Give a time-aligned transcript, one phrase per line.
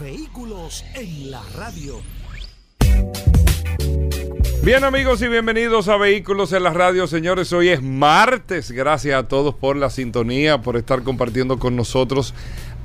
[0.00, 2.00] Vehículos en la radio.
[4.62, 7.52] Bien amigos y bienvenidos a Vehículos en la Radio, señores.
[7.52, 8.70] Hoy es martes.
[8.70, 12.32] Gracias a todos por la sintonía, por estar compartiendo con nosotros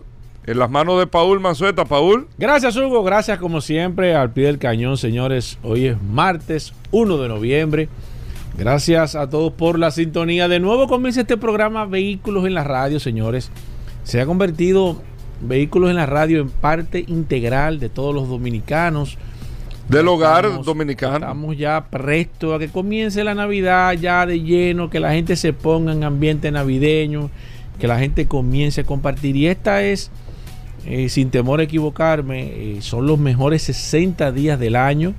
[0.48, 1.84] en las manos de Paul Manzueta.
[1.84, 2.28] Paul.
[2.38, 3.04] Gracias, Hugo.
[3.04, 5.60] Gracias, como siempre, al pie del cañón, señores.
[5.62, 7.90] Hoy es martes 1 de noviembre.
[8.58, 10.48] Gracias a todos por la sintonía.
[10.48, 13.52] De nuevo comienza este programa Vehículos en la Radio, señores.
[14.04, 15.02] Se ha convertido
[15.42, 19.18] Vehículos en la Radio en parte integral de todos los dominicanos.
[19.90, 21.18] Del hogar dominicano.
[21.18, 25.52] Estamos ya prestos a que comience la Navidad ya de lleno, que la gente se
[25.52, 27.30] ponga en ambiente navideño,
[27.80, 29.36] que la gente comience a compartir.
[29.36, 30.10] Y esta es
[30.90, 35.14] eh, sin temor a equivocarme, eh, son los mejores 60 días del año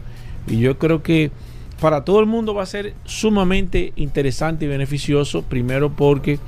[0.46, 1.30] y yo creo que
[1.78, 6.38] para todo el mundo va a ser sumamente interesante y beneficioso, primero porque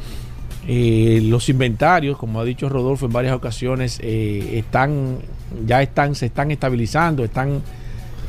[0.67, 5.19] eh, los inventarios, como ha dicho Rodolfo en varias ocasiones, están
[5.67, 7.61] ya están se están estabilizando, están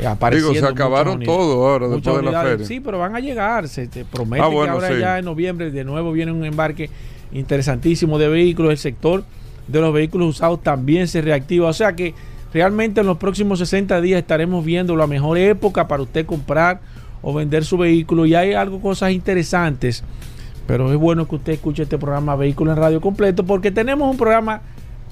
[0.06, 0.54] apareciendo.
[0.54, 2.66] Digo, se acabaron todo ahora después de la feria.
[2.66, 6.12] Sí, pero van a llegar, se promete ah, que ahora ya en noviembre de nuevo
[6.12, 6.90] viene un embarque
[7.32, 9.24] interesantísimo de vehículos, el sector
[9.72, 11.70] de los vehículos usados también se reactiva.
[11.70, 12.14] O sea que
[12.54, 16.82] realmente en los próximos 60 días estaremos viendo la mejor época para usted comprar
[17.22, 18.26] o vender su vehículo.
[18.26, 20.04] Y hay algo, cosas interesantes.
[20.68, 24.18] Pero es bueno que usted escuche este programa Vehículo en Radio completo porque tenemos un
[24.18, 24.62] programa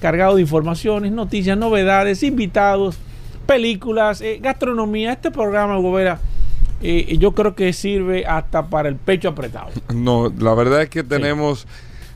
[0.00, 2.98] cargado de informaciones, noticias, novedades, invitados,
[3.46, 5.12] películas, eh, gastronomía.
[5.12, 6.20] Este programa, Gobera,
[6.82, 9.68] eh, yo creo que sirve hasta para el pecho apretado.
[9.94, 11.66] No, la verdad es que tenemos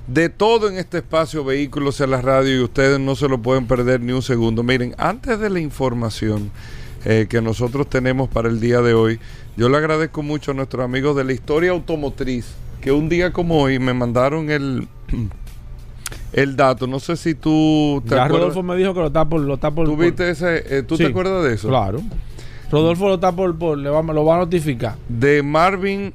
[0.07, 3.67] de todo en este espacio Vehículos en la Radio y ustedes no se lo pueden
[3.67, 4.63] perder ni un segundo.
[4.63, 6.51] Miren, antes de la información
[7.05, 9.19] eh, que nosotros tenemos para el día de hoy,
[9.57, 12.47] yo le agradezco mucho a nuestros amigos de la historia automotriz
[12.81, 14.89] que un día como hoy me mandaron el
[16.33, 16.87] el dato.
[16.87, 19.71] No sé si tú te ya Rodolfo me dijo que lo está por lo está
[19.71, 20.79] por, ¿Tú viste ese?
[20.79, 21.69] Eh, ¿Tú te acuerdas de eso?
[21.69, 22.03] Claro.
[22.71, 24.97] Rodolfo lo está por, por le va, lo va a notificar.
[25.09, 26.13] De Marvin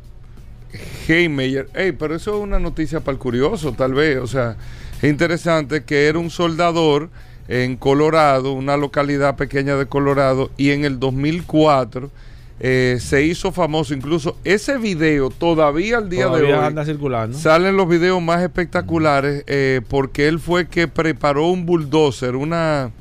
[1.08, 1.70] Heimeyer.
[1.74, 4.18] Hey, pero eso es una noticia para el curioso, tal vez.
[4.18, 4.56] O sea,
[5.02, 7.10] es interesante que era un soldador
[7.48, 12.12] en Colorado, una localidad pequeña de Colorado, y en el 2004
[12.60, 13.94] eh, se hizo famoso.
[13.94, 17.38] Incluso ese video todavía al día de hoy anda circulando.
[17.38, 22.92] Salen los videos más espectaculares eh, porque él fue que preparó un bulldozer, una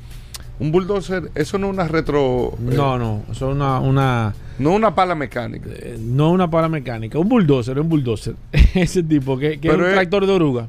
[0.59, 2.53] un bulldozer, eso no es una retro.
[2.53, 4.35] Eh, no, no, eso es una, una.
[4.59, 5.69] No una pala mecánica.
[5.71, 8.35] Eh, no una pala mecánica, un bulldozer, un bulldozer.
[8.73, 10.67] Ese tipo, que, es un tractor de oruga.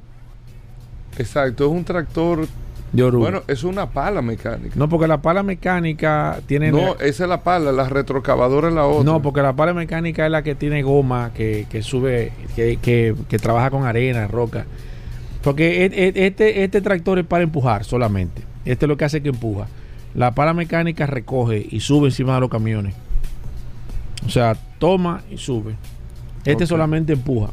[1.18, 2.46] Exacto, es un tractor
[2.92, 3.30] de oruga.
[3.30, 4.76] Bueno, es una pala mecánica.
[4.76, 6.70] No, porque la pala mecánica tiene.
[6.70, 9.12] No, esa es la pala, la retrocavadora es la otra.
[9.12, 13.16] No, porque la pala mecánica es la que tiene goma, que, que sube, que, que,
[13.28, 14.66] que trabaja con arena, roca.
[15.42, 18.49] Porque e, e, este, este tractor es para empujar solamente.
[18.64, 19.66] Este es lo que hace que empuja.
[20.14, 22.94] La pala mecánica recoge y sube encima de los camiones.
[24.26, 25.76] O sea, toma y sube.
[26.44, 27.50] Este solamente empuja.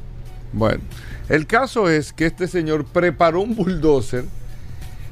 [0.53, 0.81] Bueno,
[1.29, 4.25] el caso es que este señor preparó un bulldozer,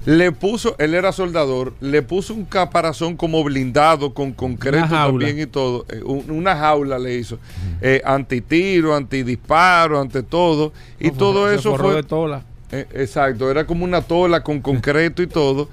[0.06, 5.46] le puso, él era soldador, le puso un caparazón como blindado con concreto también y
[5.46, 7.40] todo, eh, una jaula le hizo,
[7.82, 11.96] eh, antitiro, antidisparo, ante todo, y todo eso fue...
[11.96, 12.44] De tola
[12.76, 15.70] Eh, exacto, era como una tola con concreto y todo.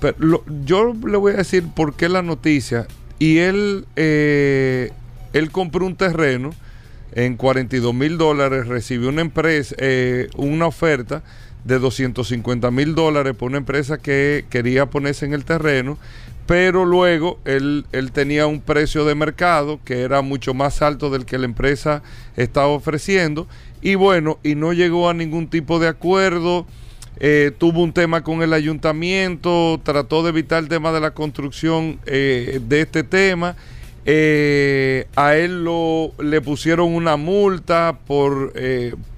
[0.00, 2.86] Pero yo le voy a decir por qué la noticia.
[3.18, 4.90] Y él, eh,
[5.32, 6.50] él compró un terreno
[7.12, 11.22] en 42 mil dólares, recibió una empresa, eh, una oferta
[11.64, 15.96] de 250 mil dólares por una empresa que quería ponerse en el terreno,
[16.46, 21.24] pero luego él, él tenía un precio de mercado que era mucho más alto del
[21.24, 22.02] que la empresa
[22.36, 23.46] estaba ofreciendo
[23.84, 26.66] y bueno, y no llegó a ningún tipo de acuerdo.
[27.20, 32.00] Eh, tuvo un tema con el ayuntamiento, trató de evitar el tema de la construcción
[32.06, 33.56] eh, de este tema.
[34.06, 38.54] Eh, a él lo, le pusieron una multa por,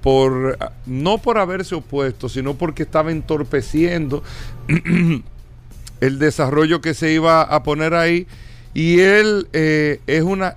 [0.01, 4.21] por, no por haberse opuesto, sino porque estaba entorpeciendo
[6.01, 8.27] el desarrollo que se iba a poner ahí.
[8.73, 10.55] Y él es una,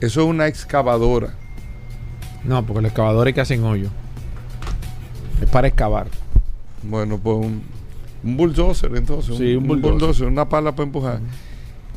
[0.00, 1.34] eso es una excavadora.
[2.44, 3.88] No, porque los excavadores que hacen hoyo.
[5.40, 6.08] Es para excavar.
[6.82, 7.62] Bueno, pues un,
[8.24, 9.36] un bulldozer entonces.
[9.36, 10.26] Sí, un, bulldozer.
[10.26, 11.20] una pala para empujar.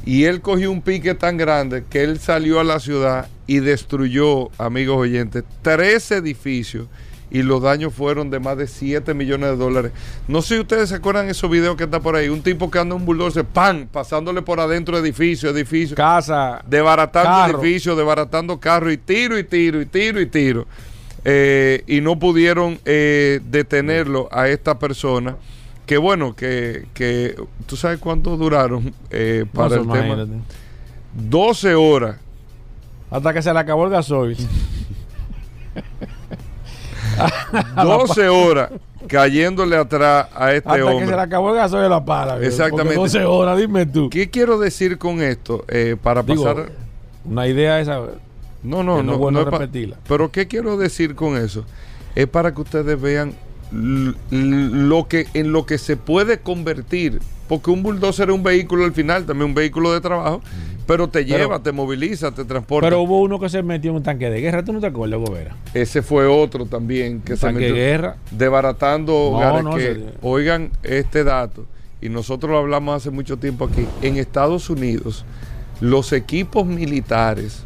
[0.05, 4.49] Y él cogió un pique tan grande que él salió a la ciudad y destruyó,
[4.59, 6.87] amigos oyentes, tres edificios
[7.31, 9.91] y los daños fueron de más de 7 millones de dólares.
[10.27, 12.29] No sé si ustedes se acuerdan de esos videos que está por ahí.
[12.29, 13.87] Un tipo que anda un bulldozer, ¡pam!
[13.87, 15.95] Pasándole por adentro edificio, edificio.
[15.95, 16.63] Casa.
[16.67, 20.67] Desbaratando edificios, desbaratando carros y tiro y tiro y tiro y tiro.
[21.23, 25.35] Eh, y no pudieron eh, detenerlo a esta persona.
[25.85, 27.35] Que bueno, que, que
[27.65, 30.25] tú sabes cuánto duraron eh, para el tema.
[31.13, 32.17] 12 horas.
[33.09, 34.37] Hasta que se le acabó el gasoil.
[37.75, 38.71] 12 horas
[39.07, 41.05] cayéndole atrás a este Hasta hombre.
[41.05, 42.39] que se le acabó el gasoil de la pala.
[42.39, 42.95] Exactamente.
[42.95, 44.09] 12 horas, dime tú.
[44.09, 45.65] ¿Qué quiero decir con esto?
[46.01, 46.71] para pasar.
[47.23, 48.01] Una idea esa
[48.65, 49.97] no, no, no, bueno repetirla.
[50.07, 51.65] Pero ¿qué quiero decir con eso?
[52.15, 53.33] Es para que ustedes vean
[53.71, 58.93] lo que en lo que se puede convertir, porque un bulldozer es un vehículo al
[58.93, 60.41] final, también un vehículo de trabajo,
[60.85, 62.87] pero te lleva, te moviliza, te transporta.
[62.87, 65.19] Pero hubo uno que se metió en un tanque de guerra, ¿tú no te acuerdas,
[65.19, 65.55] Gobera?
[65.73, 67.73] Ese fue otro también que se metió.
[67.73, 68.17] de guerra.
[68.31, 69.39] Desbaratando
[70.21, 71.65] Oigan este dato,
[72.01, 73.87] y nosotros lo hablamos hace mucho tiempo aquí.
[74.01, 75.25] En Estados Unidos,
[75.81, 77.65] los equipos militares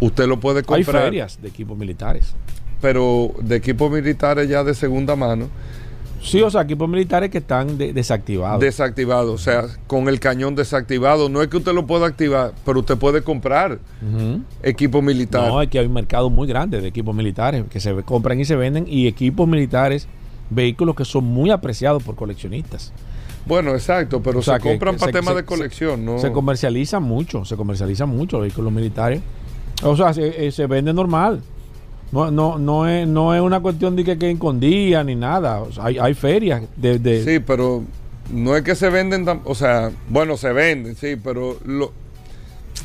[0.00, 0.96] Usted lo puede comprar.
[0.96, 2.34] Hay ferias de equipos militares.
[2.80, 5.48] Pero de equipos militares ya de segunda mano.
[6.24, 8.60] Sí, o sea, equipos militares que están desactivados.
[8.60, 11.28] Desactivados, o sea, con el cañón desactivado.
[11.28, 13.78] No es que usted lo pueda activar, pero usted puede comprar
[14.62, 15.48] equipos militares.
[15.48, 18.44] No, es que hay un mercado muy grande de equipos militares que se compran y
[18.44, 20.08] se venden y equipos militares,
[20.50, 22.92] vehículos que son muy apreciados por coleccionistas.
[23.46, 26.18] Bueno, exacto, pero se compran para temas de colección, ¿no?
[26.18, 29.20] Se comercializa mucho, se comercializa mucho los vehículos militares
[29.82, 31.42] o sea, se, eh, vende normal.
[32.14, 35.64] No, no, no, es, no es una cuestión de que, que escondía ni nada.
[35.80, 37.82] hay, hay ferias de, Sí, pero
[38.32, 41.92] no es que se venden, o sea, bueno, se venden, sí, pero lo...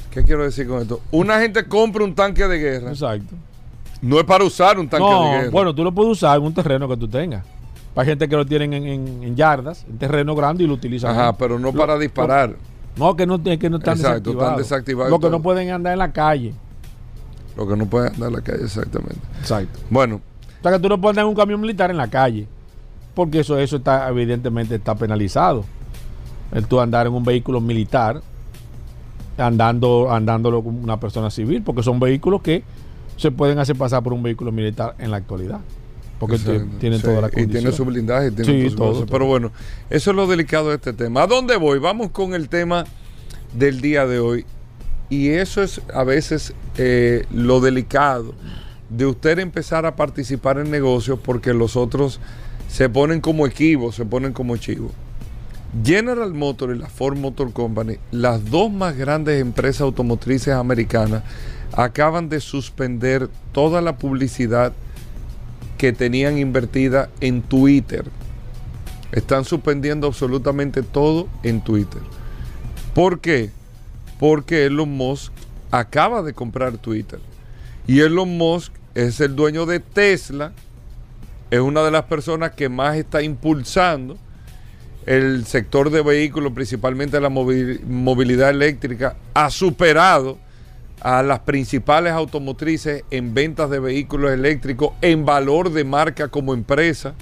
[0.09, 1.01] ¿Qué quiero decir con esto?
[1.11, 2.89] Una gente compra un tanque de guerra.
[2.89, 3.35] Exacto.
[4.01, 5.49] No es para usar un tanque de guerra.
[5.51, 7.45] Bueno, tú lo puedes usar en un terreno que tú tengas.
[7.93, 11.11] Para gente que lo tienen en, yardas, en terreno grande y lo utilizan.
[11.11, 12.55] Ajá, pero no para disparar.
[12.97, 15.11] no, que no, que no están Exacto, Están desactivados.
[15.11, 16.55] Lo que no pueden andar en la calle.
[17.59, 19.19] Lo que no puede andar en la calle, exactamente.
[19.41, 19.79] Exacto.
[19.89, 20.21] Bueno.
[20.59, 22.47] O sea que tú no puedes andar en un camión militar en la calle.
[23.13, 25.65] Porque eso, eso está, evidentemente, está penalizado.
[26.53, 28.21] El tú andar en un vehículo militar,
[29.37, 32.63] andando, andándolo con una persona civil, porque son vehículos que
[33.17, 35.59] se pueden hacer pasar por un vehículo militar en la actualidad.
[36.17, 36.37] Porque
[36.79, 39.51] tienen toda la Y tiene su blindaje, tiene todo, Pero bueno,
[39.89, 41.23] eso es lo delicado de este tema.
[41.23, 41.79] ¿A dónde voy?
[41.79, 42.85] Vamos con el tema
[43.53, 44.45] del día de hoy.
[45.09, 48.33] Y eso es a veces eh, lo delicado
[48.89, 52.19] de usted empezar a participar en negocios porque los otros
[52.67, 54.91] se ponen como equivos, se ponen como chivos.
[55.83, 61.23] General Motors y la Ford Motor Company, las dos más grandes empresas automotrices americanas,
[61.73, 64.73] acaban de suspender toda la publicidad
[65.77, 68.05] que tenían invertida en Twitter.
[69.11, 72.01] Están suspendiendo absolutamente todo en Twitter.
[72.93, 73.51] ¿Por qué?
[74.19, 75.31] Porque Elon Musk
[75.71, 77.19] acaba de comprar Twitter.
[77.87, 80.51] Y Elon Musk es el dueño de Tesla,
[81.49, 84.17] es una de las personas que más está impulsando
[85.05, 90.37] el sector de vehículos, principalmente la movilidad eléctrica, ha superado
[91.01, 97.15] a las principales automotrices en ventas de vehículos eléctricos, en valor de marca como empresa,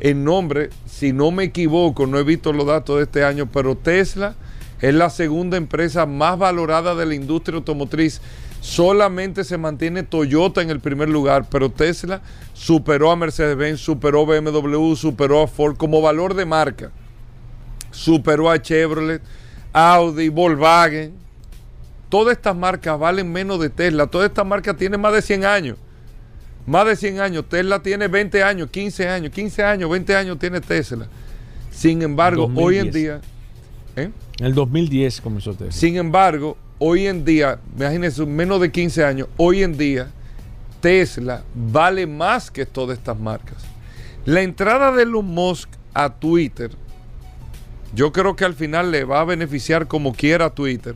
[0.00, 3.76] en nombre, si no me equivoco, no he visto los datos de este año, pero
[3.76, 4.34] Tesla
[4.80, 8.20] es la segunda empresa más valorada de la industria automotriz
[8.60, 12.20] Solamente se mantiene Toyota en el primer lugar, pero Tesla
[12.52, 16.90] superó a Mercedes-Benz, superó a BMW, superó a Ford como valor de marca.
[17.90, 19.22] Superó a Chevrolet,
[19.72, 21.14] Audi, Volkswagen.
[22.10, 24.06] Todas estas marcas valen menos de Tesla.
[24.06, 25.78] Todas estas marcas tienen más de 100 años.
[26.66, 27.44] Más de 100 años.
[27.48, 31.06] Tesla tiene 20 años, 15 años, 15 años, 20 años tiene Tesla.
[31.70, 33.20] Sin embargo, hoy en día...
[33.96, 34.10] ¿eh?
[34.38, 35.72] En el 2010 comenzó Tesla.
[35.72, 40.10] Sin embargo, hoy en día, imagínense, menos de 15 años, hoy en día
[40.80, 43.58] Tesla vale más que todas estas marcas.
[44.24, 46.70] La entrada de Elon Musk a Twitter,
[47.94, 50.94] yo creo que al final le va a beneficiar como quiera a Twitter.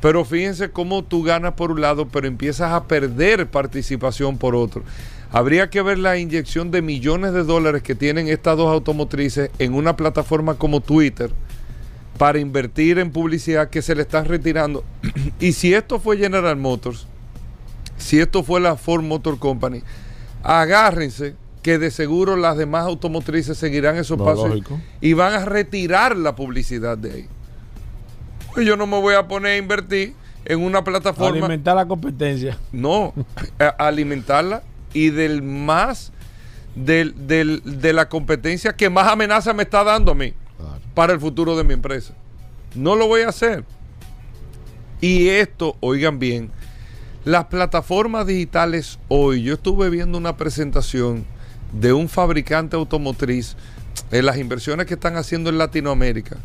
[0.00, 4.84] Pero fíjense cómo tú ganas por un lado, pero empiezas a perder participación por otro.
[5.32, 9.74] Habría que ver la inyección de millones de dólares que tienen estas dos automotrices en
[9.74, 11.30] una plataforma como Twitter
[12.18, 14.84] para invertir en publicidad que se le están retirando.
[15.40, 17.06] y si esto fue General Motors,
[17.96, 19.82] si esto fue la Ford Motor Company,
[20.42, 24.60] agárrense que de seguro las demás automotrices seguirán esos pasos
[25.00, 27.26] y van a retirar la publicidad de ahí.
[28.52, 31.46] Pues yo no me voy a poner a invertir en una plataforma.
[31.46, 32.58] Alimentar la competencia.
[32.72, 33.12] No,
[33.78, 36.12] alimentarla y del más
[36.74, 40.32] del, de la competencia que más amenaza me está dando a mí
[40.98, 42.12] para el futuro de mi empresa.
[42.74, 43.64] No lo voy a hacer.
[45.00, 46.50] Y esto, oigan bien,
[47.24, 51.24] las plataformas digitales hoy, yo estuve viendo una presentación
[51.72, 53.54] de un fabricante automotriz
[54.10, 56.36] en las inversiones que están haciendo en Latinoamérica.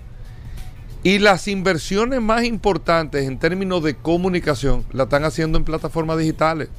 [1.01, 6.69] Y las inversiones más importantes en términos de comunicación las están haciendo en plataformas digitales.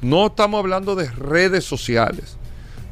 [0.00, 2.38] No estamos hablando de redes sociales.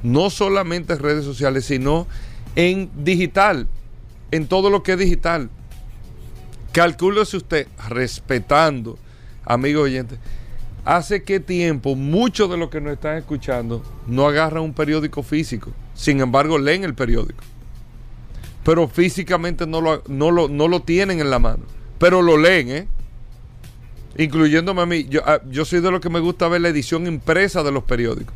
[0.04, 2.06] No solamente redes sociales, sino
[2.54, 3.66] en digital
[4.30, 5.50] en todo lo que es digital.
[6.72, 8.98] Calcúlese usted, respetando,
[9.44, 10.18] amigo oyente,
[10.84, 15.72] hace qué tiempo muchos de los que nos están escuchando no agarran un periódico físico.
[15.94, 17.42] Sin embargo, leen el periódico.
[18.62, 21.62] Pero físicamente no lo, no lo, tienen en la mano.
[21.98, 22.88] Pero lo leen, ¿eh?
[24.18, 25.06] Incluyéndome a mí.
[25.08, 27.84] Yo, ah, yo soy de los que me gusta ver la edición impresa de los
[27.84, 28.34] periódicos.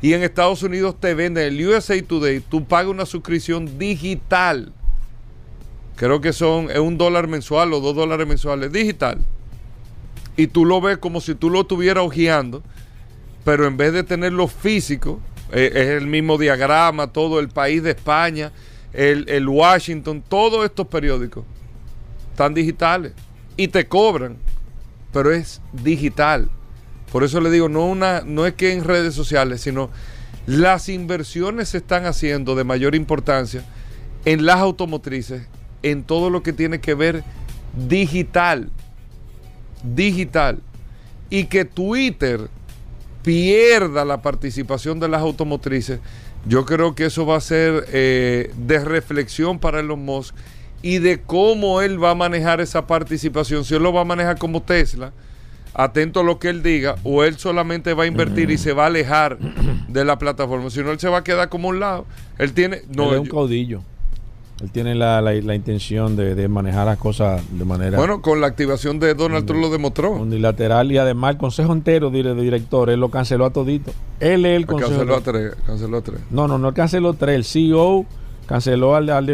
[0.00, 4.72] Y en Estados Unidos te venden el USA Today, tú pagas una suscripción digital
[5.98, 9.18] creo que son es un dólar mensual o dos dólares mensuales digital.
[10.36, 12.62] Y tú lo ves como si tú lo estuvieras hojeando,
[13.44, 15.20] pero en vez de tenerlo físico,
[15.52, 18.52] eh, es el mismo diagrama, todo el país de España,
[18.92, 21.44] el, el Washington, todos estos periódicos
[22.30, 23.12] están digitales
[23.56, 24.36] y te cobran,
[25.12, 26.48] pero es digital.
[27.10, 29.90] Por eso le digo, no, una, no es que en redes sociales, sino
[30.46, 33.64] las inversiones se están haciendo de mayor importancia
[34.24, 35.48] en las automotrices
[35.82, 37.24] en todo lo que tiene que ver
[37.88, 38.70] digital.
[39.82, 40.60] Digital.
[41.30, 42.48] Y que Twitter
[43.22, 46.00] pierda la participación de las automotrices,
[46.46, 50.34] yo creo que eso va a ser eh, de reflexión para Elon Musk
[50.82, 53.64] y de cómo él va a manejar esa participación.
[53.64, 55.12] Si él lo va a manejar como Tesla,
[55.74, 58.84] atento a lo que él diga, o él solamente va a invertir y se va
[58.84, 59.38] a alejar
[59.88, 60.70] de la plataforma.
[60.70, 62.06] Si no, él se va a quedar como un lado.
[62.38, 62.82] Él tiene.
[62.88, 63.82] No, es un caudillo.
[64.60, 67.96] Él tiene la, la, intención de, manejar las cosas de manera.
[67.96, 70.10] Bueno, con la activación de Donald Trump lo demostró.
[70.12, 73.92] Unilateral y además el consejo entero de, director, él lo canceló a todito.
[74.18, 74.90] Él es el consejo.
[74.90, 75.54] Canceló a tres.
[75.64, 76.20] Canceló a tres.
[76.30, 77.36] No, no, no canceló tres.
[77.36, 78.04] El CEO
[78.46, 79.26] canceló al, al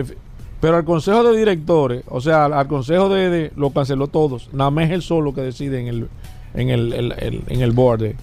[0.60, 4.48] pero al consejo de directores, o sea, al, consejo de, lo canceló todos.
[4.52, 6.08] Nada más es él solo que decide en el,
[6.54, 8.14] en el, en el board.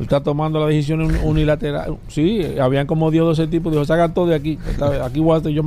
[0.00, 1.98] está tomando la decisión unilateral.
[2.08, 3.70] Sí, habían como Dios de ese tipo.
[3.70, 4.58] Dijo, sacan todo de aquí.
[5.04, 5.62] Aquí voy a yo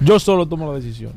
[0.00, 1.12] yo solo tomo la decisión.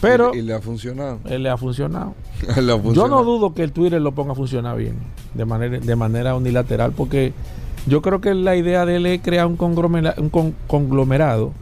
[0.00, 0.34] Pero.
[0.34, 1.20] Y, le ha funcionado.
[1.24, 2.14] Él le ha funcionado.
[2.92, 4.98] Yo no dudo que el Twitter lo ponga a funcionar bien,
[5.32, 7.32] de manera, de manera unilateral, porque
[7.86, 11.52] yo creo que la idea de él es crear un conglomerado, un conglomerado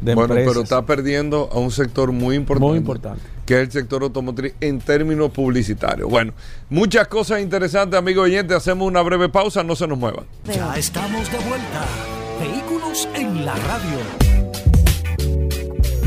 [0.00, 2.68] de bueno, pero está perdiendo a un sector muy importante.
[2.68, 3.22] Muy importante.
[3.46, 6.08] Que es el sector automotriz en términos publicitarios.
[6.08, 6.32] Bueno,
[6.68, 8.56] muchas cosas interesantes, amigos oyentes.
[8.56, 10.24] Hacemos una breve pausa, no se nos muevan.
[10.44, 11.86] Ya estamos de vuelta.
[12.40, 14.37] Vehículos en la radio.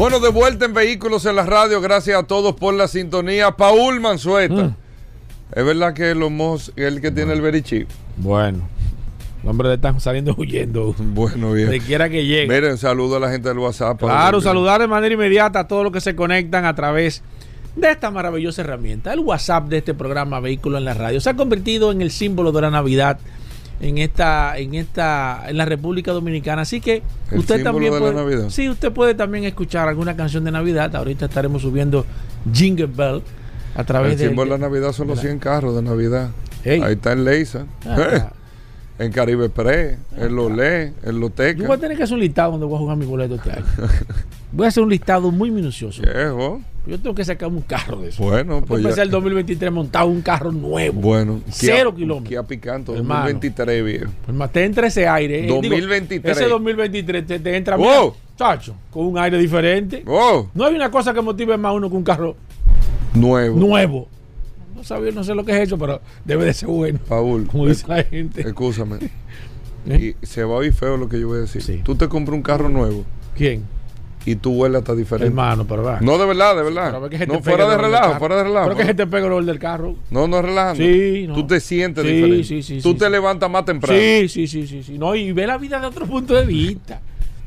[0.02, 1.80] Bueno, de vuelta en Vehículos en la Radio.
[1.80, 3.52] Gracias a todos por la sintonía.
[3.52, 4.64] Paul Mansueta.
[4.64, 4.76] Mm.
[5.54, 7.86] Es verdad que los es el que tiene el berichi.
[8.18, 8.68] Bueno.
[9.44, 10.96] Los hombres le están saliendo huyendo.
[10.98, 11.70] Bueno, bien.
[11.70, 12.48] De quiera que llegue.
[12.48, 14.00] Miren, saludo a la gente del WhatsApp.
[14.00, 17.22] Claro, saludar de manera inmediata a todos los que se conectan a través
[17.76, 19.14] de esta maravillosa herramienta.
[19.14, 22.52] El WhatsApp de este programa Vehículos en la Radio se ha convertido en el símbolo
[22.52, 23.20] de la Navidad
[23.82, 28.92] en esta en esta en la República Dominicana así que usted también puede sí usted
[28.92, 32.06] puede también escuchar alguna canción de Navidad ahorita estaremos subiendo
[32.54, 33.24] Jingle Bell
[33.76, 34.28] a través el de.
[34.28, 36.32] símbolo de la Navidad son los 100 carros de Navidad.
[36.66, 37.66] Ahí está en Leisa.
[37.86, 38.34] Ah.
[39.02, 41.60] En Caribe Pre, en Lolé, en Loteca.
[41.60, 43.52] Yo voy a tener que hacer un listado donde voy a jugar mi boleto este
[43.52, 43.66] año.
[44.52, 46.04] voy a hacer un listado muy minucioso.
[46.04, 46.62] Viejo.
[46.86, 48.24] Yo tengo que sacar un carro de eso.
[48.24, 48.84] Bueno, pues.
[48.84, 51.02] Empecé el 2023 montado un carro nuevo.
[51.02, 52.30] Bueno, cero kilómetros.
[52.30, 54.12] Kia Picanto, 2023, viejo.
[54.26, 55.48] Pues te entra ese aire.
[55.48, 56.38] 2023.
[56.38, 57.78] Eh, ese 2023 te, entra.
[57.78, 58.14] Wow.
[58.38, 60.04] chacho, con un aire diferente.
[60.06, 60.50] Wow.
[60.54, 62.36] No hay una cosa que motive más a uno que un carro
[63.16, 63.58] nuevo.
[63.58, 64.08] Nuevo.
[64.82, 66.98] No sabía, no sé lo que es eso, pero debe de ser bueno.
[67.08, 67.46] Paul.
[67.46, 68.42] Como dice la gente.
[68.42, 68.98] Escúchame.
[69.86, 70.16] ¿Eh?
[70.24, 71.62] Y se va a oír feo lo que yo voy a decir.
[71.62, 71.82] Sí.
[71.84, 73.06] Tú te compras un carro nuevo.
[73.38, 73.64] ¿Quién?
[74.26, 75.28] y tu vuela está diferente.
[75.28, 76.00] Hermano, pero va.
[76.02, 77.00] No, de verdad, de verdad.
[77.28, 78.66] no, fuera de relajo, fuera de relajo.
[78.66, 79.96] Creo que se te pega el del carro.
[80.10, 80.84] No, no es relajando.
[80.84, 81.36] Sí, no.
[81.36, 82.44] Tú te sientes diferente.
[82.44, 84.00] Sí, sí, Tú te levantas más temprano.
[84.00, 84.98] Sí, sí, sí, sí, sí.
[84.98, 87.02] No, y ve la vida de otro punto de vista.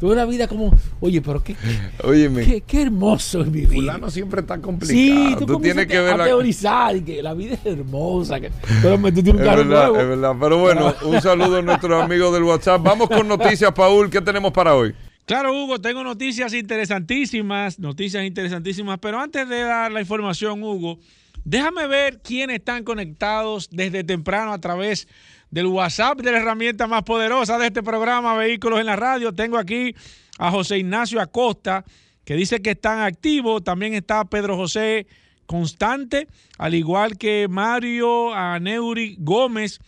[0.04, 0.70] Tú la vida como,
[1.00, 3.72] oye, pero qué, qué, qué, hermoso es mi vida.
[3.72, 4.98] Fulano siempre está complicado.
[4.98, 8.38] Sí, tú, tienes que ver a teorizar que la vida es hermosa.
[8.38, 8.50] Que,
[8.82, 10.00] pero tú tienes un carro es verdad, nuevo.
[10.02, 12.82] Es verdad, pero bueno, un saludo a nuestros amigos del WhatsApp.
[12.82, 14.10] Vamos con noticias, Paul.
[14.10, 14.94] ¿Qué tenemos para hoy?
[15.24, 20.98] Claro, Hugo, tengo noticias interesantísimas, noticias interesantísimas, pero antes de dar la información, Hugo,
[21.46, 25.08] déjame ver quiénes están conectados desde temprano a través
[25.54, 29.32] del WhatsApp de la herramienta más poderosa de este programa, Vehículos en la Radio.
[29.32, 29.94] Tengo aquí
[30.36, 31.84] a José Ignacio Acosta,
[32.24, 33.62] que dice que están activos.
[33.62, 35.06] También está Pedro José
[35.46, 36.26] Constante,
[36.58, 39.78] al igual que Mario Aneuri Gómez,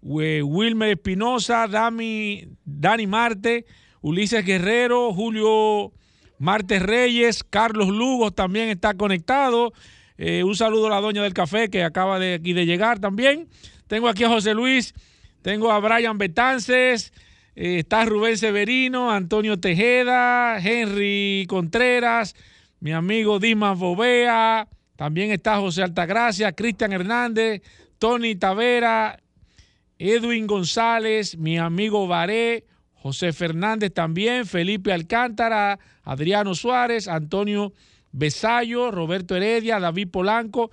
[0.00, 3.66] Wilmer Espinosa, Dani Marte.
[4.02, 5.90] Ulises Guerrero, Julio
[6.38, 9.72] Martes Reyes, Carlos Lugo también está conectado.
[10.18, 13.48] Eh, un saludo a la doña del café que acaba de aquí de llegar también.
[13.88, 14.94] Tengo aquí a José Luis,
[15.46, 17.12] tengo a Brian Betances,
[17.54, 22.34] eh, está Rubén Severino, Antonio Tejeda, Henry Contreras,
[22.80, 27.62] mi amigo Dimas Bovea, también está José Altagracia, Cristian Hernández,
[28.00, 29.20] Tony Tavera,
[30.00, 37.72] Edwin González, mi amigo Varé, José Fernández también, Felipe Alcántara, Adriano Suárez, Antonio
[38.10, 40.72] Besayo, Roberto Heredia, David Polanco.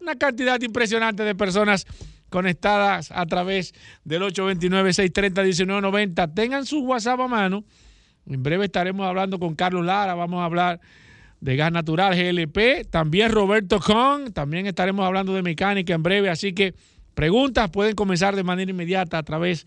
[0.00, 1.86] Una cantidad impresionante de personas
[2.34, 6.34] conectadas a través del 829-630-1990.
[6.34, 7.62] Tengan su WhatsApp a mano.
[8.26, 10.80] En breve estaremos hablando con Carlos Lara, vamos a hablar
[11.40, 16.54] de gas natural GLP, también Roberto Con, también estaremos hablando de mecánica en breve, así
[16.54, 16.74] que
[17.14, 19.64] preguntas pueden comenzar de manera inmediata a través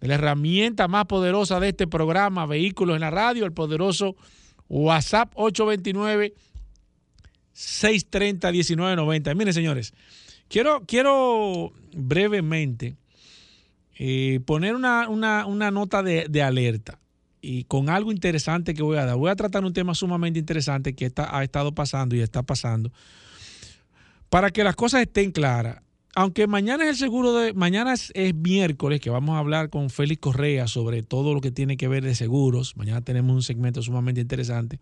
[0.00, 4.16] de la herramienta más poderosa de este programa, Vehículos en la Radio, el poderoso
[4.68, 6.34] WhatsApp 829
[7.52, 9.34] 630 1990.
[9.34, 9.94] Miren, señores,
[10.52, 12.96] quiero, quiero brevemente
[13.98, 15.06] eh, poner una,
[15.70, 17.00] nota de, de, alerta
[17.40, 19.16] y con algo interesante que voy a dar.
[19.16, 22.92] Voy a tratar un tema sumamente interesante que está, ha estado pasando y está pasando
[24.28, 25.82] para que las cosas estén claras
[26.14, 27.54] aunque mañana es el seguro de.
[27.54, 31.78] Mañana es, miércoles que vamos a hablar con Félix Correa sobre todo lo que tiene
[31.78, 32.76] que ver de seguros.
[32.76, 34.78] Mañana tenemos un segmento sumamente interesante.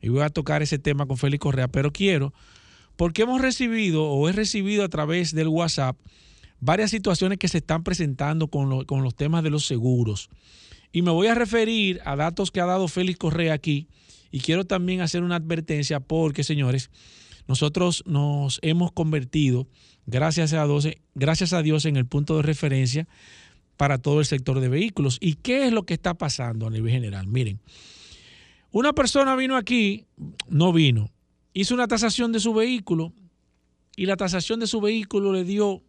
[0.00, 1.68] Y voy a tocar ese tema con Félix Correa.
[1.68, 2.32] Pero quiero,
[2.96, 5.96] porque hemos recibido o he recibido a través del WhatsApp
[6.60, 10.30] varias situaciones que se están presentando con, con los temas de los seguros.
[10.92, 13.88] Y me voy a referir a datos que ha dado Félix Correa aquí.
[14.30, 16.90] Y quiero también hacer una advertencia porque, señores,
[17.46, 19.68] nosotros nos hemos convertido
[20.06, 23.06] gracias a, Dios, gracias a Dios, en el punto de referencia
[23.76, 25.18] para todo el sector de vehículos.
[25.20, 27.26] ¿Y qué es lo que está pasando a nivel general?
[27.26, 27.60] Miren,
[28.70, 30.06] una persona vino aquí,
[30.48, 31.10] no vino,
[31.54, 33.12] hizo una tasación de su vehículo
[33.96, 35.82] y la tasación de su vehículo le dio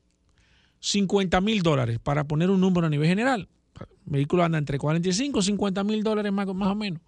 [0.80, 3.50] 50 mil dólares para poner un número a nivel general.
[3.80, 7.02] El vehículo anda entre 45 y 50 mil dólares más, más o menos.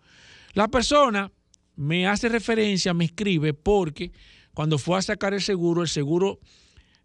[0.54, 1.32] La persona
[1.76, 4.12] me hace referencia, me escribe porque
[4.54, 6.40] cuando fue a sacar el seguro, el seguro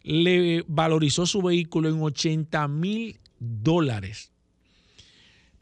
[0.01, 4.31] le valorizó su vehículo en 80 mil dólares.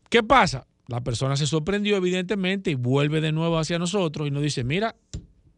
[0.09, 0.67] ¿Qué pasa?
[0.87, 4.95] La persona se sorprendió evidentemente y vuelve de nuevo hacia nosotros y nos dice, mira,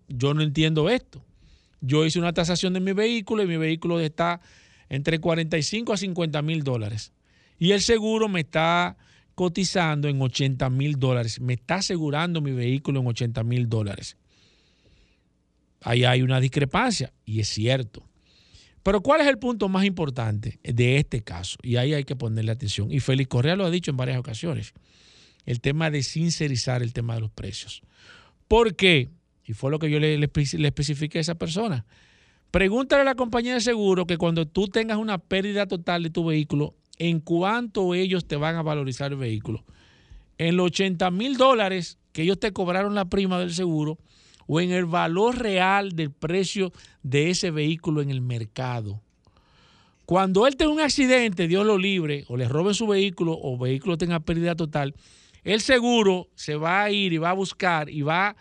[0.08, 1.24] yo no entiendo esto.
[1.82, 4.42] Yo hice una tasación de mi vehículo y mi vehículo está
[4.90, 7.12] entre 45 a 50 mil dólares.
[7.60, 8.98] Y el seguro me está
[9.36, 11.40] cotizando en 80 mil dólares.
[11.40, 14.18] Me está asegurando mi vehículo en 80 mil dólares.
[15.82, 18.08] Ahí hay una discrepancia y es cierto.
[18.84, 21.58] Pero ¿cuál es el punto más importante de este caso?
[21.62, 22.92] Y ahí hay que ponerle atención.
[22.92, 24.74] Y Félix Correa lo ha dicho en varias ocasiones.
[25.46, 27.82] El tema de sincerizar el tema de los precios.
[28.48, 29.10] ¿Por qué?
[29.46, 30.30] Y fue lo que yo le, le,
[30.68, 31.86] especifiqué a esa persona.
[32.52, 36.26] Pregúntale a la compañía de seguro que cuando tú tengas una pérdida total de tu
[36.26, 39.64] vehículo, ¿en cuánto ellos te van a valorizar el vehículo?
[40.38, 43.98] En los 80 mil dólares que ellos te cobraron la prima del seguro
[44.48, 49.02] o en el valor real del precio de ese vehículo en el mercado.
[50.06, 53.98] Cuando él tenga un accidente, Dios lo libre, o le roben su vehículo o vehículo
[53.98, 54.94] tenga pérdida total,
[55.44, 58.36] el seguro se va a ir y va a buscar y va a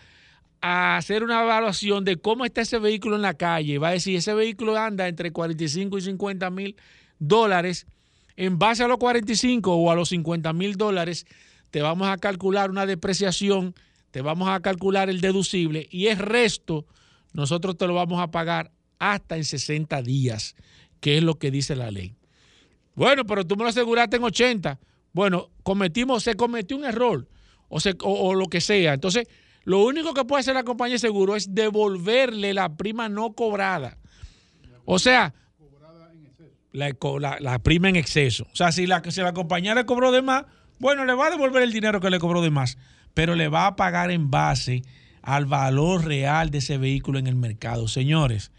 [0.62, 3.78] hacer una evaluación de cómo está ese vehículo en la calle.
[3.78, 6.76] Va a decir, ese vehículo anda entre 45 y 50 mil
[7.18, 7.86] dólares.
[8.36, 11.26] En base a los 45 o a los 50 mil dólares,
[11.70, 13.74] te vamos a calcular una depreciación,
[14.12, 16.86] te vamos a calcular el deducible y el resto
[17.32, 20.54] nosotros te lo vamos a pagar hasta en 60 días,
[21.00, 22.14] que es lo que dice la ley.
[22.94, 24.78] Bueno, pero tú me lo aseguraste en 80.
[25.12, 27.26] Bueno, cometimos, se cometió un error
[27.68, 28.94] o, o lo que sea.
[28.94, 29.26] Entonces,
[29.64, 33.98] lo único que puede hacer la compañía de seguro es devolverle la prima no cobrada.
[34.84, 35.34] O sea,
[36.72, 36.96] la,
[37.40, 38.46] la, prima en exceso.
[38.52, 40.44] O sea, si la, si la compañía le cobró de más,
[40.78, 42.78] bueno, le va a devolver el dinero que le cobró de más,
[43.14, 44.82] pero le va a pagar en base
[45.22, 47.86] al valor real de ese vehículo en el mercado.
[47.86, 48.50] Señores,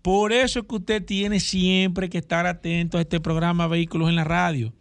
[0.00, 4.16] por eso es que usted tiene siempre que estar atento a este programa Vehículos en
[4.16, 4.72] la Radio.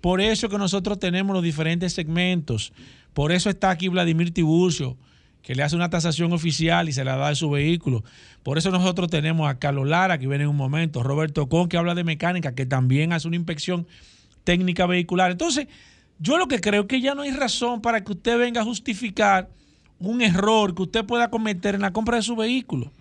[0.00, 2.72] Por eso es que nosotros tenemos los diferentes segmentos.
[3.14, 4.98] Por eso está aquí Vladimir Tiburcio
[5.42, 8.04] que le hace una tasación oficial y se la da de su vehículo.
[8.42, 11.76] Por eso nosotros tenemos a Carlos Lara, que viene en un momento, Roberto Con, que
[11.76, 13.86] habla de mecánica, que también hace una inspección
[14.44, 15.30] técnica vehicular.
[15.30, 15.66] Entonces,
[16.18, 19.48] yo lo que creo que ya no hay razón para que usted venga a justificar
[19.98, 22.92] un error que usted pueda cometer en la compra de su vehículo,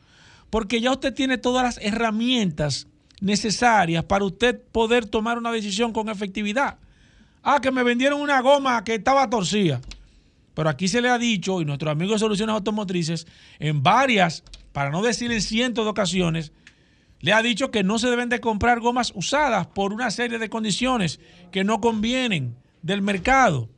[0.50, 2.88] porque ya usted tiene todas las herramientas
[3.22, 6.78] necesarias para usted poder tomar una decisión con efectividad.
[7.44, 9.82] Ah, que me vendieron una goma que estaba torcida.
[10.54, 13.28] Pero aquí se le ha dicho, y nuestro amigo de Soluciones Automotrices,
[13.60, 16.52] en varias, para no decir en cientos de ocasiones,
[17.20, 20.50] le ha dicho que no se deben de comprar gomas usadas por una serie de
[20.50, 21.20] condiciones
[21.52, 23.70] que no convienen del mercado.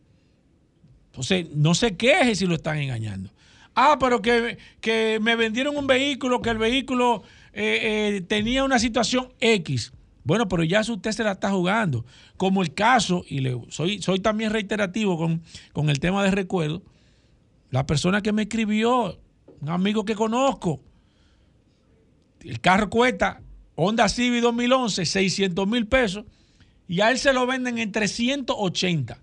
[1.08, 3.30] Entonces, no se queje si lo están engañando.
[3.76, 8.80] Ah, pero que, que me vendieron un vehículo, que el vehículo eh, eh, tenía una
[8.80, 9.93] situación X.
[10.24, 12.06] Bueno, pero ya usted se la está jugando.
[12.38, 16.82] Como el caso, y le, soy, soy también reiterativo con, el tema de recuerdo,
[17.70, 19.20] la persona que me escribió,
[19.62, 20.80] un amigo que conozco,
[22.42, 23.42] el carro cuesta
[23.76, 26.26] Honda Civic 2011, 600 mil pesos,
[26.88, 29.18] y a él se lo venden en 380.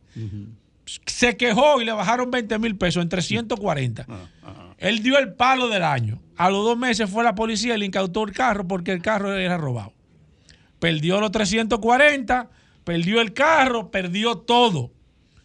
[1.07, 4.07] Se quejó y le bajaron 20 mil pesos en 340.
[4.43, 6.21] Ah, él dio el palo del año.
[6.37, 9.35] A los dos meses fue la policía y le incautó el carro porque el carro
[9.35, 9.93] era robado
[10.81, 12.51] perdió los 340,
[12.83, 14.91] perdió el carro, perdió todo.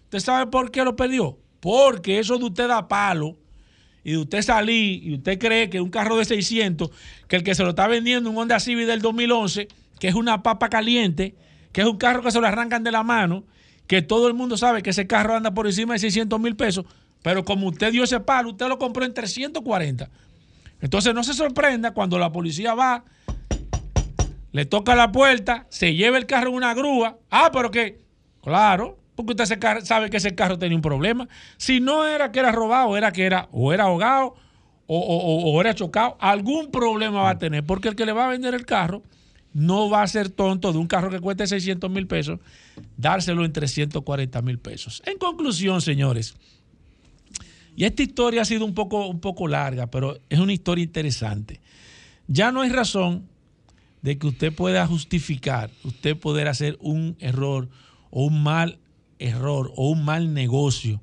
[0.05, 1.37] ¿Usted sabe por qué lo perdió?
[1.59, 3.37] Porque eso de usted da palo
[4.03, 6.89] y de usted salir y usted cree que un carro de 600,
[7.27, 9.67] que el que se lo está vendiendo un Honda Civic del 2011,
[9.99, 11.35] que es una papa caliente,
[11.71, 13.43] que es un carro que se lo arrancan de la mano,
[13.87, 16.85] que todo el mundo sabe que ese carro anda por encima de 600 mil pesos,
[17.21, 20.09] pero como usted dio ese palo, usted lo compró en 340.
[20.81, 23.03] Entonces no se sorprenda cuando la policía va
[24.55, 27.19] le toca la puerta, se lleva el carro en una grúa.
[27.29, 27.99] Ah, pero que,
[28.41, 31.27] claro, porque usted sabe que ese carro tenía un problema.
[31.57, 34.35] Si no era que era robado, era que era o era ahogado
[34.87, 38.53] o, era chocado, algún problema va a tener, porque el que le va a vender
[38.53, 39.03] el carro
[39.51, 42.39] no va a ser tonto de un carro que cueste 600 mil pesos,
[42.95, 45.03] dárselo en 340 mil pesos.
[45.05, 46.33] En conclusión, señores,
[47.75, 51.59] y esta historia ha sido un poco, un poco larga, pero es una historia interesante.
[52.27, 53.34] Ya no hay razón
[54.05, 57.69] de que usted pueda justificar, usted poder hacer un error
[58.11, 58.77] o un mal
[59.17, 61.01] error o un mal negocio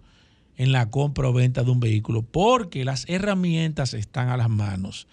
[0.57, 5.09] en la compra o venta de un vehículo, porque las herramientas están a las manos.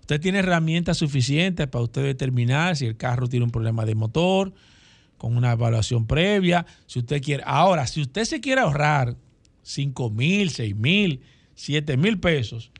[0.00, 4.54] Usted tiene herramientas suficientes para usted determinar si el carro tiene un problema de motor,
[5.18, 7.42] con una evaluación previa, si usted quiere.
[7.44, 9.16] Ahora, si usted se quiere ahorrar
[9.64, 11.20] 5 mil, 6 mil,
[11.56, 12.70] 7 mil pesos,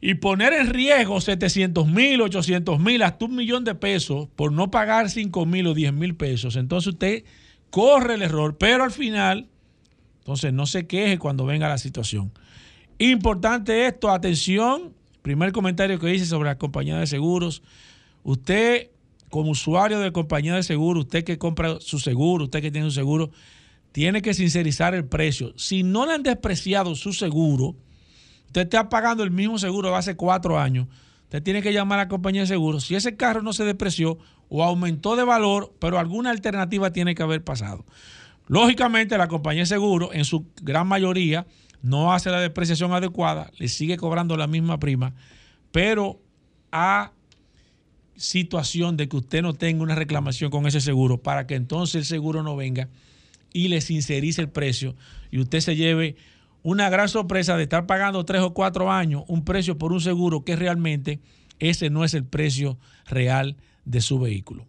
[0.00, 4.70] y poner en riesgo 700 mil, 800 mil, hasta un millón de pesos por no
[4.70, 7.24] pagar 5 mil o 10 mil pesos, entonces usted
[7.70, 9.48] corre el error, pero al final,
[10.20, 12.32] entonces no se queje cuando venga la situación.
[12.98, 17.62] Importante esto, atención, primer comentario que hice sobre la compañía de seguros,
[18.22, 18.90] usted
[19.30, 22.94] como usuario de compañía de seguro, usted que compra su seguro, usted que tiene su
[22.94, 23.30] seguro,
[23.92, 25.52] tiene que sincerizar el precio.
[25.56, 27.76] Si no le han despreciado su seguro,
[28.48, 30.88] usted está pagando el mismo seguro de hace cuatro años,
[31.24, 32.80] usted tiene que llamar a la compañía de seguro.
[32.80, 37.22] Si ese carro no se depreció o aumentó de valor, pero alguna alternativa tiene que
[37.22, 37.84] haber pasado.
[38.46, 41.46] Lógicamente, la compañía de seguro, en su gran mayoría,
[41.82, 45.14] no hace la depreciación adecuada, le sigue cobrando la misma prima,
[45.70, 46.20] pero
[46.72, 47.12] a
[48.16, 52.04] situación de que usted no tenga una reclamación con ese seguro para que entonces el
[52.04, 52.88] seguro no venga
[53.52, 54.96] y le sincerice el precio
[55.30, 56.16] y usted se lleve
[56.68, 60.44] una gran sorpresa de estar pagando tres o cuatro años un precio por un seguro
[60.44, 61.18] que realmente
[61.58, 62.76] ese no es el precio
[63.06, 64.66] real de su vehículo.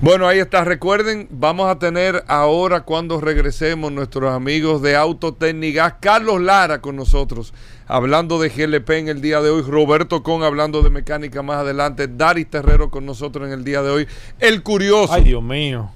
[0.00, 0.62] Bueno, ahí está.
[0.62, 7.52] Recuerden, vamos a tener ahora cuando regresemos nuestros amigos de Autotécnicas, Carlos Lara con nosotros,
[7.88, 12.06] hablando de GLP en el día de hoy, Roberto Con hablando de mecánica más adelante,
[12.06, 14.06] Daris Terrero con nosotros en el día de hoy,
[14.38, 15.12] El Curioso.
[15.12, 15.90] Ay, Dios mío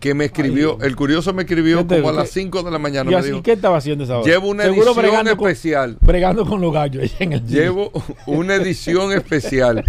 [0.00, 3.10] que me escribió, el curioso me escribió como a las 5 de la mañana.
[3.10, 4.30] Me dijo, ¿Qué estaba haciendo esa hora?
[4.30, 5.96] Llevo una edición especial.
[6.00, 7.90] bregando con los gallos en el Llevo
[8.26, 9.84] una edición especial,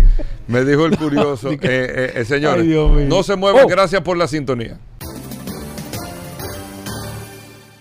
[0.47, 1.51] me dijo el curioso.
[1.51, 3.67] eh, eh, eh señores, no se muevan, oh.
[3.67, 4.77] gracias por la sintonía.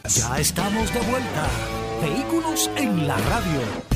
[0.09, 1.49] Ya estamos de vuelta.
[2.01, 3.96] Vehículos en la radio.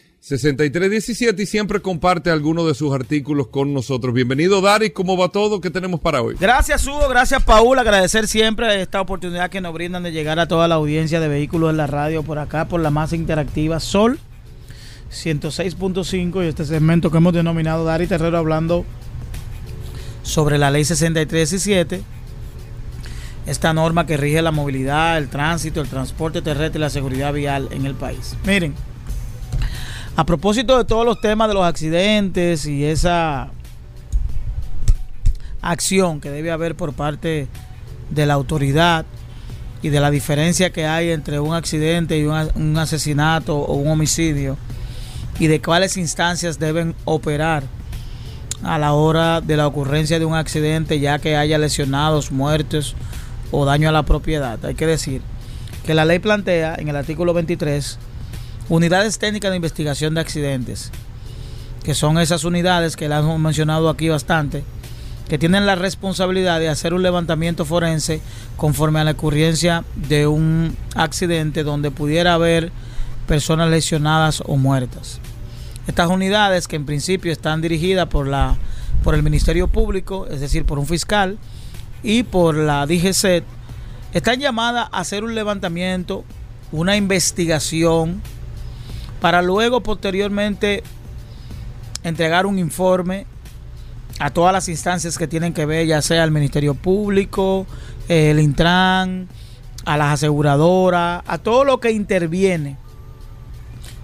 [0.21, 4.13] 6317 y siempre comparte algunos de sus artículos con nosotros.
[4.13, 4.91] Bienvenido, Dari.
[4.91, 5.59] ¿Cómo va todo?
[5.61, 6.35] ¿Qué tenemos para hoy?
[6.39, 7.09] Gracias, Hugo.
[7.09, 7.79] Gracias, Paul.
[7.79, 11.71] Agradecer siempre esta oportunidad que nos brindan de llegar a toda la audiencia de vehículos
[11.71, 14.19] en la radio por acá, por la masa interactiva Sol
[15.11, 18.85] 106.5 y este segmento que hemos denominado Dari Terrero hablando
[20.21, 22.03] sobre la ley 6317.
[23.47, 27.69] Esta norma que rige la movilidad, el tránsito, el transporte terrestre y la seguridad vial
[27.71, 28.35] en el país.
[28.45, 28.90] Miren.
[30.15, 33.49] A propósito de todos los temas de los accidentes y esa
[35.61, 37.47] acción que debe haber por parte
[38.09, 39.05] de la autoridad
[39.81, 44.57] y de la diferencia que hay entre un accidente y un, asesinato o un homicidio
[45.39, 47.63] y de cuáles instancias deben operar
[48.63, 52.95] a la hora de la ocurrencia de un accidente ya que haya lesionados, muertos
[53.49, 54.63] o daño a la propiedad.
[54.65, 55.21] Hay que decir
[55.85, 57.97] que la ley plantea en el artículo 23
[58.71, 60.91] unidades técnicas de investigación de accidentes,
[61.83, 64.63] que son esas unidades que las hemos mencionado aquí bastante,
[65.27, 68.21] que tienen la responsabilidad de hacer un levantamiento forense
[68.55, 72.71] conforme a la ocurrencia de un accidente donde pudiera haber
[73.27, 75.19] personas lesionadas o muertas.
[75.85, 78.55] Estas unidades que en principio están dirigidas por la
[79.03, 81.39] por el Ministerio Público, es decir, por un fiscal
[82.03, 83.43] y por la DGC,
[84.13, 86.23] están llamadas a hacer un levantamiento,
[86.71, 88.21] una investigación
[89.21, 90.83] para luego posteriormente
[92.03, 93.27] entregar un informe
[94.19, 97.65] a todas las instancias que tienen que ver, ya sea el Ministerio Público,
[98.09, 99.27] el Intran,
[99.85, 102.77] a las aseguradoras, a todo lo que interviene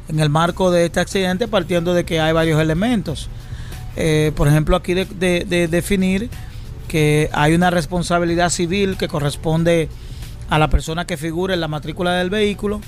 [0.08, 3.28] en el marco de este accidente, partiendo de que hay varios elementos.
[3.96, 6.30] Eh, por ejemplo, aquí de, de definir
[6.88, 9.90] que hay una responsabilidad civil que corresponde
[10.50, 12.82] a la persona que figura en la matrícula del vehículo,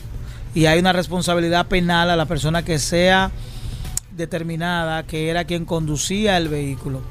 [0.53, 3.31] y hay una responsabilidad penal a la persona que sea
[4.15, 7.01] determinada que era quien conducía el vehículo.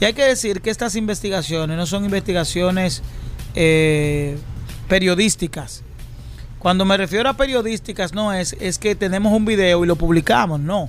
[0.00, 3.02] Y hay que decir que estas investigaciones no son investigaciones
[3.54, 4.36] eh,
[4.88, 5.82] periodísticas.
[6.58, 10.60] Cuando me refiero a periodísticas no es, es que tenemos un video y lo publicamos,
[10.60, 10.88] no.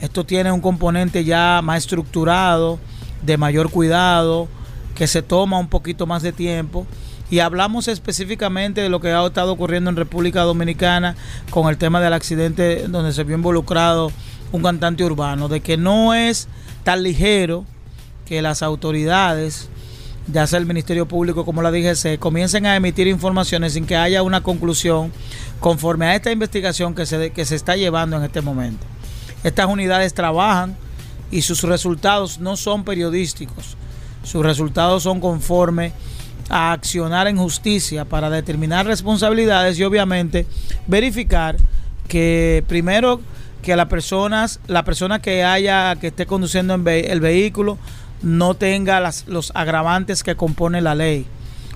[0.00, 2.80] Esto tiene un componente ya más estructurado,
[3.22, 4.48] de mayor cuidado,
[4.96, 6.86] que se toma un poquito más de tiempo
[7.32, 11.16] y hablamos específicamente de lo que ha estado ocurriendo en República Dominicana
[11.48, 14.12] con el tema del accidente donde se vio involucrado
[14.52, 16.46] un cantante urbano, de que no es
[16.84, 17.64] tan ligero
[18.26, 19.70] que las autoridades,
[20.30, 24.22] ya sea el Ministerio Público como la DGC, comiencen a emitir informaciones sin que haya
[24.22, 25.10] una conclusión
[25.58, 28.84] conforme a esta investigación que se, que se está llevando en este momento.
[29.42, 30.76] Estas unidades trabajan
[31.30, 33.78] y sus resultados no son periodísticos,
[34.22, 35.94] sus resultados son conforme
[36.48, 40.46] a accionar en justicia para determinar responsabilidades y obviamente
[40.86, 41.56] verificar
[42.08, 43.20] que primero
[43.62, 47.78] que las personas, la persona que haya, que esté conduciendo el vehículo
[48.22, 51.26] no tenga los agravantes que compone la ley.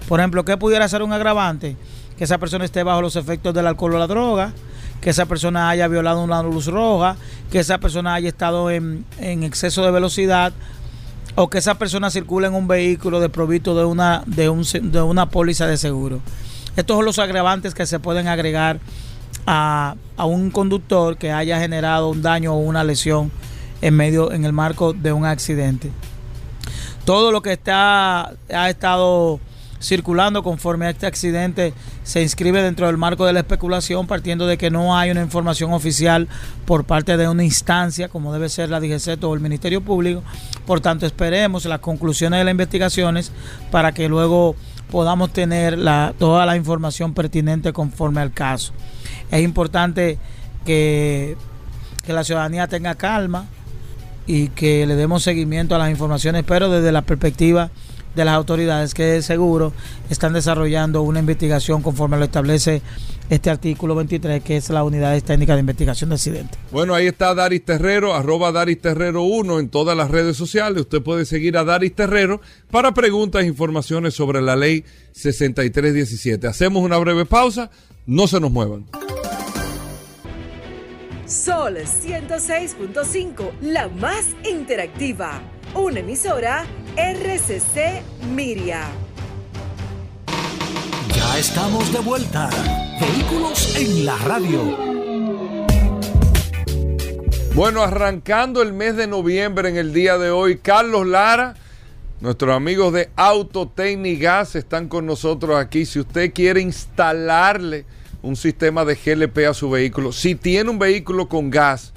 [0.09, 1.76] Por ejemplo, ¿qué pudiera ser un agravante?
[2.16, 4.52] Que esa persona esté bajo los efectos del alcohol o la droga,
[5.00, 7.16] que esa persona haya violado una luz roja,
[7.50, 10.52] que esa persona haya estado en, en exceso de velocidad
[11.37, 15.29] o que esa persona circule en un vehículo desprovisto de una, de, un, de una
[15.29, 16.20] póliza de seguro.
[16.77, 18.81] Estos son los agravantes que se pueden agregar
[19.46, 23.31] a, a, un conductor que haya generado un daño o una lesión
[23.83, 25.90] en medio, en el marco de un accidente.
[27.05, 29.38] Todo lo que está, ha estado
[29.87, 31.72] circulando conforme a este accidente
[32.03, 35.72] se inscribe dentro del marco de la especulación, partiendo de que no hay una información
[35.72, 36.29] oficial
[36.64, 40.22] por parte de una instancia, como debe ser la DGC o el Ministerio Público.
[40.66, 43.33] Por tanto, esperemos las conclusiones de las investigaciones
[43.70, 44.57] para que luego
[44.90, 48.72] podamos tener la, toda la información pertinente conforme al caso.
[49.31, 50.18] Es importante
[50.64, 51.37] que,
[52.05, 53.46] que la ciudadanía tenga calma
[54.27, 57.70] y que le demos seguimiento a las informaciones, pero desde la perspectiva
[58.16, 59.72] de las autoridades que seguro
[60.11, 62.83] están desarrollando una investigación conforme lo establece
[63.29, 66.59] este artículo 23, que es la unidad técnica de investigación de accidentes.
[66.72, 70.83] Bueno, ahí está Daris Terrero, arroba Daris Terrero 1 en todas las redes sociales.
[70.83, 76.46] Usted puede seguir a Daris Terrero para preguntas e informaciones sobre la ley 6317.
[76.46, 77.70] Hacemos una breve pausa,
[78.07, 78.87] no se nos muevan.
[81.26, 85.42] Sol 106.5, la más interactiva.
[85.74, 86.64] Una emisora
[86.96, 88.00] RCC
[88.35, 88.87] Miria.
[91.14, 92.48] Ya estamos de vuelta.
[92.98, 94.78] Vehículos en la radio.
[97.54, 101.54] Bueno, arrancando el mes de noviembre en el día de hoy, Carlos Lara,
[102.22, 103.11] nuestros amigos de
[104.18, 105.85] Gas están con nosotros aquí.
[105.85, 107.85] Si usted quiere instalarle
[108.22, 111.92] un sistema de GLP a su vehículo, si tiene un vehículo con gas,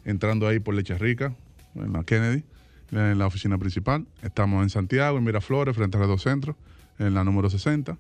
[0.06, 1.34] entrando ahí por Leche Rica,
[1.76, 2.44] en la Kennedy,
[2.92, 4.06] en la oficina principal.
[4.24, 6.56] Estamos en Santiago, en Miraflores, frente a dos centros,
[6.98, 7.98] en la número 60.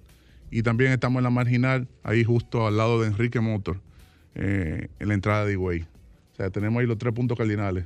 [0.52, 3.80] Y también estamos en la marginal, ahí justo al lado de Enrique Motor,
[4.36, 5.82] eh, en la entrada de Higüey.
[5.82, 7.86] O sea, tenemos ahí los tres puntos cardinales.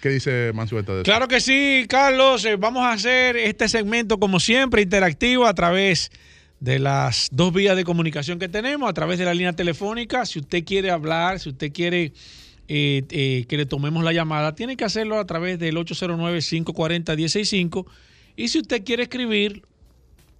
[0.00, 2.44] ¿Qué dice Mansueta de Claro que sí, Carlos.
[2.46, 6.10] Eh, vamos a hacer este segmento, como siempre, interactivo a través
[6.58, 10.24] de las dos vías de comunicación que tenemos, a través de la línea telefónica.
[10.24, 12.14] Si usted quiere hablar, si usted quiere
[12.68, 17.84] eh, eh, que le tomemos la llamada, tiene que hacerlo a través del 809-540-165.
[18.36, 19.64] Y si usted quiere escribir,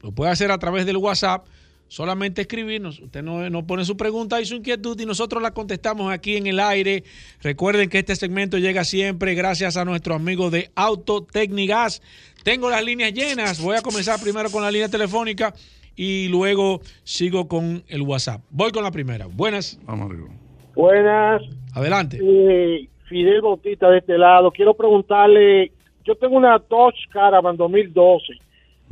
[0.03, 1.45] lo puede hacer a través del WhatsApp.
[1.91, 6.13] Solamente escribirnos, usted no, no, pone su pregunta y su inquietud y nosotros la contestamos
[6.13, 7.03] aquí en el aire.
[7.43, 12.01] Recuerden que este segmento llega siempre gracias a nuestro amigo de Autotecnigas.
[12.45, 15.53] Tengo las líneas llenas, voy a comenzar primero con la línea telefónica
[15.97, 18.41] y luego sigo con el WhatsApp.
[18.51, 19.27] Voy con la primera.
[19.27, 19.77] Buenas.
[19.85, 20.29] Vamos arriba.
[20.77, 21.43] Buenas.
[21.75, 22.21] Adelante.
[22.23, 24.53] Eh, Fidel Bautista de este lado.
[24.53, 25.73] Quiero preguntarle,
[26.05, 28.35] yo tengo una Dodge Caravan 2012,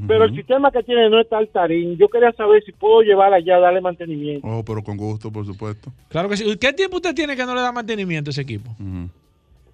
[0.07, 1.97] pero el sistema que tiene no está altarín.
[1.97, 4.47] Yo quería saber si puedo llevarla allá, darle mantenimiento.
[4.47, 5.91] Oh, pero con gusto, por supuesto.
[6.09, 6.45] Claro que sí.
[6.57, 8.71] ¿Qué tiempo usted tiene que no le da mantenimiento a ese equipo?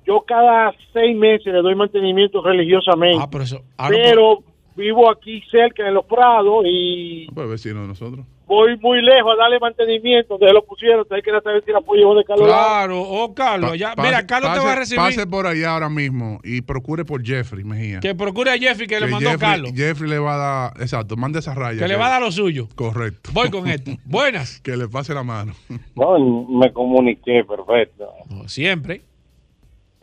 [0.07, 3.19] Yo cada seis meses le doy mantenimiento religiosamente.
[3.21, 3.63] Ah, pero eso...
[3.77, 4.43] Ah, pero
[4.77, 7.27] vivo aquí cerca en Los Prados y...
[7.29, 11.23] Ah, pues vecino de nosotros voy muy lejos a darle mantenimiento, entonces lo pusieron, hay
[11.23, 12.47] que saber si la apoyo de Carlos.
[12.47, 15.01] Claro, oh Carlos, mira, Carlos te va a recibir.
[15.01, 18.01] Pase por allá ahora mismo y procure por Jeffrey Mejía.
[18.01, 19.73] Que procure a Jeffrey que, le mandó Carlos.
[19.75, 21.79] Jeffrey le va a dar, exacto, mande esa raya.
[21.79, 22.69] Que, le va a dar lo suyo.
[22.75, 23.31] Correcto.
[23.33, 23.93] Voy con esto.
[24.05, 24.61] Buenas.
[24.61, 25.53] que le pase la mano.
[25.95, 28.11] No, me comuniqué, perfecto.
[28.47, 29.03] siempre.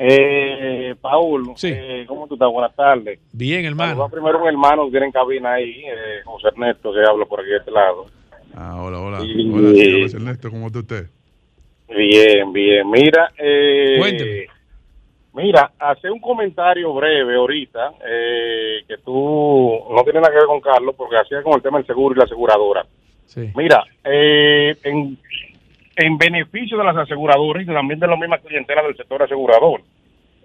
[0.03, 1.71] Eh, Paul, sí.
[1.71, 2.51] Eh, ¿cómo tú estás?
[2.51, 3.19] Buenas tardes.
[3.31, 4.09] Bien, hermano.
[4.09, 7.49] primero un hermano que tiene en cabina ahí, eh, José Ernesto, que habla por aquí
[7.49, 8.07] de este lado.
[8.55, 9.19] Ah, hola, hola.
[9.19, 11.05] hola, señor Ernesto, ¿cómo está usted?
[11.87, 12.89] Bien, bien.
[12.89, 14.47] Mira, eh,
[15.33, 20.59] Mira, hace un comentario breve ahorita, eh, que tú no tiene nada que ver con
[20.59, 22.85] Carlos, porque hacía con el tema del seguro y la aseguradora.
[23.27, 23.49] Sí.
[23.55, 25.17] Mira, eh, en,
[25.95, 29.81] en beneficio de las aseguradoras y también de la misma clientela del sector asegurador,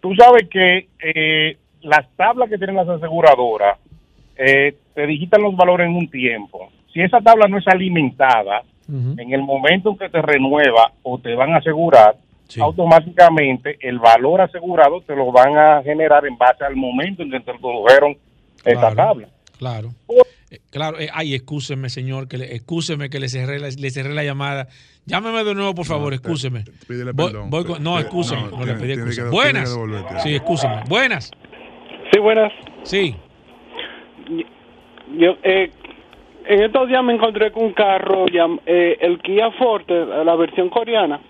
[0.01, 3.79] tú sabes que eh, las tablas que tienen las aseguradoras
[4.37, 6.71] eh, te digitan los valores en un tiempo.
[6.93, 11.35] Si esa tabla no es alimentada, en el momento en que te renueva o te
[11.35, 12.15] van a asegurar,
[12.61, 17.41] automáticamente el valor asegurado te lo van a generar en base al momento en que
[17.41, 18.17] te introdujeron
[18.65, 19.29] esa tabla.
[19.59, 19.91] Claro.
[20.51, 24.15] Eh, claro, eh, ay, excúseme, señor, que le, excúseme que le cerré, la, le cerré
[24.15, 24.69] la llamada.
[25.07, 26.65] Llámeme de nuevo, por favor, excúseme.
[26.87, 27.51] Pídele perdón.
[27.51, 29.31] Voy con, no, excúseme, no, no, le pedí excusa.
[29.31, 29.77] Buenas.
[30.23, 30.83] Sí, excúseme.
[30.89, 31.31] Buenas.
[32.13, 32.53] Sí, buenas.
[32.85, 33.17] Sí.
[35.19, 35.71] Yo, eh,
[36.49, 38.27] en estos días me encontré con un carro,
[38.67, 41.21] eh, el Kia Forte, la versión coreana.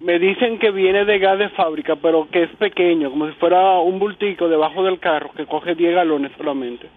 [0.00, 3.78] Me dicen que viene de gas de fábrica, pero que es pequeño, como si fuera
[3.80, 6.88] un bultico debajo del carro que coge 10 galones solamente.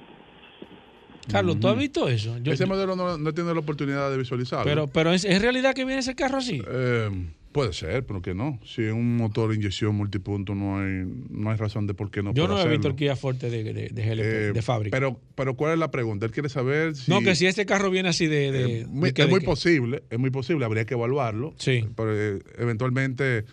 [1.29, 2.37] Carlos, ¿tú has visto eso?
[2.43, 4.65] ese modelo no, no, tiene la oportunidad de visualizarlo.
[4.65, 6.61] Pero, pero ¿es, ¿es realidad que viene ese carro así?
[6.67, 7.09] Eh,
[7.53, 8.59] Puede ser, pero que no.
[8.65, 12.23] Si es un motor de inyección multipunto, no hay, no hay razón de por qué
[12.23, 14.97] no Yo no he visto el Kia Forte de, de, de, eh, fábrica.
[14.97, 16.25] Pero, pero ¿cuál es la pregunta?
[16.25, 17.11] Él quiere saber si...
[17.11, 18.47] No, que si este carro viene así de...
[18.47, 21.53] Eh, es muy posible, es muy posible, habría que evaluarlo.
[21.57, 21.85] Sí.
[21.95, 23.45] Pero, eh, eventualmente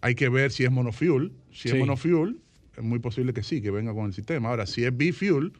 [0.00, 1.32] hay que ver si es monofuel.
[1.52, 2.38] Si es monofuel,
[2.78, 4.48] es muy posible que sí, que venga con el sistema.
[4.48, 5.52] Ahora, si es bifuel,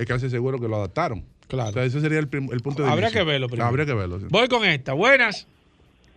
[0.00, 1.24] es casi seguro que lo adaptaron.
[1.46, 1.70] Claro.
[1.70, 3.68] O sea, ese sería el, el punto de Habría que verlo primero.
[3.68, 4.20] Habría que verlo.
[4.20, 4.26] Sí.
[4.30, 4.92] Voy con esta.
[4.92, 5.46] Buenas.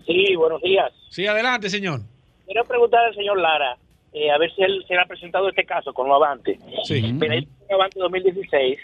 [0.05, 0.91] Sí, buenos días.
[1.09, 2.01] Sí, adelante, señor.
[2.45, 3.77] Quiero preguntar al señor Lara,
[4.13, 6.59] eh, a ver si él se le ha presentado este caso con lo Avante.
[6.83, 7.01] Sí.
[7.01, 8.79] Mira, él tiene Avante 2016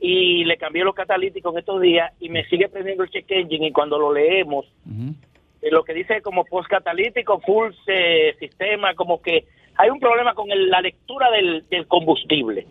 [0.00, 3.66] y le cambié los catalíticos en estos días y me sigue prendiendo el check engine
[3.68, 4.64] y cuando lo leemos,
[5.60, 9.44] eh, lo que dice como post catalítico, full eh, sistema, como que
[9.76, 12.66] hay un problema con el, la lectura del, del combustible.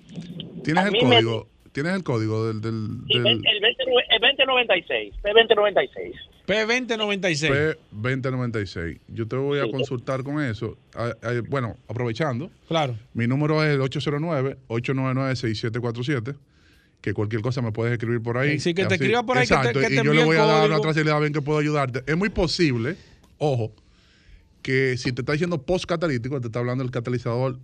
[0.63, 1.47] ¿Tienes el código?
[1.71, 2.61] ¿Tienes el código del...?
[2.61, 3.27] del, del...
[3.27, 6.15] El, 20, el 2096, P2096.
[6.47, 7.77] P2096.
[8.01, 8.99] P2096.
[9.09, 9.71] Yo te voy a sí.
[9.71, 10.75] consultar con eso.
[11.47, 12.49] Bueno, aprovechando.
[12.67, 12.97] Claro.
[13.13, 16.35] Mi número es el 809-899-6747.
[17.01, 18.59] Que cualquier cosa me puedes escribir por ahí.
[18.59, 19.43] Sí, que te escriba por ahí.
[19.43, 19.79] Exacto.
[19.79, 21.59] Que te, que y te yo le voy a dar una trazabilidad bien que puedo
[21.59, 22.03] ayudarte.
[22.05, 22.97] Es muy posible,
[23.37, 23.71] ojo,
[24.61, 27.57] que si te está diciendo post-catalítico, te está hablando del catalizador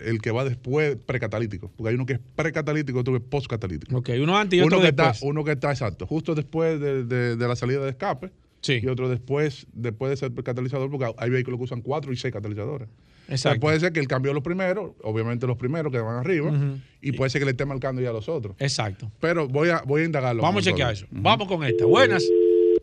[0.00, 3.28] el que va después precatalítico, porque hay uno que es precatalítico y otro que es
[3.28, 3.96] postcatalítico.
[3.96, 5.16] Ok, uno antes y otro uno que después.
[5.16, 8.30] Está, uno que está exacto, justo después de, de, de la salida de escape.
[8.60, 8.80] Sí.
[8.80, 12.32] Y otro después, después de ser catalizador, porque hay vehículos que usan cuatro y seis
[12.32, 12.88] catalizadores.
[13.28, 13.34] Exacto.
[13.34, 16.50] O sea, puede ser que él cambió los primeros, obviamente los primeros que van arriba,
[16.50, 16.80] uh -huh.
[17.00, 18.54] y puede ser que le esté marcando ya a los otros.
[18.60, 19.10] Exacto.
[19.20, 20.42] Pero voy a, voy a indagarlo.
[20.42, 21.06] Vamos a chequear eso.
[21.10, 21.22] Uh -huh.
[21.22, 21.84] Vamos con esta.
[21.86, 22.24] Buenas.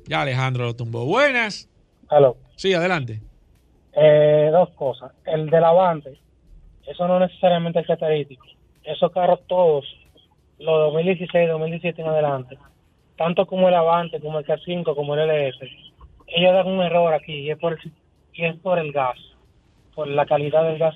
[0.05, 1.05] Ya Alejandro lo tumbó.
[1.05, 1.69] Buenas.
[2.09, 2.35] Aló.
[2.57, 3.21] Sí, adelante.
[3.93, 5.11] Eh, dos cosas.
[5.25, 6.19] El del Avante,
[6.89, 8.45] eso no necesariamente es catalítico.
[8.83, 9.85] Esos carros todos,
[10.57, 12.57] los 2016, 2017 en adelante,
[13.15, 15.59] tanto como el Avante, como el K5, como el LS,
[16.27, 17.91] ellos dan un error aquí y es por el,
[18.33, 19.17] y es por el gas,
[19.93, 20.95] por la calidad del gas.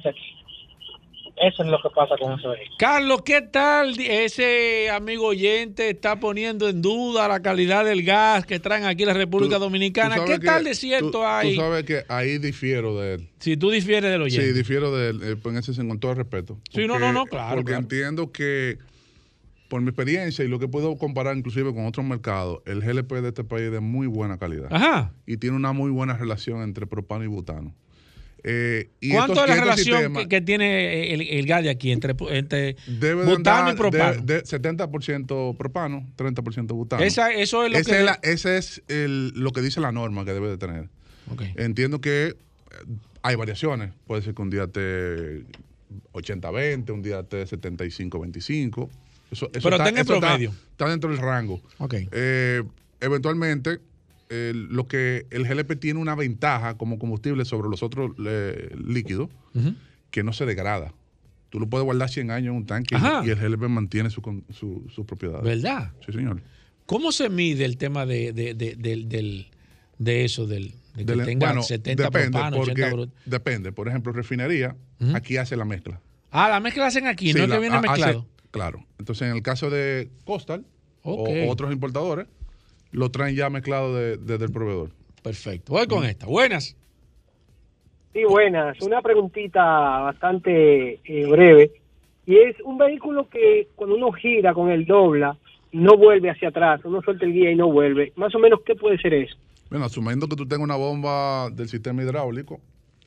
[1.36, 2.78] Eso es lo que pasa con ese vehículo.
[2.78, 8.60] Carlos, ¿qué tal ese amigo oyente está poniendo en duda la calidad del gas que
[8.60, 10.18] traen aquí la República tú, Dominicana?
[10.18, 11.56] tú ¿Qué tal de cierto tú, hay?
[11.56, 13.30] Tú sabes que ahí difiero de él.
[13.40, 14.46] Si tú difieres del oyente.
[14.46, 16.56] Sí, difiero de él, eh, en ese, con todo el respeto.
[16.56, 17.56] Porque, sí, no, no, no, claro.
[17.56, 17.82] Porque claro.
[17.82, 18.78] entiendo que
[19.70, 23.30] por mi experiencia y lo que puedo comparar inclusive con otros mercados, el GLP de
[23.30, 24.68] este país es de muy buena calidad.
[24.72, 25.14] Ajá.
[25.26, 27.74] Y tiene una muy buena relación entre propano y butano.
[28.46, 31.92] Eh, y ¿Cuánto es la relación sistemas, que, que, tiene el, el, gas de aquí
[31.92, 34.22] entre, entre butano andar, y propano?
[34.22, 37.04] De, de 70% propano, 30% butano.
[37.04, 38.00] Esa, eso es lo ese que...
[38.00, 40.90] Es la, ese es el, lo que dice la norma que debe de tener.
[41.32, 41.54] Okay.
[41.56, 42.36] Entiendo que
[43.22, 43.94] hay variaciones.
[44.06, 45.46] Puede ser que un día te
[46.12, 48.90] 80-20, un día te 75-25.
[49.32, 50.50] Eso, eso Pero está, tenga el promedio.
[50.50, 51.62] Está, está, dentro del rango.
[51.78, 52.10] Okay.
[52.12, 52.62] Eh,
[53.00, 53.80] eventualmente,
[54.30, 59.30] eh, lo que el GLP tiene una ventaja como combustible sobre los otros eh, líquidos,
[59.54, 59.76] uh -huh.
[60.12, 60.94] que no se degrada.
[61.50, 63.22] Tú lo puedes guardar 100 años en un tanque Ajá.
[63.26, 65.42] y el GLP mantiene su, su, su, propiedad.
[65.44, 65.92] ¿Verdad?
[66.06, 66.42] Sí, señor.
[66.88, 69.46] ¿Cómo se mide el tema de, de, de, de,
[70.00, 73.10] de eso, del, de que Del- tenga bueno, 70 depende, propano, 80 porque brut?
[73.26, 73.72] Depende.
[73.72, 74.76] Por ejemplo, refinería,
[75.14, 76.02] aquí hace la mezcla.
[76.32, 78.28] Ah, la mezcla la hacen aquí, Sí, no es que viene hace- mezclado.
[78.50, 78.86] claro.
[78.98, 80.66] Entonces, en el caso de Costal
[81.04, 82.26] o otros importadores,
[82.94, 84.90] lo traen ya mezclado de- desde el proveedor.
[85.22, 85.74] Perfecto.
[85.74, 86.26] Voy con esta.
[86.26, 86.76] Buenas.
[88.14, 88.80] Sí, buenas.
[88.82, 91.72] Una preguntita bastante eh, breve.
[92.26, 95.36] Y es un vehículo que cuando uno gira con el dobla,
[95.72, 96.82] no vuelve hacia atrás.
[96.86, 98.14] Uno suelta el guía y no vuelve.
[98.16, 99.36] Más o menos, ¿qué puede ser eso?
[99.70, 102.60] Bueno, asumiendo que tú tengas una bomba del sistema hidráulico,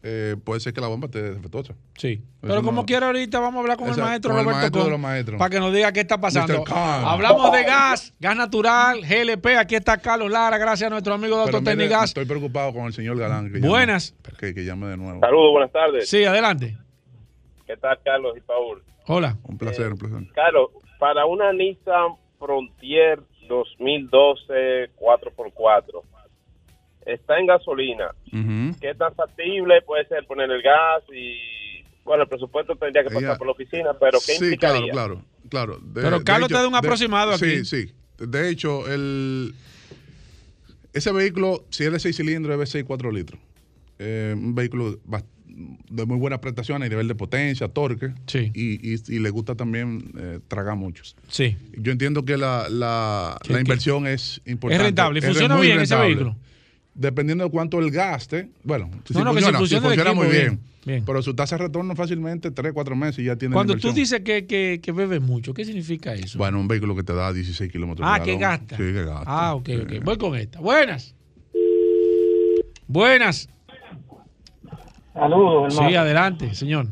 [0.03, 1.75] eh, puede ser que la bomba esté defectuosa.
[1.97, 2.13] Sí.
[2.23, 4.61] Eso Pero como no- quiera ahorita vamos a hablar con el maestro con el Roberto
[4.61, 5.39] maestro de Con, los maestros.
[5.39, 6.65] para que nos diga qué está pasando.
[6.69, 9.57] Hablamos de gas, gas natural, GLP.
[9.59, 12.05] Aquí está Carlos Lara, gracias a nuestro amigo Pero Doctor mire, Tecnigas.
[12.05, 13.53] estoy preocupado con el señor Galán.
[13.53, 14.15] Que Buenas.
[14.25, 15.21] Llame, que, que llame de nuevo.
[15.21, 16.09] Saludos, buenas tardes.
[16.09, 16.77] Sí, adelante.
[17.67, 18.83] ¿Qué tal, Carlos y Paul?
[19.07, 19.37] Hola.
[19.45, 20.19] Un placer, un placer.
[20.35, 20.71] Carlos,
[21.01, 26.03] para una Nissan Frontier 2012 4x4,
[27.07, 28.11] está en gasolina.
[28.33, 28.77] Ujú.
[28.81, 31.03] ¿Qué tan factible puede ser poner el gas?
[31.15, 34.93] Y bueno, el presupuesto tendría que pasar Ella- por la oficina, pero ¿qué sí, implicaría?
[34.93, 35.79] claro, claro.
[35.79, 35.93] claro.
[35.95, 37.65] Pero Carlos te da un aproximado aquí.
[37.65, 37.93] Sí, sí.
[38.19, 39.55] De hecho, el,
[40.93, 43.41] ese vehículo, si es de 6 cilindros, debe ser 4 litros.
[43.99, 44.99] Eh, un vehículo
[45.47, 48.13] de muy buena prestación a nivel de potencia, torque.
[48.27, 48.51] Sí.
[48.55, 51.17] Y, y, le gusta también eh, tragar muchos.
[51.29, 51.57] Sí.
[51.79, 54.83] Yo entiendo que la, la, la inversión es importante.
[54.83, 55.19] Es rentable.
[55.21, 56.37] ¿Y funciona bien ese vehículo?
[56.97, 58.49] Dependiendo de cuánto el gaste.
[58.65, 60.61] Bueno, si, funciona, si funciona, muy bien.
[61.05, 63.53] Pero su tasa de retorno fácilmente 3, 4 meses y ya tiene.
[63.53, 66.39] Cuando tú dices que, que, que bebe mucho, ¿qué significa eso?
[66.39, 68.09] Bueno, un vehículo que te da 16 kilómetros.
[68.11, 68.77] Ah, que gasta.
[68.77, 69.25] Sí, que gasta.
[69.27, 70.05] Ah, ok, ok.
[70.05, 70.61] Voy con esta.
[70.61, 71.15] Buenas.
[72.87, 73.49] Buenas.
[75.13, 75.89] Saludos, hermano.
[75.89, 76.87] Sí, adelante, señor.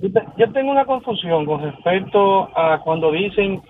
[0.00, 3.62] Yo tengo una confusión con respecto a cuando dicen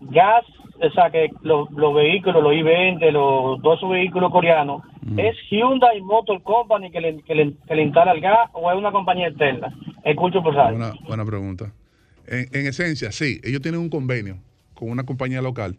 [0.00, 0.44] gas,
[0.80, 5.18] o sea, que los, vehículos, los I-20, los dos vehículos coreanos, mm.
[5.18, 8.76] ¿es Hyundai Motor Company que le, que, le, que le instala el gas o es
[8.76, 9.74] una compañía externa?
[10.04, 10.78] Escucho por saber.
[10.78, 11.72] Buena, buena pregunta.
[12.26, 14.38] En, en, esencia, sí, ellos tienen un convenio
[14.74, 15.78] con una compañía local,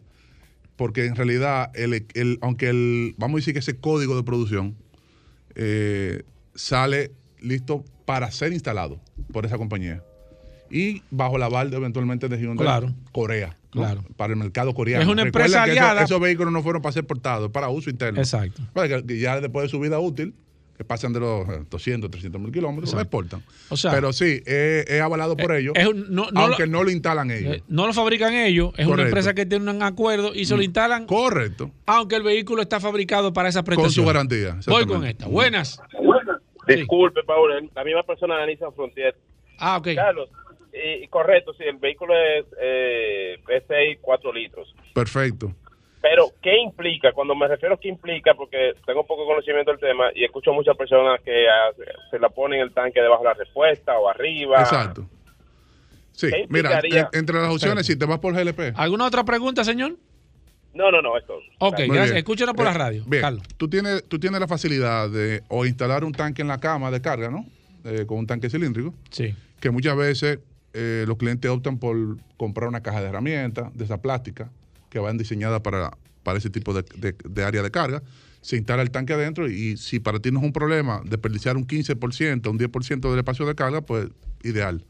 [0.76, 4.76] porque en realidad, el, el, aunque el, vamos a decir que ese código de producción
[5.54, 6.22] eh,
[6.54, 9.00] sale listo para ser instalado
[9.32, 10.02] por esa compañía.
[10.70, 13.56] Y bajo la balde eventualmente de Hyundai Corea.
[13.70, 14.02] Claro.
[14.16, 15.02] Para el mercado coreano.
[15.02, 16.02] Es una empresa aliada.
[16.02, 18.20] Esos, vehículos no fueron para ser portados, para uso interno.
[18.20, 18.62] Exacto.
[19.06, 20.34] que ya después de su vida útil,
[20.80, 23.42] que pasan de los 200, 300 mil kilómetros, lo exportan.
[23.68, 25.74] O sea, Pero sí, es, avalado por eh, ellos,
[26.34, 27.56] aunque no lo instalan ellos.
[27.56, 30.60] Eh, no lo fabrican ellos, es una empresa que tiene un acuerdo y se lo
[30.60, 30.64] mm.
[30.64, 31.06] instalan.
[31.06, 31.70] Correcto.
[31.84, 33.88] Aunque el vehículo está fabricado para esa prestación.
[33.88, 34.58] Con su garantía.
[34.66, 35.26] Voy con esta.
[35.26, 35.80] Buenas.
[36.66, 39.14] Disculpe, Paul, la misma persona de Nissan Frontier.
[39.58, 39.88] Ah, ok.
[39.94, 40.30] Carlos,
[41.10, 44.74] correcto, sí, el vehículo es eh, V6 4 litros.
[44.94, 45.54] Perfecto.
[46.02, 47.12] Pero, ¿qué implica?
[47.12, 50.76] Cuando me refiero a qué implica, porque tengo poco conocimiento del tema y escucho muchas
[50.76, 51.72] personas que ah,
[52.10, 54.60] se la ponen el tanque debajo de la respuesta o arriba.
[54.60, 55.06] Exacto.
[56.12, 56.80] Sí, mira,
[57.12, 58.74] entre las opciones, si te vas por GLP.
[58.76, 59.96] ¿Alguna otra pregunta, señor?
[60.72, 61.38] No, no, no, esto.
[61.58, 62.18] Ok, gracias.
[62.18, 63.02] Escúchanos por la radio.
[63.06, 63.22] Bien.
[63.22, 63.42] Carlos.
[63.56, 67.00] Tú tienes, tú tienes la facilidad de o instalar un tanque en la cama de
[67.00, 67.44] carga, ¿no?
[67.84, 68.94] Eh, con un tanque cilíndrico.
[69.10, 69.34] Sí.
[69.60, 70.38] Que muchas veces
[70.72, 74.50] eh, los clientes optan por comprar una caja de herramientas de esa plástica
[74.88, 78.02] que van diseñadas para, para ese tipo de, área de carga.
[78.40, 81.66] Se instala el tanque adentro y, si para ti no es un problema desperdiciar un
[81.66, 84.08] 15%, un 10% del espacio de carga, pues
[84.42, 84.84] ideal.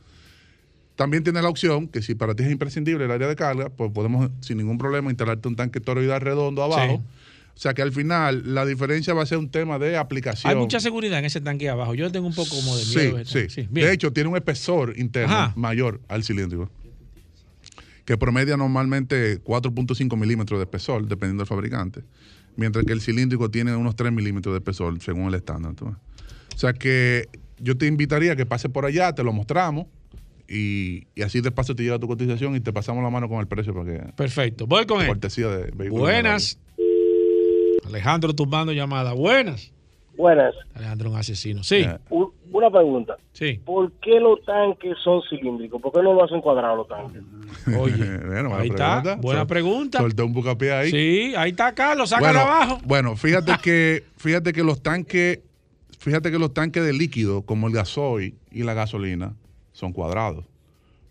[0.97, 3.91] También tiene la opción que si para ti es imprescindible el área de carga, pues
[3.91, 7.03] podemos sin ningún problema instalarte un tanque toroidal redondo abajo.
[7.61, 10.51] O sea que al final la diferencia va a ser un tema de aplicación.
[10.51, 11.95] Hay mucha seguridad en ese tanque abajo.
[11.95, 13.25] Yo tengo un poco como de miedo.
[13.27, 13.69] Sí, sí.
[13.71, 16.71] de hecho, tiene un espesor interno mayor al cilíndrico.
[18.07, 22.03] Que promedia normalmente 4.5 milímetros de espesor, dependiendo del fabricante.
[22.57, 25.75] Mientras que el cilíndrico tiene unos 3 milímetros de espesor, según el estándar.
[25.83, 29.85] O sea que yo te invitaría a que pase por allá, te lo mostramos.
[30.49, 33.47] Y, así de paso te lleva tu cotización y te pasamos la mano con el
[33.47, 34.13] precio para que.
[34.15, 34.67] Perfecto.
[34.67, 35.09] Voy con él.
[35.09, 36.59] Cortesía de Buenas.
[37.91, 39.13] Alejandro tumbando llamada.
[39.13, 39.73] Buenas.
[40.17, 40.55] Buenas.
[40.75, 41.63] Alejandro, un asesino.
[41.63, 41.87] Sí.
[42.53, 43.17] Una pregunta.
[43.33, 43.61] Sí.
[43.65, 45.81] ¿Por qué los tanques son cilíndricos?
[45.81, 47.23] ¿Por qué no lo hacen cuadrados los tanques?
[47.79, 49.17] Oye, bueno, ahí está.
[49.17, 49.99] Buena pregunta.
[49.99, 50.91] Solté un bucapié ahí.
[50.91, 52.81] Sí, ahí está Carlos, sácalo abajo.
[52.85, 55.41] Bueno, fíjate que, fíjate que los tanques,
[55.99, 59.35] fíjate que los tanques de líquido, como el gasoil y la gasolina,
[59.73, 60.45] son cuadrados.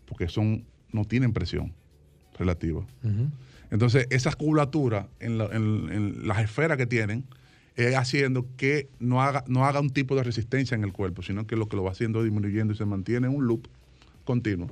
[0.06, 1.74] Porque son, no tienen presión
[2.38, 2.84] relativa.
[3.72, 7.26] Entonces, esas curvaturas en, las esferas que tienen
[7.76, 11.48] es haciendo que no haga, no haga un tipo de resistencia en el cuerpo, sino
[11.48, 13.68] que lo que lo va haciendo es disminuyendo y se mantiene en un loop
[14.26, 14.70] continuo.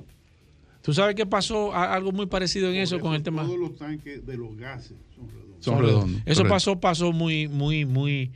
[0.82, 1.74] ¿Tú sabes qué pasó?
[1.74, 3.42] Algo muy parecido en eso, con el tema.
[3.42, 5.64] Todos los tanques de los gases son redondos.
[5.64, 6.22] Son redondos.
[6.24, 8.30] Eso pasó, pasó muy, muy, muy.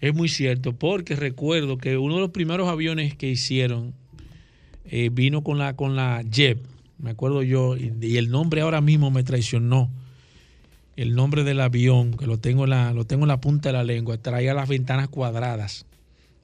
[0.00, 3.92] Es muy cierto, porque recuerdo que uno de los primeros aviones que hicieron
[4.86, 6.64] eh, vino con la, con la JEP,
[7.02, 9.90] me acuerdo yo, y, el nombre ahora mismo me traicionó.
[10.96, 13.72] El nombre del avión, que lo tengo en la, lo tengo en la punta de
[13.72, 15.86] la lengua, traía las ventanas cuadradas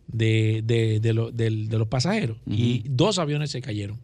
[0.06, 3.98] de, de, los pasajeros y dos aviones se cayeron.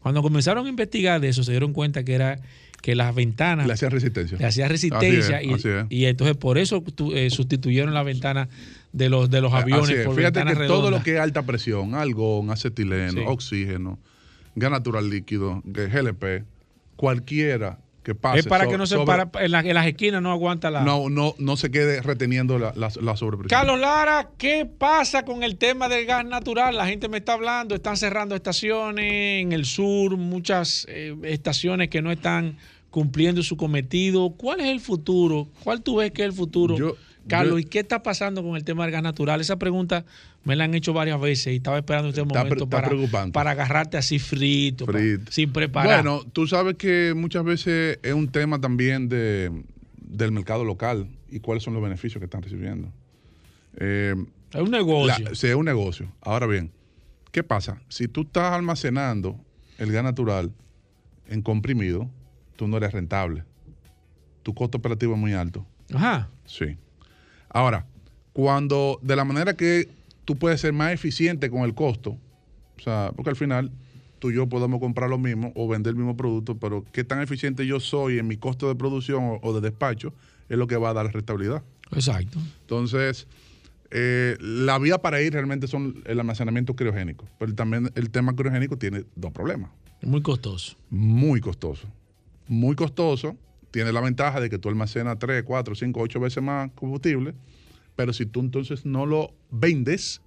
[0.00, 2.40] Cuando comenzaron a investigar de eso, se dieron cuenta que era
[2.80, 4.36] que las ventanas le hacían resistencia.
[4.38, 5.40] Le hacían resistencia
[5.88, 6.82] y, entonces por eso
[7.14, 8.48] eh, sustituyeron las ventanas
[8.92, 12.50] de los de los aviones por Fíjate que todo lo que es alta presión, algodón,
[12.50, 14.00] acetileno, oxígeno,
[14.54, 16.44] gas natural líquido, GLP,
[16.96, 18.40] cualquiera que pase.
[18.40, 20.82] Es para que no se para, en, las esquinas no aguanta la.
[20.82, 23.48] No, no, no se quede reteniendo la, la, sobrepresión.
[23.48, 26.76] Carlos Lara, ¿qué pasa con el tema del gas natural?
[26.76, 32.02] La gente me está hablando, están cerrando estaciones en el sur, muchas eh, estaciones que
[32.02, 32.56] no están
[32.90, 34.30] cumpliendo su cometido.
[34.36, 35.48] ¿Cuál es el futuro?
[35.62, 36.96] ¿Cuál tú ves que es el futuro
[37.26, 39.40] Carlos, ¿y qué está pasando con el tema del gas natural?
[39.40, 40.04] Esa pregunta
[40.44, 42.90] me la han hecho varias veces y estaba esperando este momento para,
[43.32, 44.86] para agarrarte así frito,
[45.30, 46.02] sin preparar.
[46.02, 49.50] Bueno, tú sabes que muchas veces es un tema también de,
[49.96, 52.92] del mercado local y cuáles son los beneficios que están recibiendo.
[53.76, 54.14] Eh,
[54.52, 55.34] es un negocio.
[55.34, 56.12] sí, es un negocio.
[56.20, 56.70] Ahora bien,
[57.30, 57.80] ¿qué pasa?
[57.88, 59.38] Si tú estás almacenando
[59.78, 60.52] el gas natural
[61.28, 62.10] en comprimido,
[62.56, 63.44] tú no eres rentable.
[64.42, 65.64] Tu costo operativo es muy alto.
[65.94, 66.28] Ajá.
[66.44, 66.76] Sí.
[67.52, 67.86] Ahora,
[68.32, 69.88] cuando de la manera que
[70.24, 72.16] tú puedes ser más eficiente con el costo,
[72.78, 73.70] o sea, porque al final
[74.18, 77.20] tú y yo podemos comprar lo mismo o vender el mismo producto, pero qué tan
[77.20, 80.14] eficiente yo soy en mi costo de producción o, de despacho
[80.48, 81.62] es lo que va a dar rentabilidad.
[81.92, 82.38] Exacto.
[82.60, 83.26] Entonces,
[83.90, 88.78] eh, la vía para ir realmente son el almacenamiento criogénico, pero también el tema criogénico
[88.78, 89.70] tiene dos problemas.
[90.02, 90.76] Muy costoso.
[90.88, 91.88] Muy costoso.
[92.48, 93.36] Muy costoso.
[93.72, 97.34] Tiene la ventaja de que tú almacenas 3, 4, 5, 8 veces más combustible,
[97.96, 100.20] pero si tú entonces no lo vendes,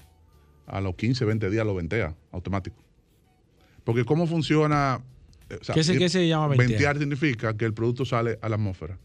[0.68, 2.76] a los 15, 20 días lo ventea automático.
[3.84, 5.02] Porque cómo funciona...
[5.50, 6.70] Eh, ¿Qué, se, llama ventear?
[6.70, 8.98] Ventear significa que el producto sale a la atmósfera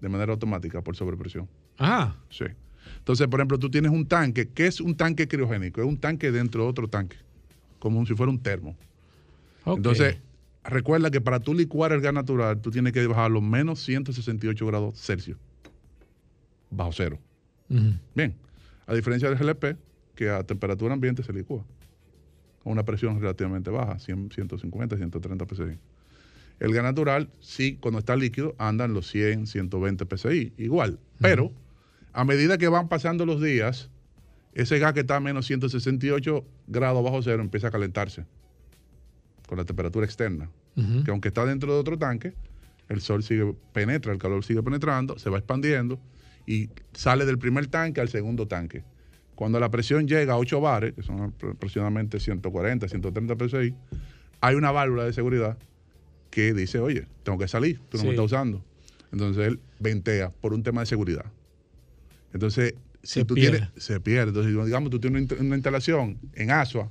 [0.00, 1.48] de manera automática por sobrepresión.
[1.78, 2.16] Ah.
[2.30, 2.46] Sí.
[2.98, 4.48] Entonces, por ejemplo, tú tienes un tanque.
[4.48, 5.82] ¿Qué es un tanque criogénico?
[5.82, 7.16] Es un tanque dentro de otro tanque,
[7.78, 8.76] como si fuera un termo.
[9.66, 10.16] Entonces,
[10.64, 14.66] recuerda que para tú licuar el gas natural, tú tienes que bajar los menos 168
[14.66, 15.38] grados Celsius,
[16.70, 17.18] bajo cero.
[18.14, 18.34] Bien,
[18.86, 19.76] a diferencia del GLP,
[20.14, 21.64] que a temperatura ambiente se licúa,
[22.64, 25.78] a una presión relativamente baja, 100, 150, 130 psi.
[26.60, 31.00] El gas natural, sí, cuando está líquido, anda en los 100, 120 psi, igual.
[31.20, 31.52] Pero
[32.12, 33.90] a medida que van pasando los días,
[34.52, 38.24] ese gas que está a menos 168 grados bajo cero empieza a calentarse
[39.46, 40.50] con la temperatura externa.
[41.04, 42.32] Que aunque está dentro de otro tanque,
[42.88, 46.00] el sol sigue, penetra, el calor sigue penetrando, se va expandiendo
[46.46, 48.82] y sale del primer tanque al segundo tanque.
[49.36, 53.74] Cuando la presión llega a 8 bares, que son aproximadamente 140, 130 psi,
[54.40, 55.56] hay una válvula de seguridad
[56.30, 58.64] que dice, oye, tengo que salir, tú no me estás usando.
[59.12, 61.26] Entonces él ventea por un tema de seguridad.
[62.32, 62.74] Entonces,
[63.04, 63.58] si se tú pierde.
[63.58, 64.30] tienes, se pierde.
[64.30, 66.90] Entonces, digamos, tú tienes una, instalación en Asua,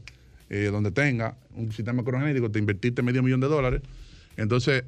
[0.50, 3.82] eh, donde tenga un sistema cronogenético, te invertiste medio millón de dólares,
[4.38, 4.84] entonces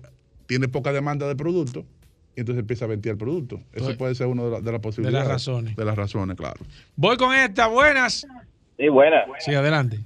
[0.47, 1.85] tiene poca demanda de producto
[2.35, 3.59] y entonces empieza a ventir el producto.
[3.73, 5.23] Eso pues, puede ser una de, las posibilidades.
[5.23, 5.75] De las razones.
[5.75, 6.59] De las razones, claro.
[6.95, 8.27] Voy con esta, buenas.
[8.77, 9.25] Sí, buenas.
[9.39, 9.99] Sí, adelante.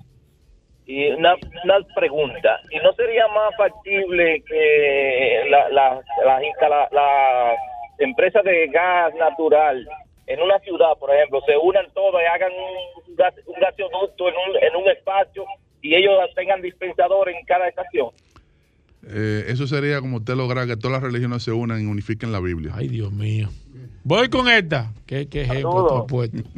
[0.86, 7.54] Y una, una, pregunta, ¿y no sería más factible que las la, la, la,
[8.00, 9.88] empresas de gas natural
[10.30, 14.36] en una ciudad, por ejemplo, se unan todas y hagan un, gas, un gasoducto en
[14.36, 15.44] un, en un espacio
[15.82, 18.10] y ellos tengan dispensador en cada estación.
[19.08, 22.40] Eh, eso sería como usted logra que todas las religiones se unan y unifiquen la
[22.40, 22.74] Biblia.
[22.76, 23.50] Ay, Dios mío.
[24.04, 24.92] Voy con esta.
[25.08, 26.06] ¿Qué, qué ejemplo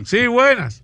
[0.03, 0.83] Sí, buenas.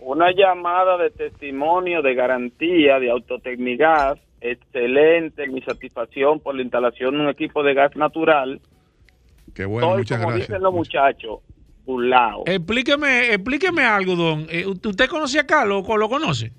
[0.00, 4.18] Una llamada de testimonio de garantía de Autotecnigas.
[4.40, 8.60] Excelente, mi satisfacción por la instalación de un equipo de gas natural.
[9.54, 10.48] Qué bueno, muchas como gracias.
[10.48, 11.40] Dicen los muchachos,
[11.96, 12.42] lado.
[12.46, 14.46] Explíqueme, explíqueme algo, don.
[14.50, 16.52] Eh, ¿Usted conocía a Carlos o lo conoce?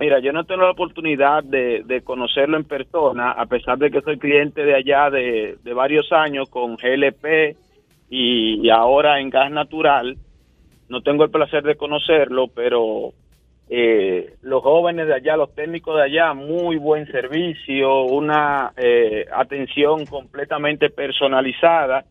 [0.00, 4.18] Mira, yo no tengo la oportunidad de, conocerlo en persona, a pesar de que soy
[4.18, 7.54] cliente de allá de, varios años con GLP
[8.08, 10.16] y, ahora en gas natural.
[10.88, 13.12] No tengo el placer de conocerlo, pero
[13.68, 20.06] eh, los jóvenes de allá, los técnicos de allá, muy buen servicio, una eh, atención
[20.06, 22.06] completamente personalizada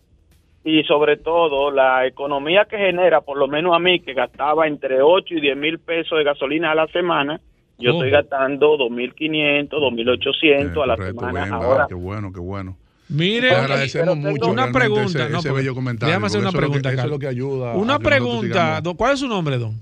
[0.64, 5.02] y sobre todo la economía que genera, por lo menos a mí, que gastaba entre
[5.02, 7.40] 8 y 10 mil pesos de gasolina a la semana,
[7.78, 11.86] yo estoy gastando 2.500, 2.800 eh, a la semana ahora.
[11.88, 12.76] Qué bueno, qué bueno.
[13.08, 15.26] Mire, agradecemos mucho una pregunta.
[15.28, 16.12] Ese, ese bello comentario.
[16.12, 17.76] Déjame hacer una pregunta, Eso es lo que ayuda.
[17.76, 18.82] Una pregunta.
[18.98, 19.80] ¿Cuál es su nombre, don?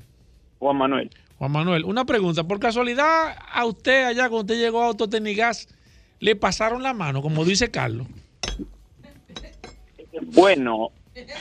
[0.59, 1.09] Juan Manuel.
[1.37, 2.43] Juan Manuel, una pregunta.
[2.45, 5.67] Por casualidad, a usted allá, cuando usted llegó a Autotecnigas,
[6.19, 8.07] le pasaron la mano, como dice Carlos.
[10.21, 10.91] Bueno,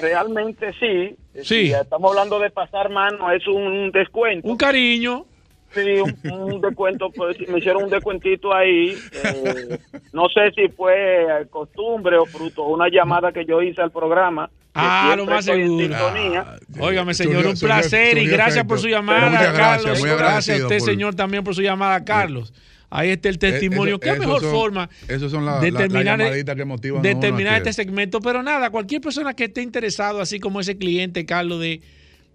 [0.00, 1.16] realmente sí.
[1.42, 1.68] Sí.
[1.68, 4.48] Si estamos hablando de pasar mano, es un descuento.
[4.48, 5.26] Un cariño.
[5.74, 8.96] Sí, un, descuento, pues me hicieron un descuentito ahí.
[9.12, 9.78] Eh,
[10.12, 14.48] no sé si fue costumbre o fruto una llamada que yo hice al programa.
[14.74, 15.96] Ah, lo más seguro.
[15.96, 20.02] Ah, Óigame, señor, un placer y gracias por su llamada, Carlos.
[20.02, 22.52] Gracias, a usted, señor, también por su llamada, Carlos.
[22.96, 24.00] Ahí está el eh, testimonio.
[24.00, 28.20] ¿Qué mejor forma de terminar, de terminar este segmento?
[28.20, 31.82] Pero nada, cualquier persona que esté interesado, así como ese cliente, Carlos, de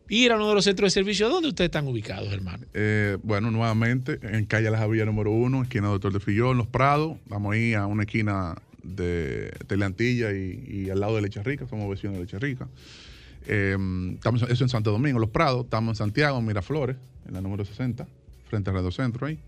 [0.09, 2.66] ir a uno de los centros de servicio, ¿dónde ustedes están ubicados, hermano?
[2.74, 7.18] Eh, bueno, nuevamente, en calle La Javilla número uno, esquina Doctor de Fillón, Los Prados.
[7.28, 11.66] Vamos a ir a una esquina de Teleantilla y, y al lado de Leche Rica,
[11.68, 12.68] somos vecinos de Leche Rica.
[13.47, 16.97] Em, estamos eso en Santo Domingo, Los Prados, estamos en Santiago, en Miraflores,
[17.28, 18.05] en la número 60,
[18.49, 19.39] frente al Radio Centro ahí.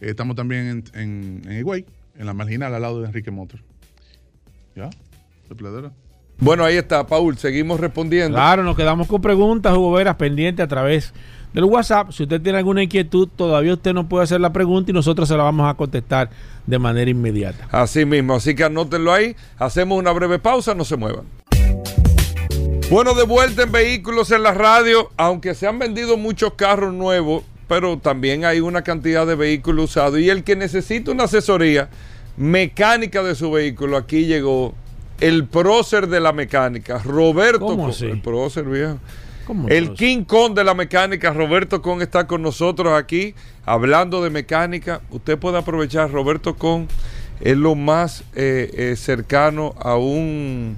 [0.00, 1.84] Eh, estamos también en, en, en Higüey,
[2.16, 3.60] en la marginal, al lado de Enrique Motor.
[4.76, 4.90] ¿Ya?
[5.48, 5.92] ¿De pladera?
[6.40, 7.36] Bueno, ahí está, Paul.
[7.36, 8.36] Seguimos respondiendo.
[8.36, 11.12] Claro, nos quedamos con preguntas, Hugo Veras, pendiente a través
[11.52, 12.12] del WhatsApp.
[12.12, 15.36] Si usted tiene alguna inquietud, todavía usted no puede hacer la pregunta y nosotros se
[15.36, 16.30] la vamos a contestar
[16.64, 17.66] de manera inmediata.
[17.72, 19.34] Así mismo, así que anótenlo ahí.
[19.58, 21.24] Hacemos una breve pausa, no se muevan.
[22.88, 27.42] Bueno, de vuelta en vehículos en la radio, aunque se han vendido muchos carros nuevos,
[27.68, 30.18] pero también hay una cantidad de vehículos usados.
[30.18, 31.88] Y el que necesita una asesoría
[32.36, 34.74] mecánica de su vehículo, aquí llegó
[35.20, 37.66] el prócer de la mecánica, Roberto.
[37.66, 38.06] ¿Cómo así?
[38.06, 38.98] El prócer, viejo.
[39.46, 39.96] ¿Cómo El prócer?
[39.96, 45.00] King Kong de la mecánica, Roberto Con está con nosotros aquí hablando de mecánica.
[45.10, 46.88] Usted puede aprovechar, Roberto Con
[47.40, 50.76] es lo más eh, eh, cercano a un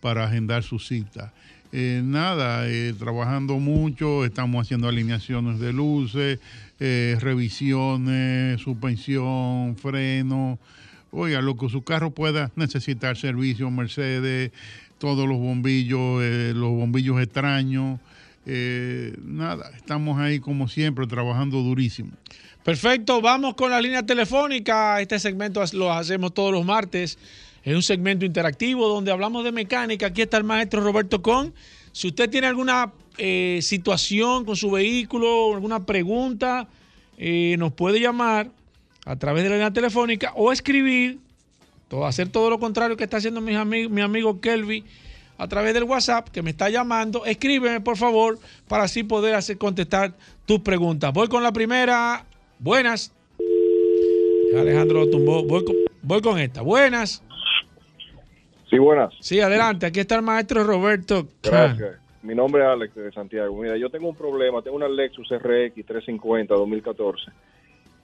[0.00, 1.34] para agendar su cita.
[1.78, 6.38] Eh, nada, eh, trabajando mucho, estamos haciendo alineaciones de luces,
[6.80, 10.58] eh, revisiones, suspensión, freno,
[11.10, 14.52] Oiga, lo que su carro pueda necesitar, servicio, Mercedes,
[14.96, 18.00] todos los bombillos, eh, los bombillos extraños.
[19.22, 22.12] nada, estamos ahí como siempre trabajando durísimo.
[22.64, 24.98] Perfecto, vamos con la línea telefónica.
[25.02, 27.18] Este segmento lo hacemos todos los martes.
[27.66, 30.06] Es un segmento interactivo donde hablamos de mecánica.
[30.06, 31.52] Aquí está el maestro Roberto Con.
[31.90, 36.68] Si usted tiene alguna eh, situación con su vehículo, alguna pregunta,
[37.18, 38.50] eh, nos puede llamar
[39.04, 41.18] a través de la línea telefónica o escribir,
[41.88, 44.84] todo, hacer todo lo contrario que está haciendo mi, ami- mi amigo Kelvin
[45.36, 47.24] a través del WhatsApp que me está llamando.
[47.24, 48.38] Escríbeme, por favor,
[48.68, 50.14] para así poder hacer contestar
[50.46, 51.12] tus preguntas.
[51.12, 52.26] Voy con la primera.
[52.60, 53.10] Buenas.
[54.56, 55.42] Alejandro lo tumbó.
[56.02, 56.62] Voy con esta.
[56.62, 57.24] Buenas.
[58.70, 59.14] Sí, buenas.
[59.20, 59.86] Sí, adelante.
[59.86, 61.26] Aquí está el maestro Roberto.
[61.42, 61.98] Gracias.
[62.22, 63.56] Mi nombre es Alex de Santiago.
[63.62, 64.60] Mira, yo tengo un problema.
[64.62, 67.30] Tengo una Lexus RX 350 2014.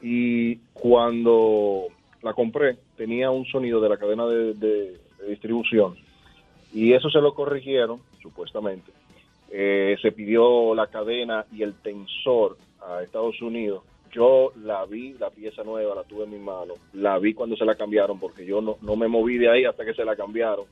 [0.00, 1.86] Y cuando
[2.22, 5.96] la compré, tenía un sonido de la cadena de, de- de distribución.
[6.72, 8.90] Y eso se lo corrigieron, supuestamente.
[9.50, 13.82] Eh, se pidió la cadena y el tensor a Estados Unidos.
[14.12, 16.74] Yo la vi, la pieza nueva, la tuve en mi mano.
[16.92, 19.84] La vi cuando se la cambiaron, porque yo no, no me moví de ahí hasta
[19.84, 20.66] que se la cambiaron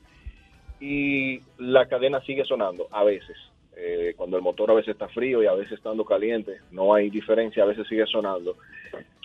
[0.81, 3.37] y la cadena sigue sonando a veces.
[3.77, 7.11] Eh, cuando el motor a veces está frío y a veces estando caliente, no hay
[7.11, 8.57] diferencia, a veces sigue sonando.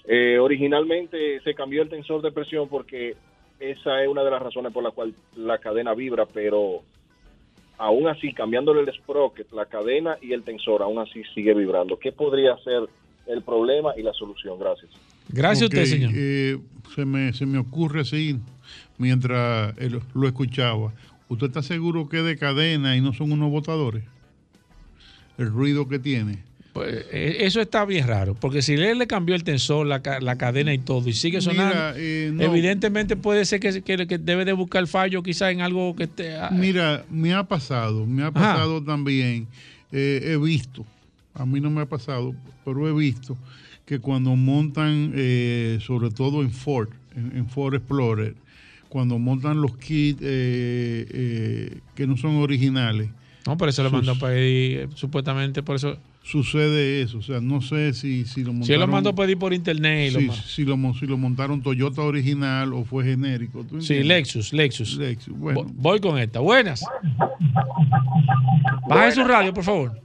[0.05, 3.15] Eh, originalmente se cambió el tensor de presión porque
[3.59, 6.81] esa es una de las razones por la cual la cadena vibra, pero
[7.77, 11.97] aún así, cambiándole el sprocket, la cadena y el tensor, aún así sigue vibrando.
[11.97, 12.83] ¿Qué podría ser
[13.27, 14.57] el problema y la solución?
[14.59, 14.91] Gracias.
[15.29, 16.11] Gracias a usted, señor.
[16.15, 16.57] eh,
[16.95, 18.37] se, me, se me ocurre así,
[18.97, 19.73] mientras
[20.13, 20.93] lo- escuchaba.
[21.27, 24.03] ¿Usted está seguro que es de cadena y no son unos botadores?
[25.37, 26.43] El ruido que tiene.
[26.73, 30.19] Pues, eh, eso está bien raro, porque si él le cambió el tensor, la, ca-
[30.19, 32.43] la cadena y todo, y sigue sonando, Mira, eh, no.
[32.43, 36.35] evidentemente puede ser que, que- que debe de buscar fallo quizá en algo que esté...
[36.35, 39.47] ah, Mira, me ha pasado, me ha pasado también,
[39.93, 40.85] eh, he visto,
[41.35, 42.33] a mí no me ha pasado,
[42.63, 43.37] pero he visto
[43.85, 48.33] que cuando montan, eh, sobre todo en Ford, en, en Ford Explorer,
[48.89, 53.09] cuando montan los kits eh, eh, que no son originales.
[53.45, 55.97] No, por eso sus- mandó a pedir, supuestamente, por eso...
[56.23, 58.65] Sucede eso, o sea, no sé si, si lo montaron.
[58.65, 61.61] Si él lo mandó a pedir por internet y lo si, lo, si lo montaron
[61.61, 63.63] Toyota original o fue genérico.
[63.63, 64.01] ¿tú Sí?
[64.01, 64.97] Lexus, Lexus.
[64.97, 65.59] Lexus, bueno.
[65.65, 66.39] Vo- Voy con esta.
[66.39, 66.83] Buenas.
[68.87, 70.01] Baje su radio, por favor.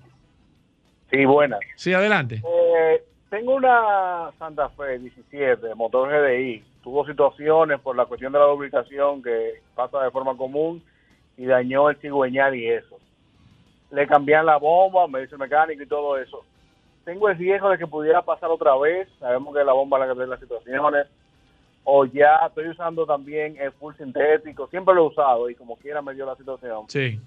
[1.10, 1.60] Sí, buenas.
[1.76, 2.42] Sí, adelante.
[2.44, 6.62] Eh, tengo una Santa Fe 17, motor GDI.
[6.82, 10.82] Tuvo situaciones por la cuestión de la lubricación que pasa de forma común
[11.36, 12.98] y dañó el cigüeñal y eso.
[13.90, 16.44] Le cambian la bomba, me dice el mecánico y todo eso.
[17.04, 19.08] tengo el riesgo de que pudiera pasar otra vez.
[19.18, 21.06] Sabemos que la bomba es la que tiene las situaciones.
[21.84, 24.68] O ya estoy usando también el full sintético.
[24.68, 26.84] Siempre lo he usado y como quiera me dio la situación.
[26.88, 27.18] Sí.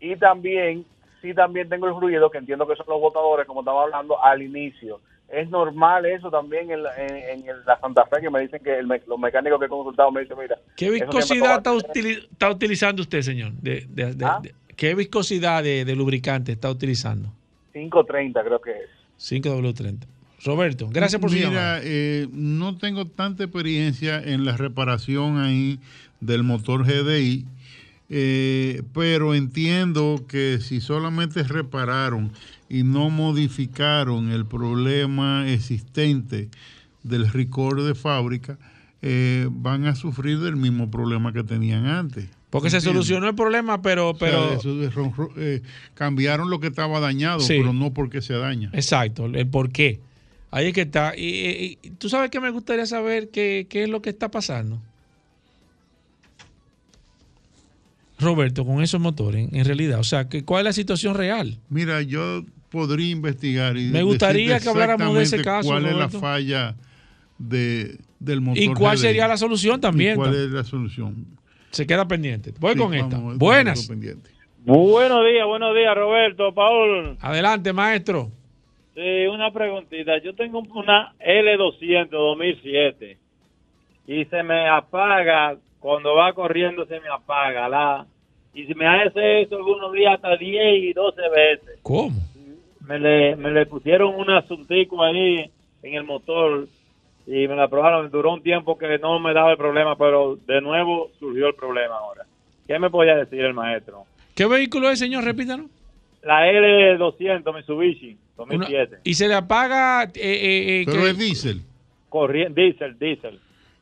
[0.00, 0.84] Y también,
[1.22, 4.42] sí, también tengo el ruido, que entiendo que son los botadores, como estaba hablando al
[4.42, 5.00] inicio.
[5.28, 8.78] Es normal eso también en la, en, en la Santa Fe, que me dicen que
[8.78, 10.58] el me- los mecánicos que he consultado me dicen, mira...
[10.76, 13.52] ¿Qué viscosidad está, utili- está utilizando usted, señor?
[13.52, 14.40] De, de- de- ¿Ah?
[14.42, 17.30] de- ¿Qué viscosidad de, de lubricante está utilizando?
[17.72, 18.90] 530 creo que es.
[19.18, 20.00] 5W30.
[20.44, 21.80] Roberto, gracias por su Mira, llamada.
[21.84, 25.78] eh, no tengo tanta experiencia en la reparación ahí
[26.20, 27.46] del motor GDI,
[28.14, 32.30] eh, pero entiendo que si solamente repararon
[32.68, 36.50] y no modificaron el problema existente
[37.02, 38.58] del record de fábrica,
[39.00, 42.28] eh, van a sufrir del mismo problema que tenían antes.
[42.50, 44.10] Porque se solucionó el problema, pero...
[44.10, 45.62] O sea, pero eso eh,
[45.94, 47.54] cambiaron lo que estaba dañado, Sí.
[47.56, 48.68] pero no porque se daña.
[48.74, 50.00] Exacto, el por qué.
[50.50, 51.14] Ahí es que está.
[51.16, 54.30] Y, y- y tú sabes que me gustaría saber qué, qué es lo que está
[54.30, 54.82] pasando.
[58.22, 61.58] Roberto, con esos motores, en realidad, o sea, que, ¿cuál es la situación real?
[61.68, 66.08] Mira, yo podría investigar y Me gustaría que habláramos de ese caso, ¿Cuál es la
[66.08, 66.74] falla
[67.38, 68.62] de, del motor?
[68.62, 70.14] ¿Y cuál sería la solución también?
[70.14, 71.26] ¿Y ¿Cuál es la solución?
[71.70, 72.52] Se queda pendiente.
[72.58, 73.36] Voy Sí, con vamos, esta.
[73.38, 73.88] Buenas.
[74.64, 77.16] Buenos días, buenos días, Roberto, Paul.
[77.20, 78.30] Adelante, maestro.
[78.94, 80.22] Sí, una preguntita.
[80.22, 83.18] Yo tengo una L200 2007
[84.06, 87.68] y se me apaga, cuando va corriendo se me apaga.
[87.68, 88.06] la
[88.54, 91.78] Y si me hace eso algunos días hasta 10 y 12 veces.
[91.82, 92.20] ¿Cómo?
[92.86, 95.50] Me le, me le pusieron un asuntico ahí
[95.82, 96.66] en el motor
[97.26, 98.10] y me la probaron.
[98.10, 101.94] Duró un tiempo que no me daba el problema, pero de nuevo surgió el problema
[101.96, 102.24] ahora.
[102.66, 104.04] ¿Qué me podía decir el maestro?
[104.34, 105.24] ¿Qué vehículo es, señor?
[105.24, 105.66] Repítanos.
[106.22, 108.98] La L200 Mitsubishi Una- 2007.
[109.04, 110.04] y se le apaga.
[110.04, 111.62] eh, eh, eh, Pero que- es diésel.
[112.08, 113.40] Corriente, diésel, diésel.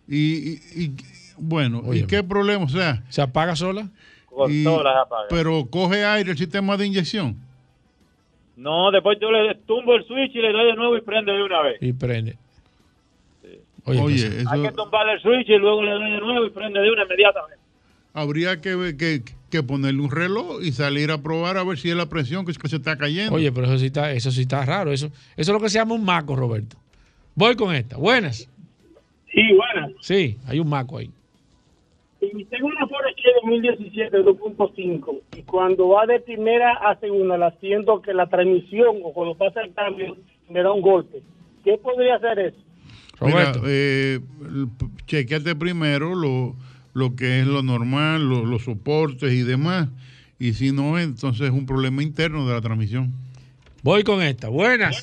[0.09, 0.91] Y, y- y-
[1.39, 1.83] bueno.
[1.93, 2.65] ¿y qué problema?
[2.65, 3.89] O sea, ¿Se apaga sola?
[4.31, 5.27] Con y- todas las apaga.
[5.29, 7.37] pero coge aire el sistema de inyección.
[8.57, 11.43] No, después yo le tumbo el switch y le doy de nuevo y prende de
[11.43, 11.79] una vez.
[11.83, 12.37] Y prende.
[13.87, 16.81] Oye, eso Hay que tumbar el switch y luego le doy de nuevo y prende
[16.81, 17.59] de una inmediatamente.
[18.13, 21.89] habría que, ver- que, que ponerle un reloj y salir a probar a ver si
[21.91, 23.35] es la presión que, que se está cayendo.
[23.35, 24.93] Oye, pero eso sí está, eso sí está raro.
[24.93, 26.77] Eso, eso es lo que se llama un maco, Roberto.
[27.35, 27.97] Voy con esta.
[27.97, 28.49] Buenas.
[29.33, 29.93] Sí, buenas.
[30.01, 31.11] Sí, hay un maco ahí.
[32.21, 37.51] Y tengo una Ford Escape 2017 2.5 y cuando va de primera a segunda la
[37.61, 40.17] siento que la transmisión o cuando pasa el cambio
[40.49, 41.23] me da un golpe.
[41.65, 42.57] ¿Qué podría hacer eso?
[43.23, 44.19] Mira, eh,
[45.07, 46.55] chequeate primero lo,
[46.95, 49.89] lo que es lo normal, lo- los soportes y demás.
[50.39, 53.13] Y si no, entonces es un problema interno de la transmisión.
[53.83, 54.49] Voy con esta.
[54.49, 55.03] Buenas.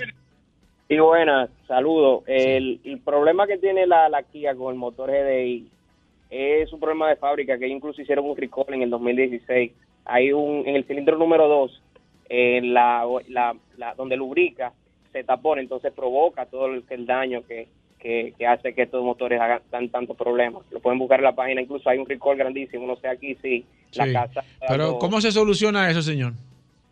[0.88, 2.24] Sí, buenas, saludos.
[2.28, 5.68] El, el problema que tiene la, la Kia con el motor GDI
[6.30, 9.72] es un problema de fábrica que incluso hicieron un recall en el 2016.
[10.06, 11.82] Hay un, en el cilindro número 2,
[12.30, 14.74] en la, la, la- donde lubrica,
[15.12, 17.68] se tapona, entonces provoca todo el, el daño que,
[18.00, 20.64] que, que hace que estos motores hagan tan, tantos problemas.
[20.72, 23.66] Lo pueden buscar en la página, incluso hay un recall grandísimo, no sé aquí si
[23.96, 24.44] la casa...
[24.68, 26.34] Pero, lo- ¿cómo se soluciona eso, señor?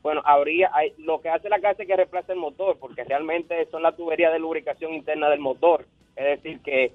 [0.02, 3.66] bueno, habría, hay- lo que hace la casa es que reemplaza el motor, porque realmente
[3.72, 5.86] son las tuberías de lubricación interna del motor.
[6.16, 6.92] Es decir, que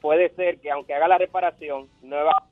[0.00, 2.44] puede ser que aunque haga la reparación, no va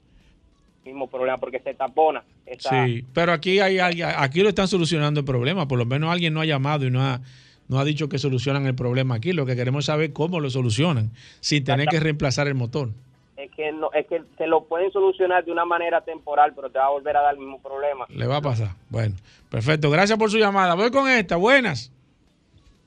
[0.84, 2.22] el mismo problema, porque se tapona.
[2.46, 5.68] esa- Sí, pero aquí hay alguien, aquí lo están solucionando el problema.
[5.68, 7.20] Por lo menos alguien no ha llamado y no ha,
[7.68, 9.32] no ha dicho que solucionan el problema aquí.
[9.34, 12.88] Lo que queremos es saber cómo lo solucionan, sin tener que reemplazar el motor.
[13.36, 16.78] Es que, no, es que se lo pueden solucionar de una manera temporal, pero te
[16.78, 18.07] va a volver a dar el mismo problema.
[18.09, 18.70] Le va a pasar.
[18.88, 19.14] Bueno,
[19.51, 19.90] perfecto.
[19.90, 20.74] Gracias por su llamada.
[20.74, 21.36] Voy con esta.
[21.36, 21.92] Buenas.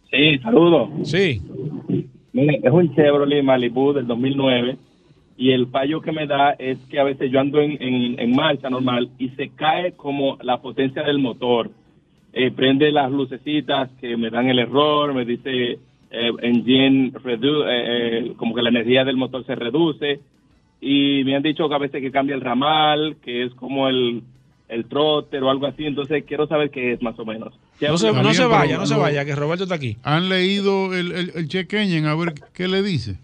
[0.09, 0.89] Sí, saludos.
[1.07, 1.41] Sí.
[2.33, 4.77] Es un Chevrolet Malibu del 2009
[5.37, 9.09] y el fallo que me da es que a veces yo ando en marcha normal
[9.17, 11.69] y se cae como la potencia del motor.
[12.33, 15.79] Eh, prende las lucecitas que me dan el error, me dice
[16.11, 20.19] eh, engine redu- eh, eh, como que la energía del motor se reduce
[20.79, 24.23] y me han dicho que a veces que cambia el ramal, que es como el,
[24.69, 27.53] el trotter o algo así, entonces quiero saber qué es más o menos.
[27.81, 29.97] No se, no se vaya, no se vaya, que Roberto está aquí.
[30.03, 33.17] ¿Han leído el, el, el check engine a ver qué le dice?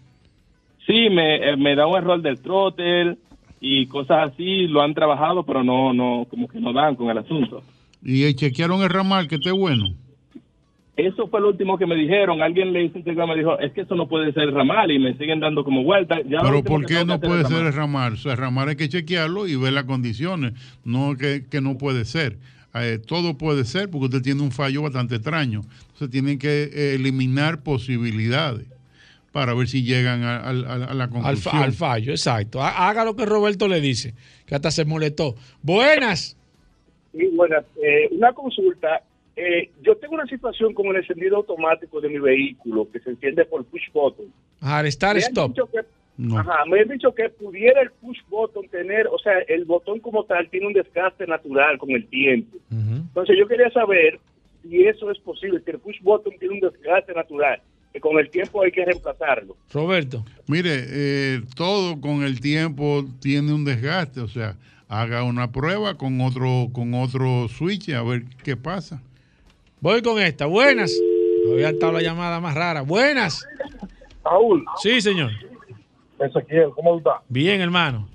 [0.86, 3.16] Sí, me, eh, me da un error del trotter
[3.60, 7.18] y cosas así, lo han trabajado, pero no, no, como que no dan con el
[7.18, 7.62] asunto.
[8.02, 9.94] Y eh, chequearon el ramal que esté bueno.
[10.96, 12.42] Eso fue lo último que me dijeron.
[12.42, 15.16] Alguien le hizo un me dijo, es que eso no puede ser ramal y me
[15.16, 16.20] siguen dando como vuelta.
[16.22, 17.66] Ya lo Pero ¿por qué no puede ser ramal.
[17.66, 18.12] el ramal?
[18.14, 20.54] O sea, el ramal hay que chequearlo y ver las condiciones,
[20.84, 22.38] no que, que no puede ser.
[22.74, 25.62] Eh, todo puede ser porque usted tiene un fallo bastante extraño.
[25.80, 28.66] Entonces tienen que eh, eliminar posibilidades
[29.32, 31.56] para ver si llegan a, la conclusión.
[31.56, 32.62] Al, fallo, exacto.
[32.62, 34.14] Haga lo que Roberto le dice,
[34.46, 35.34] que hasta se molestó.
[35.62, 36.36] Buenas.
[37.12, 37.64] Sí, buenas.
[37.82, 39.02] Eh, una consulta.
[39.82, 43.64] yo tengo una situación con el encendido automático de mi vehículo que se enciende por
[43.64, 44.26] push button.
[44.60, 45.56] Ah, estar stop.
[46.36, 50.24] Ajá, me han dicho que pudiera el push button tener, o sea, el botón como
[50.24, 52.58] tal tiene un desgaste natural con el tiempo.
[52.70, 54.18] Entonces yo quería saber
[54.62, 57.60] si eso es posible, que el push button tiene un desgaste natural,
[57.92, 59.56] que con el tiempo hay que reemplazarlo.
[59.72, 60.24] Roberto.
[60.48, 64.56] Mire, eh, todo con el tiempo tiene un desgaste, o sea,
[64.88, 69.00] haga una prueba con otro, con otro switch a ver qué pasa.
[69.80, 70.92] Voy con esta, buenas.
[71.46, 72.82] Voy a estar la llamada más rara.
[72.82, 73.46] Buenas.
[74.22, 74.64] Paul.
[74.82, 75.30] Sí, señor.
[76.18, 77.20] Ezequiel, ¿cómo está?
[77.28, 78.08] Bien, hermano.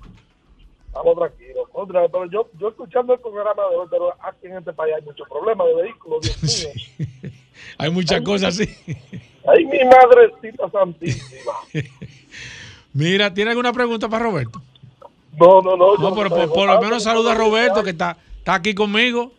[0.86, 1.68] Estamos tranquilos.
[1.72, 5.02] Contra, pero yo, yo escuchando el programa de hoy, pero aquí en este país hay
[5.02, 7.32] muchos problemas de vehículos, Dios mío.
[7.78, 8.68] hay muchas cosas así.
[9.46, 11.52] Ay, mi madrecita santísima.
[12.94, 14.62] Mira, ¿tiene alguna pregunta para Roberto?
[15.38, 15.96] No, no, no.
[15.96, 19.32] No, pero por, lo menos saluda a Roberto, que está, está aquí conmigo.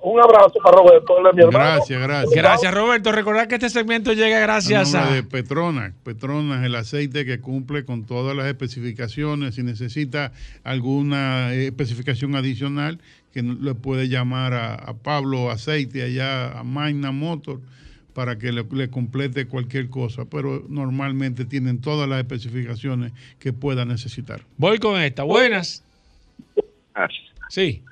[0.00, 1.58] Un abrazo para Roberto, mi hermano.
[1.58, 2.34] Gracias, gracias.
[2.34, 3.10] Gracias, Roberto.
[3.10, 5.10] Recordar que este segmento llega gracias a.
[5.10, 5.92] De Petronas.
[6.04, 9.56] Petronas, el aceite que cumple con todas las especificaciones.
[9.56, 10.32] Si necesita
[10.62, 13.00] alguna especificación adicional,
[13.32, 17.60] que le puede llamar a, Pablo Aceite allá a Magna Motor
[18.14, 23.84] para que le, le, complete cualquier cosa, pero normalmente tienen todas las especificaciones que pueda
[23.84, 24.42] necesitar.
[24.56, 25.24] Voy con esta.
[25.24, 25.82] Buenas.
[27.48, 27.82] Sí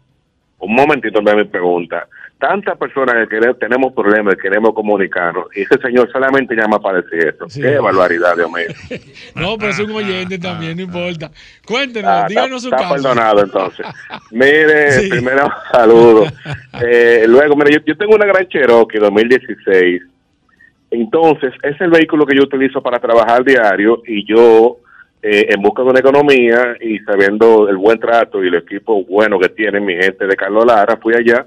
[0.58, 2.06] un momentito me pregunta.
[2.38, 7.34] Tantas personas que tenemos problemas y queremos comunicarnos, y ese señor solamente llama para decir
[7.34, 7.46] eso.
[7.52, 9.00] Qué barbaridad, Dios mío.
[9.34, 11.30] no, pero es un oyente también, no importa.
[11.66, 13.86] Cuéntenos, ah, díganos su está perdonado entonces.
[14.30, 16.26] Mire, primero saludo.
[16.82, 20.02] Eh, luego, mire, yo, yo tengo una gran Cherokee 2016.
[20.90, 24.78] Entonces, es el vehículo que yo utilizo para trabajar diario y yo
[25.28, 29.40] eh, en busca de una economía y sabiendo el buen trato y el equipo bueno
[29.40, 31.44] que tiene mi gente de Carlos Lara, fui allá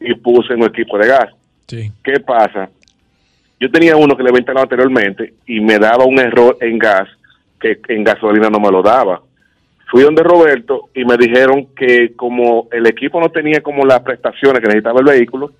[0.00, 1.28] y puse un equipo de gas.
[1.68, 2.68] ¿Qué pasa?
[3.60, 7.08] Yo tenía uno que le había instalado anteriormente y me daba un error en gas
[7.60, 9.22] que en gasolina no me lo daba.
[9.88, 14.60] Fui donde Roberto y me dijeron que como el equipo no tenía como las prestaciones
[14.60, 15.52] que necesitaba el vehículo,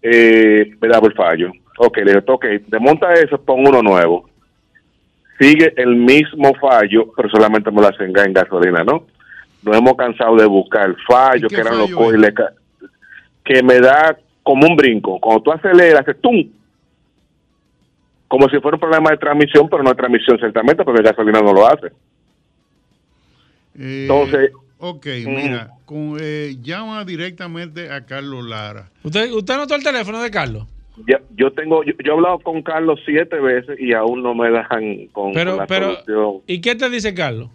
[0.00, 1.50] eh, me daba el fallo.
[1.76, 4.29] Ok, le dije, ok, desmonta eso, pon uno nuevo
[5.40, 9.06] sigue el mismo fallo, pero solamente me lo hacen en gasolina, ¿no?
[9.62, 12.34] Nos hemos cansado de buscar fallo, que eran los coiles,
[13.44, 15.18] que me da como un brinco.
[15.18, 16.46] Cuando tú aceleras, hace ¡tum!
[18.28, 21.40] Como si fuera un problema de transmisión, pero no de transmisión ciertamente, porque la gasolina
[21.40, 21.86] no lo hace.
[23.78, 24.52] Eh, Entonces...
[24.82, 25.28] Ok, mm.
[25.28, 25.70] mira,
[26.20, 28.88] eh, llama directamente a Carlos Lara.
[29.02, 30.66] ¿Usted, ¿Usted anotó el teléfono de Carlos?
[31.36, 35.32] Yo tengo yo, he hablado con Carlos siete veces y aún no me dejan con,
[35.32, 37.48] pero, la pero, ¿Y qué te dice Carlos?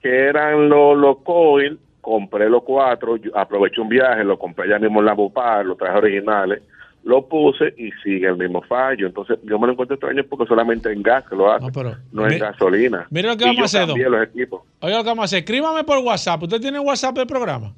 [0.00, 5.00] Que eran los, los coil, compré los cuatro, aproveché un viaje, lo compré ya mismo
[5.00, 6.62] en la Bupar, los trajes originales,
[7.04, 9.06] lo puse y sigue el mismo fallo.
[9.06, 11.66] Entonces yo me lo encuentro extraño porque solamente en gas que lo hace,
[12.12, 13.06] no, en gasolina.
[13.10, 14.62] Mira lo que vamos a hacer, los equipos.
[14.80, 16.42] Oiga lo que vamos a hacer, escríbame por WhatsApp.
[16.42, 17.72] ¿Usted tiene WhatsApp del programa?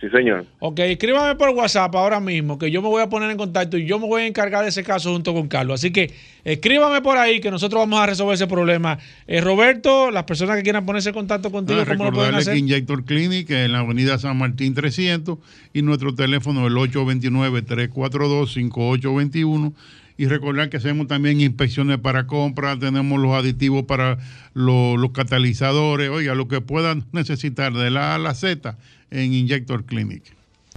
[0.00, 0.46] Sí, señor.
[0.60, 3.84] Ok, escríbame por WhatsApp ahora mismo, que yo me voy a poner en contacto y
[3.84, 5.78] yo me voy a encargar de ese caso junto con Carlos.
[5.78, 8.98] Así que escríbame por ahí, que nosotros vamos a resolver ese problema.
[9.26, 12.54] Eh, Roberto, las personas que quieran ponerse en contacto contigo, ah, ¿cómo lo pueden hacer?
[12.54, 15.36] que Injector Clinic en la avenida San Martín 300
[15.74, 19.74] y nuestro teléfono el 829-342-5821
[20.20, 24.18] y recordar que hacemos también inspecciones para compra, tenemos los aditivos para
[24.52, 28.76] los, los catalizadores, oiga, lo que puedan necesitar de la A a la Z
[29.10, 30.24] en Injector Clinic.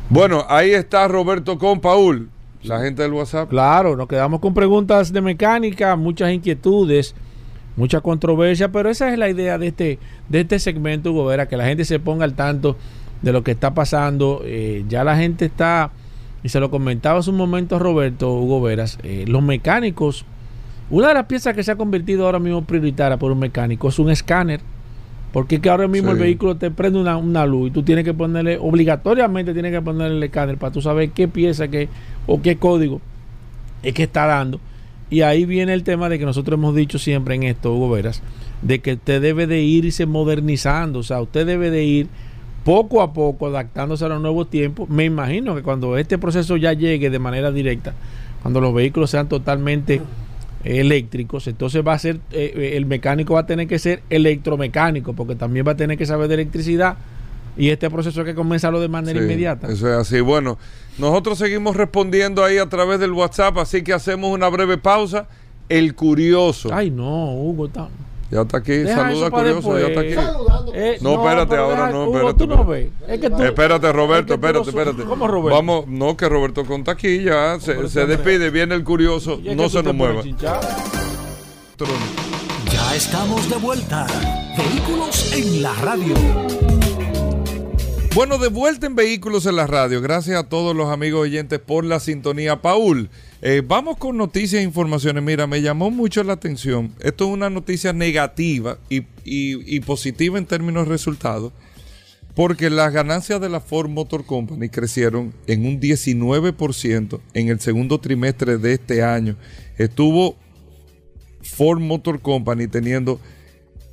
[0.08, 2.30] Bueno, ahí está Roberto con Paul,
[2.62, 3.50] la gente del WhatsApp.
[3.50, 7.14] Claro, nos quedamos con preguntas de mecánica, muchas inquietudes,
[7.76, 11.58] mucha controversia, pero esa es la idea de este, de este segmento, Hugo Vera, que
[11.58, 12.78] la gente se ponga al tanto
[13.22, 14.42] de lo que está pasando.
[14.46, 15.92] Eh, ya la gente está,
[16.44, 20.26] y se lo comentaba hace un momento a Roberto Hugo Veras, eh, los mecánicos,
[20.90, 24.00] una de las piezas que se ha convertido ahora mismo prioritaria por un mecánico es
[24.00, 24.62] un escáner
[25.34, 28.60] porque que ahora mismo el vehículo te prende una, luz y tú tienes que ponerle,
[28.62, 31.90] obligatoriamente tienes que ponerle el escáner para tú saber qué pieza que,
[32.28, 33.02] o qué código
[33.82, 34.60] es que está dando.
[35.10, 38.22] Y ahí viene el tema de que nosotros hemos dicho siempre en esto, Hugo Veras,
[38.62, 42.08] de que usted debe de irse modernizando, o sea, usted debe de ir
[42.64, 44.90] poco a poco adaptándose a los nuevos tiempos.
[44.90, 47.94] Me imagino que cuando este proceso ya llegue de manera directa,
[48.42, 50.02] cuando los vehículos sean totalmente
[50.64, 55.14] eléctricos, entonces va a ser, eh, eh, el mecánico va a tener que ser electromecánico,
[55.14, 56.98] porque también va a tener que saber de electricidad,
[57.56, 59.68] Y este proceso hay que comenzarlo de manera inmediata.
[59.68, 60.22] Eso es así.
[60.22, 60.58] Bueno,
[60.98, 65.28] nosotros seguimos respondiendo ahí a través del WhatsApp, así que hacemos una breve pausa.
[65.70, 66.70] El curioso.
[66.74, 67.90] Ay, no, Hugo, está.
[68.34, 70.16] Ya está aquí, saluda curioso, ya está aquí.
[70.74, 72.40] Eh, no, espérate, ahora no, Hugo, espérate.
[72.40, 72.88] tú no ves.
[73.08, 75.04] Es que tú- espérate, Roberto, es que tú espérate, espérate.
[75.04, 75.56] ¿Cómo Roberto?
[75.56, 79.84] Vamos, no, que Roberto conta aquí ya, se, se despide, viene el curioso, no se
[79.84, 80.24] nos mueva.
[82.72, 84.08] Ya estamos de vuelta.
[84.58, 86.16] Vehículos en la radio.
[88.16, 90.00] Bueno, de vuelta en Vehículos en la Radio.
[90.02, 92.62] Gracias a todos los amigos oyentes por la sintonía.
[92.62, 93.10] Paul,
[93.46, 95.22] eh, vamos con noticias e informaciones.
[95.22, 96.94] Mira, me llamó mucho la atención.
[97.02, 101.52] Esto es una noticia negativa y, y- positiva en términos de resultados.
[102.36, 108.00] Porque las ganancias de la Ford Motor Company crecieron en un 19% en el segundo
[108.00, 109.36] trimestre de este año.
[109.78, 110.38] Estuvo
[111.42, 113.20] Ford Motor Company teniendo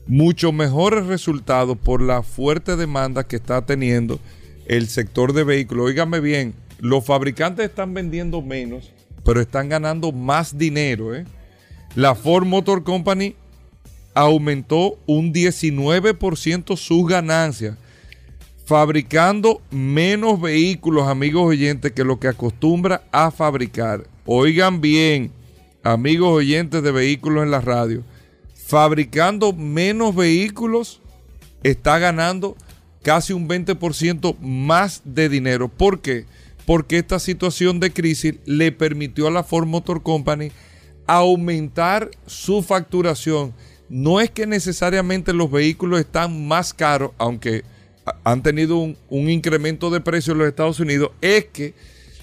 [0.06, 4.20] mucho mejores resultados por la fuerte demanda que está teniendo
[4.66, 5.86] el sector de vehículos.
[5.86, 8.92] Óigame bien, los fabricantes están vendiendo menos,
[9.24, 11.14] pero están ganando más dinero.
[11.14, 11.24] ¿eh?
[11.94, 13.34] La Ford Motor Company
[14.14, 17.76] aumentó un 19% sus ganancias,
[18.64, 24.06] fabricando menos vehículos, amigos oyentes, que lo que acostumbra a fabricar.
[24.26, 25.32] Oigan bien,
[25.82, 28.04] amigos oyentes de vehículos en la radio
[28.70, 31.00] fabricando menos vehículos,
[31.64, 32.56] está ganando
[33.02, 35.66] casi un 20% más de dinero.
[35.66, 36.24] ¿Por qué?
[36.24, 36.39] Porque
[36.90, 40.52] esta situación de crisis le permitió a la Ford Motor Company
[41.06, 43.52] aumentar su facturación.
[43.88, 47.64] No es que necesariamente los vehículos están más caros, aunque
[48.22, 51.74] han tenido un, un incremento de precio en los Estados Unidos, es que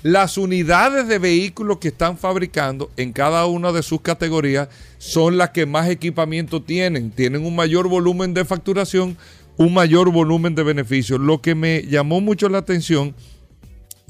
[0.04, 5.50] las unidades de vehículos que están fabricando en cada una de sus categorías son las
[5.50, 7.12] que más equipamiento tienen.
[7.12, 9.18] Tienen un mayor volumen de facturación,
[9.58, 11.20] un mayor volumen de beneficios.
[11.20, 13.16] Lo que me llamó mucho la atención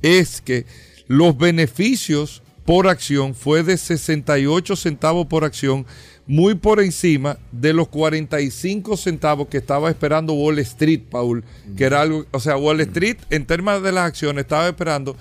[0.01, 0.65] es que
[1.07, 5.85] los beneficios por acción fue de 68 centavos por acción,
[6.25, 11.45] muy por encima de los 45 centavos que estaba esperando Wall Street, Paul,
[11.77, 15.15] que era algo, o sea, Wall Street en términos de las acciones estaba esperando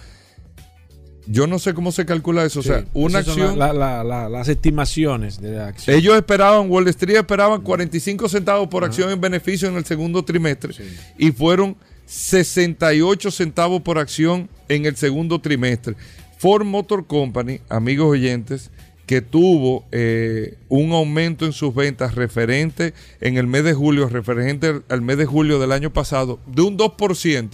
[1.28, 2.62] yo no sé cómo se calcula eso.
[2.62, 3.58] Sí, o sea, una acción.
[3.58, 5.96] la- la- la- las estimaciones de la acción.
[5.96, 10.72] Ellos esperaban, Wall Street esperaban 45 centavos por acción en beneficio en el segundo trimestre
[11.18, 11.76] y fueron
[12.06, 15.94] 68 centavos por acción en el segundo trimestre.
[16.38, 18.70] Ford Motor Company, amigos oyentes,
[19.06, 24.82] que tuvo eh, un aumento en sus ventas referente en el mes de julio, referente
[24.88, 27.50] al- mes de julio del año pasado, de un 2%,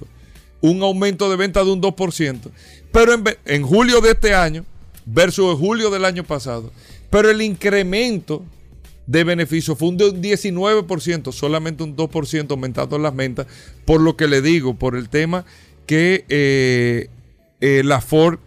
[0.63, 2.39] un aumento de venta de un 2%,
[2.91, 4.65] pero en, en julio de este año
[5.05, 6.73] versus julio del año pasado,
[7.11, 8.43] pero el incremento
[9.07, 13.47] de beneficio fue un de un 19%, solamente un 2% aumentando las ventas,
[13.85, 15.45] por lo que le digo, por el tema
[15.87, 17.09] que eh,
[17.61, 18.39] eh, la Ford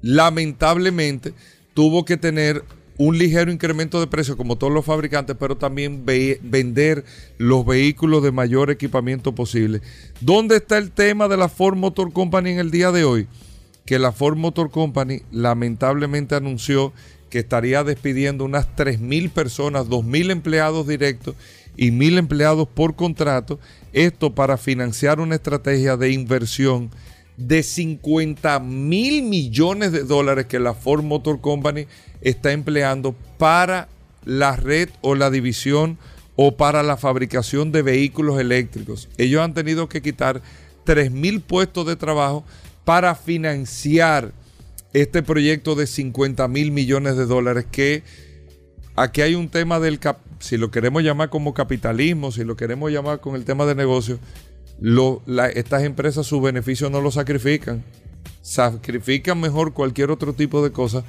[0.00, 1.32] lamentablemente
[1.74, 2.64] tuvo que tener
[2.98, 7.04] un ligero incremento de precio como todos los fabricantes, pero también ve- vender
[7.38, 9.80] los vehículos de mayor equipamiento posible.
[10.20, 13.26] ¿Dónde está el tema de la Ford Motor Company en el día de hoy?
[13.86, 16.92] Que la Ford Motor Company lamentablemente anunció
[17.32, 21.34] que estaría despidiendo unas 3.000 personas, 2.000 empleados directos
[21.78, 23.58] y 1.000 empleados por contrato,
[23.94, 26.90] esto para financiar una estrategia de inversión
[27.38, 31.86] de 50 mil millones de dólares que la Ford Motor Company
[32.20, 33.88] está empleando para
[34.26, 35.96] la red o la división
[36.36, 39.08] o para la fabricación de vehículos eléctricos.
[39.16, 40.42] Ellos han tenido que quitar
[40.84, 42.44] 3 mil puestos de trabajo
[42.84, 44.34] para financiar
[44.92, 48.02] este proyecto de 50 mil millones de dólares que
[48.96, 52.90] aquí hay un tema del, cap- si lo queremos llamar como capitalismo, si lo queremos
[52.92, 54.18] llamar con el tema de negocio,
[54.80, 55.22] lo-
[55.54, 57.82] estas empresas sus beneficios no los sacrifican.
[58.42, 61.04] Sacrifican mejor cualquier otro tipo de cosa,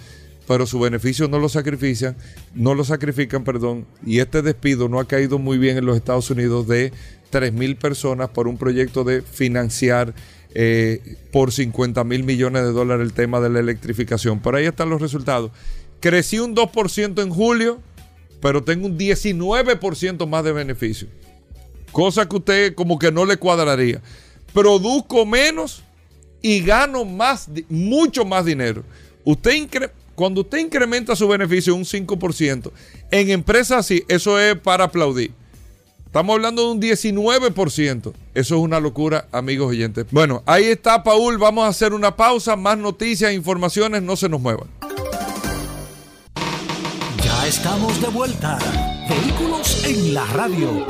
[0.48, 2.16] pero su beneficio no lo sacrifican,
[2.54, 3.86] no lo sacrifican, perdón.
[4.06, 6.94] Y este despido no ha caído muy bien en los Estados Unidos de
[7.32, 10.14] 3 mil personas por un proyecto de financiar
[10.56, 14.40] eh, por 50 mil millones de dólares el tema de la electrificación.
[14.40, 15.52] Por ahí están los resultados.
[16.00, 17.82] Crecí un 2% en julio,
[18.42, 21.08] pero tengo un 19% más de beneficio.
[21.92, 24.02] Cosa que usted como que no le cuadraría.
[24.54, 25.84] Produzco menos
[26.42, 28.84] y gano más, mucho más dinero.
[29.24, 32.72] Usted cuando usted incrementa su beneficio un 5%,
[33.10, 35.32] en empresas así, eso es para aplaudir.
[36.14, 38.14] Estamos hablando de un 19%.
[38.36, 40.06] Eso es una locura, amigos oyentes.
[40.12, 41.40] Bueno, ahí está, Paul.
[41.40, 42.56] Vamos a hacer una pausa.
[42.56, 44.04] Más noticias e informaciones.
[44.04, 44.68] No se nos muevan.
[47.24, 48.60] Ya estamos de vuelta.
[49.10, 50.86] Vehículos en la radio.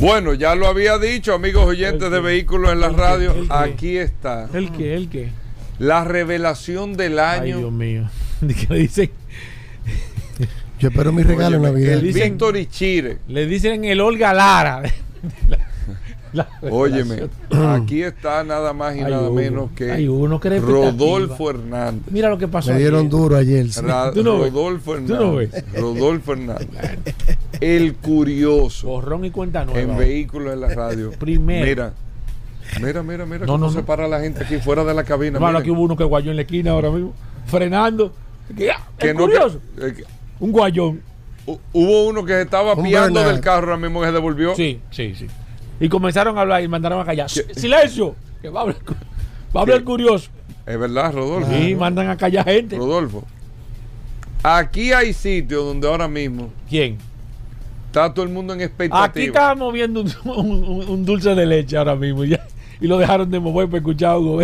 [0.00, 3.34] Bueno, ya lo había dicho, amigos oyentes de vehículos en la radio.
[3.50, 4.48] Aquí está.
[4.54, 4.94] ¿El qué?
[4.94, 5.28] ¿El qué?
[5.78, 7.56] La revelación del año.
[7.56, 8.08] Ay, Dios mío.
[8.40, 9.10] ¿Qué dicen?
[10.84, 11.94] Yo espero mi regalo en Navidad.
[11.94, 13.16] El Víctor Ichire.
[13.28, 14.82] Le dicen el Olga Lara.
[16.70, 17.28] Óyeme,
[17.70, 19.32] aquí está nada más y Hay nada uno.
[19.32, 22.02] menos que uno Rodolfo Hernández.
[22.10, 22.72] Mira lo que pasó.
[22.72, 23.10] Me dieron ayer.
[23.10, 23.70] duro ayer.
[23.72, 23.80] sí.
[23.80, 24.52] Ra- ¿Tú no ves?
[24.52, 25.64] Rodolfo ¿Tú no Hernández.
[25.74, 26.68] Rodolfo Hernández.
[27.62, 29.80] El curioso Borrón y cuenta nueva.
[29.92, 31.12] en vehículos en la radio.
[31.12, 31.64] Primero.
[31.66, 31.92] Mira.
[32.82, 33.86] Mira, mira, mira No, cómo no, se no.
[33.86, 35.36] para la gente aquí fuera de la cabina.
[35.36, 35.62] Hermano, miren.
[35.62, 37.14] aquí hubo uno que guayó en la esquina ahora mismo,
[37.46, 38.12] frenando.
[38.54, 39.60] Que, ah, Que es no- curioso.
[39.80, 40.04] eh, que-
[40.44, 41.00] Un guayón.
[41.46, 44.54] hu- hubo uno que se estaba Un piando del carro ahora mismo que se devolvió.
[44.54, 45.26] Sí, sí, sí.
[45.80, 47.28] Y comenzaron a hablar y mandaron a callar.
[47.30, 48.14] ¡Silencio!
[48.42, 48.76] Que va a hablar,
[49.56, 50.30] va a hablar el curioso.
[50.66, 51.50] Es verdad, Rodolfo.
[51.50, 52.76] Sí, mandan a callar gente.
[52.76, 53.24] Rodolfo.
[54.42, 56.50] Aquí hay sitios donde ahora mismo.
[56.68, 56.98] ¿Quién?
[57.86, 59.04] Está todo el mundo en expectativa.
[59.04, 62.24] Aquí estábamos viendo un, un- un dulce de leche ahora mismo.
[62.24, 62.46] ya,
[62.80, 64.42] y lo dejaron de mover para escuchar a Hugo.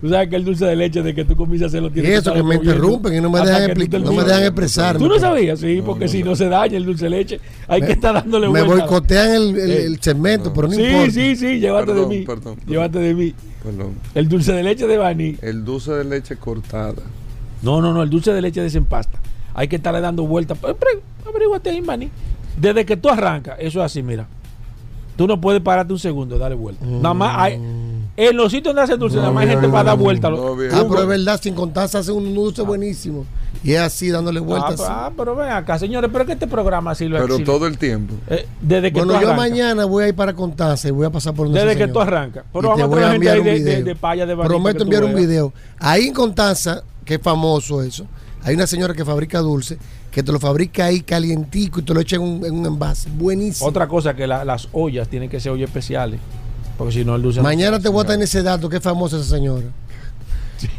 [0.00, 2.20] Tú sabes que el dulce de leche de que tú comienzas a hacerlo Y tienes
[2.20, 4.98] eso que me interrumpen y no me dejan, que tú expli- no me dejan expresarme.
[4.98, 5.60] ¿Tú no sabías?
[5.60, 8.48] Sí, porque si no se daña el dulce de leche, hay Me- que estar dándole
[8.48, 8.86] Me vuelta.
[8.86, 11.10] boicotean el, el- el segmento, pero no sí, importa.
[11.10, 12.24] sí, sí, llévate Perdón, de mí.
[12.24, 12.70] perdón, perdón.
[12.72, 13.34] Llévate de mí.
[13.62, 13.92] Perdón.
[14.14, 15.36] El dulce de leche de Bani.
[15.42, 17.02] El dulce de leche cortada.
[17.62, 19.18] No, no, no, el dulce de leche desempasta.
[19.52, 20.56] Hay que estarle dando vueltas.
[21.28, 22.08] Averíguate ahí, Bani.
[22.58, 24.26] Desde que tú arrancas, eso es así, mira.
[25.16, 26.86] Tú no puedes pararte un segundo, darle vuelta.
[26.86, 27.58] Nada más hay.
[28.28, 30.30] En los sitios donde hacen dulce, nada más hay gente para dar vueltas.
[30.72, 33.24] Ah, pero es verdad, sin contar se hace un dulce buenísimo.
[33.64, 34.74] Y es así, dándole Ah, vueltas.
[34.76, 37.66] pero- ah, pero ven acá, señores, pero es que este programa sirve Pero sirve- todo
[37.66, 38.14] el tiempo.
[38.28, 41.10] Eh, desde que bueno, tú yo mañana voy a ir para Contanza y voy a
[41.10, 41.92] pasar por donde Desde que señor.
[41.94, 42.44] tú arrancas.
[42.52, 43.84] Pero Y vamos te a voy tener a gente enviar ahí un de, de, video.
[43.84, 45.52] de paya de Prometo enviar un video.
[45.78, 48.06] Ahí en Contanza, que es famoso eso,
[48.42, 49.78] hay una señora que fabrica dulce,
[50.10, 53.08] que te lo fabrica ahí calientico y te lo echa en un, en un envase.
[53.12, 53.68] Buenísimo.
[53.68, 56.18] Otra cosa que la- las ollas tienen que ser ollas especiales.
[56.80, 57.42] Porque si no, el dulce.
[57.42, 59.66] Mañana te voy a tener ese dato, que es famosa esa señora.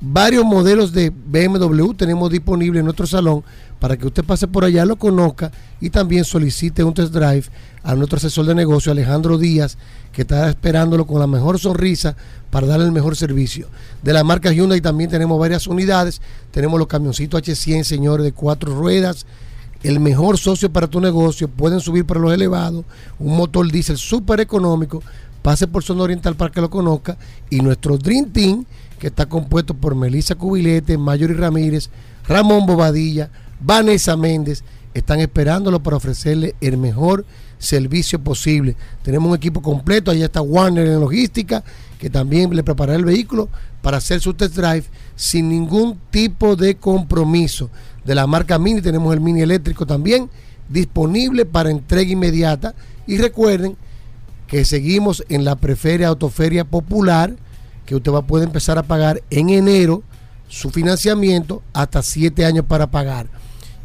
[0.00, 3.42] Varios modelos de BMW tenemos disponibles en nuestro salón
[3.80, 5.50] para que usted pase por allá, lo conozca
[5.80, 7.44] y también solicite un test drive
[7.82, 9.76] a nuestro asesor de negocio Alejandro Díaz,
[10.12, 12.16] que está esperándolo con la mejor sonrisa
[12.50, 13.68] para darle el mejor servicio.
[14.02, 16.20] De la marca Hyundai también tenemos varias unidades.
[16.50, 19.26] Tenemos los camioncitos H100, señores, de cuatro ruedas.
[19.84, 21.46] El mejor socio para tu negocio.
[21.46, 22.86] Pueden subir para los elevados.
[23.18, 25.02] Un motor diésel súper económico.
[25.42, 27.18] Pase por Zona Oriental para que lo conozca.
[27.50, 28.64] Y nuestro Dream Team,
[28.98, 31.90] que está compuesto por Melissa Cubilete, Mayori Ramírez,
[32.26, 33.28] Ramón Bobadilla,
[33.60, 37.26] Vanessa Méndez, están esperándolo para ofrecerle el mejor
[37.58, 38.76] servicio posible.
[39.02, 41.62] Tenemos un equipo completo, allá está Warner en logística,
[41.98, 43.50] que también le preparará el vehículo
[43.82, 44.84] para hacer su test drive
[45.14, 47.70] sin ningún tipo de compromiso.
[48.04, 50.28] De la marca Mini tenemos el Mini eléctrico también
[50.68, 52.74] disponible para entrega inmediata.
[53.06, 53.76] Y recuerden
[54.46, 57.36] que seguimos en la Preferia Autoferia Popular,
[57.86, 60.02] que usted va a poder empezar a pagar en enero
[60.48, 63.28] su financiamiento hasta 7 años para pagar.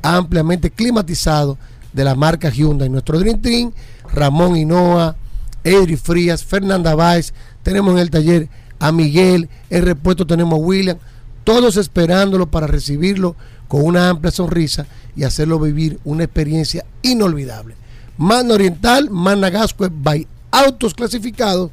[0.03, 1.59] ampliamente climatizado
[1.93, 2.89] de la marca Hyundai.
[2.89, 3.73] Nuestro Dream Team,
[4.13, 5.17] Ramón Hinoa,
[5.65, 8.49] Edri Frías, Fernanda Báez, tenemos en el taller
[8.81, 10.97] a Miguel, el repuesto tenemos a William,
[11.45, 13.37] todos esperándolo para recibirlo
[13.69, 17.75] con una amplia sonrisa y hacerlo vivir una experiencia inolvidable.
[18.17, 21.71] Mano Oriental, Managasco, by Autos Clasificados,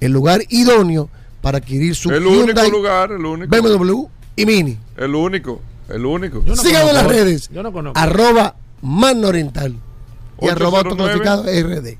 [0.00, 1.10] el lugar idóneo
[1.40, 3.54] para adquirir su el único lugar, el único.
[3.54, 4.06] BMW
[4.36, 4.76] y Mini.
[4.96, 6.42] El único, el único.
[6.44, 7.48] No Síganme en las redes.
[7.50, 7.96] Yo no conozco.
[7.98, 9.76] Arroba Mano Oriental
[10.40, 11.96] y arroba Autoclasificados RD.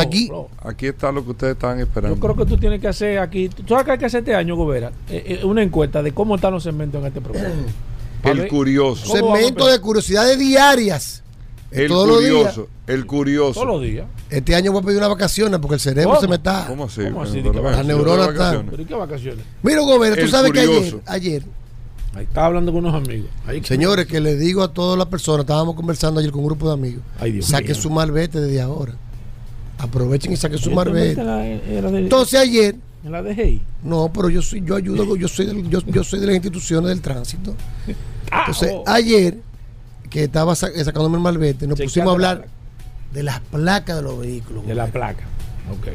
[0.00, 0.28] aquí.
[0.64, 2.16] Aquí está lo que ustedes estaban esperando.
[2.16, 3.48] Yo creo que tú tienes que hacer aquí.
[3.48, 4.90] ¿Tú sabes que hay que hacer este año, Gobera?
[5.08, 7.54] Eh, eh, una encuesta de cómo están los segmentos en este programa.
[8.24, 9.06] El curioso.
[9.06, 11.23] ¿Cómo vamos a Segmento de curiosidades diarias.
[11.74, 12.32] El todos los días.
[12.34, 12.68] curioso.
[12.86, 13.52] El curioso.
[13.54, 14.06] Todos los días.
[14.30, 16.20] Este año voy a pedir unas vacaciones porque el cerebro ¿Cómo?
[16.20, 16.66] se me está.
[16.68, 17.02] ¿Cómo así?
[17.04, 17.32] ¿Cómo así?
[17.42, 18.70] Pero, ¿De qué pero, Las yo neuronas de están- vacaciones.
[18.70, 19.44] ¿Pero y qué vacaciones?
[19.62, 21.42] Mira, Gobera, tú El sabes que ayer, ayer,
[22.16, 23.28] Ahí estaba hablando con unos amigos.
[23.44, 26.68] Ahí señores, que le digo a todas las personas, estábamos conversando ayer con un grupo
[26.68, 27.74] de amigos, Ay, Dios saque mío.
[27.74, 28.94] su malvete desde ahora.
[29.78, 31.10] Aprovechen y saquen su malvete.
[31.10, 35.16] está la- la de- Entonces ayer, en la de no, pero yo soy, yo ayudo,
[35.16, 37.54] yo soy, del- yo, yo soy de las instituciones del tránsito.
[38.32, 38.84] Entonces, oh.
[38.86, 39.38] ayer,
[40.14, 42.48] que estaba sa- sacándome el malvete, nos Chequeate pusimos a la hablar
[43.12, 44.64] de las placas de los vehículos.
[44.64, 45.24] De la placa.
[45.72, 45.88] Ok.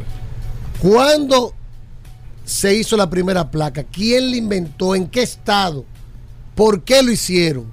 [0.82, 1.54] ¿Cuándo
[2.44, 3.86] se hizo la primera placa?
[3.86, 4.94] ¿Quién la inventó?
[4.94, 5.86] ¿En qué estado?
[6.54, 7.66] ¿Por qué lo hicieron?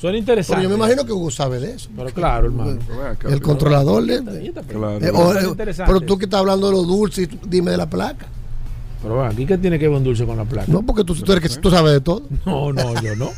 [0.00, 0.56] Suena interesante.
[0.62, 1.90] Pero yo me imagino que Hugo sabe de eso.
[1.94, 2.78] Pero claro, hermano.
[3.28, 4.30] El controlador Claro.
[4.32, 8.24] eh, eh, pero tú que estás hablando de los dulces, dime de la placa.
[9.04, 10.66] Pero bueno, aquí qué tiene que ver un dulce con la placa.
[10.72, 12.22] No, porque tú, tú eres que tú sabes de todo.
[12.44, 13.30] No, no, yo no.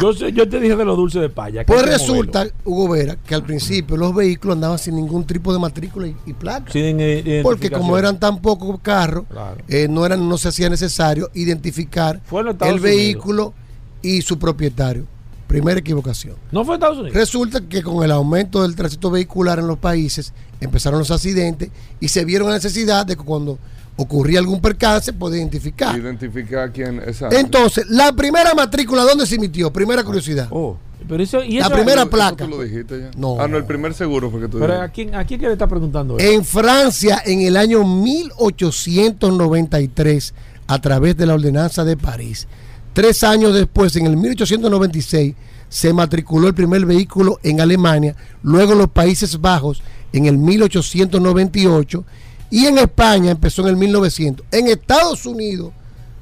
[0.00, 1.64] Yo, sé- yo te dije de los dulces de paya.
[1.64, 5.52] que Pues que resulta, Hugo Vera, que al principio los vehículos andaban sin ningún tipo
[5.52, 6.70] de matrícula y, y placa.
[6.72, 6.96] Sin
[7.42, 9.56] Porque como eran tan pocos carros, Claro.
[9.68, 12.80] eh, no, eran, no se hacía necesario identificar el Unidos.
[12.80, 13.54] vehículo
[14.00, 15.04] y su propietario.
[15.48, 16.36] Primera equivocación.
[16.52, 17.16] ¿No fue Estados Unidos?
[17.16, 21.70] Resulta que con el aumento del tránsito vehicular en los países empezaron los accidentes
[22.00, 23.58] y se vieron la necesidad de que cuando
[23.98, 25.98] ocurría algún percance poder identificar.
[25.98, 26.98] Identificar quién.
[27.00, 27.36] Exacto.
[27.36, 29.72] Entonces, la primera matrícula, ¿dónde se emitió?
[29.72, 30.46] Primera curiosidad.
[30.50, 30.76] Oh,
[31.08, 32.44] pero eso, y La primera Eso placa.
[32.44, 33.10] tú lo dijiste ya.
[33.16, 33.40] No.
[33.40, 34.90] Ah, no, el primer seguro fue que tú Pero dijiste.
[34.90, 36.30] ¿a quién, ¿a quién que le está preguntando eso?
[36.30, 40.34] En Francia, en el año 1893,
[40.68, 42.46] a través de la ordenanza de París.
[42.92, 45.34] Tres años después, en el 1896,
[45.68, 52.04] se matriculó el primer vehículo en Alemania, luego en los Países Bajos en el 1898
[52.50, 54.44] y en España empezó en el 1900.
[54.50, 55.72] En Estados Unidos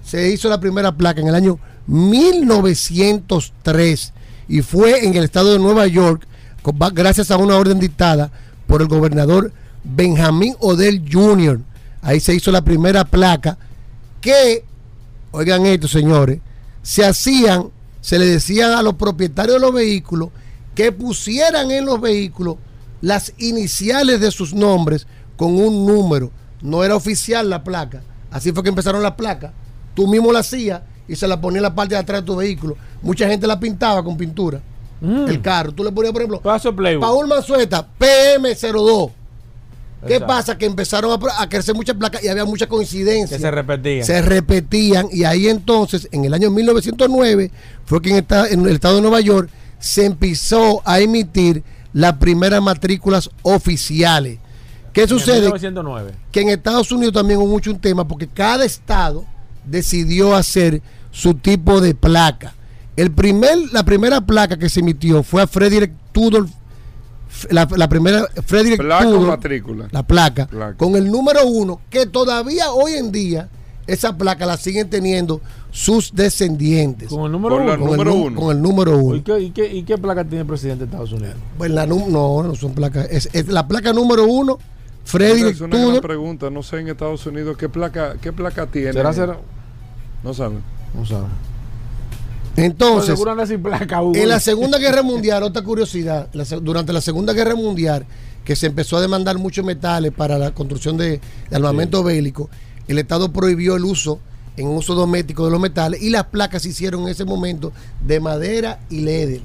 [0.04, 4.12] se hizo la primera placa en el año 1903
[4.48, 6.26] y fue en el estado de Nueva York
[6.92, 8.30] gracias a una orden dictada
[8.66, 9.52] por el gobernador
[9.84, 11.60] Benjamín Odell Jr.
[12.02, 13.56] Ahí se hizo la primera placa
[14.20, 14.64] que,
[15.30, 16.40] oigan esto señores,
[16.82, 17.70] se hacían,
[18.00, 20.30] se le decían a los propietarios de los vehículos
[20.74, 22.56] que pusieran en los vehículos
[23.00, 25.06] las iniciales de sus nombres
[25.36, 26.30] con un número.
[26.62, 28.02] No era oficial la placa.
[28.30, 29.52] Así fue que empezaron las placas.
[29.94, 32.36] Tú mismo la hacías y se la ponía en la parte de atrás de tu
[32.36, 32.76] vehículo.
[33.02, 34.60] Mucha gente la pintaba con pintura.
[35.00, 35.72] El carro.
[35.72, 36.40] Tú le ponías, por ejemplo,
[37.00, 39.10] Paul Manzueta, PM02.
[40.06, 40.26] ¿Qué Exacto.
[40.26, 40.58] pasa?
[40.58, 43.38] Que empezaron a, a crecer muchas placas y había muchas coincidencias.
[43.38, 44.04] Que se repetían.
[44.04, 47.50] Se repetían y ahí entonces, en el año 1909,
[47.84, 52.14] fue que en, esta- en el estado de Nueva York se empezó a emitir las
[52.14, 54.38] primeras matrículas oficiales.
[54.96, 55.40] ¿Qué En sucede?
[55.42, 56.12] 1909.
[56.32, 59.24] que en Estados Unidos también hubo mucho un tema porque cada estado
[59.64, 62.54] decidió hacer su tipo de placa.
[62.96, 66.46] El primer, la primera placa que se emitió fue a Frederick Tudor,
[67.50, 69.88] la, la primera Frederick Placa o Tudor, matrícula.
[69.90, 70.76] la placa, Placa.
[70.78, 73.48] con el número uno, que todavía hoy en día
[73.86, 77.08] esa placa la siguen teniendo sus descendientes.
[77.10, 77.76] Con el número Con uno.
[77.76, 78.40] Con el número nu- uno.
[78.40, 79.16] Con el número uno.
[79.16, 81.34] ¿Y qué, y, qué, y qué placa tiene el presidente de Estados Unidos?
[81.58, 83.06] Pues la no, no son placas.
[83.10, 84.58] Es, es la placa número uno,
[85.14, 86.50] Es una gran pregunta.
[86.50, 88.92] No sé en Estados Unidos qué placa, qué placa tiene.
[88.92, 89.38] ¿Será, será?
[90.22, 90.60] No saben.
[90.94, 91.26] No sabe.
[92.56, 93.20] Entonces,
[93.62, 94.00] placa.
[94.14, 98.06] En la Segunda Guerra Mundial, otra curiosidad, la durante la Segunda Guerra Mundial,
[98.44, 101.20] que se empezó a demandar muchos metales para la construcción de,
[101.50, 102.48] de armamento bélico,
[102.88, 104.20] el Estado prohibió el uso
[104.56, 108.20] en uso doméstico de los metales y las placas se hicieron en ese momento de
[108.20, 109.42] madera y leder.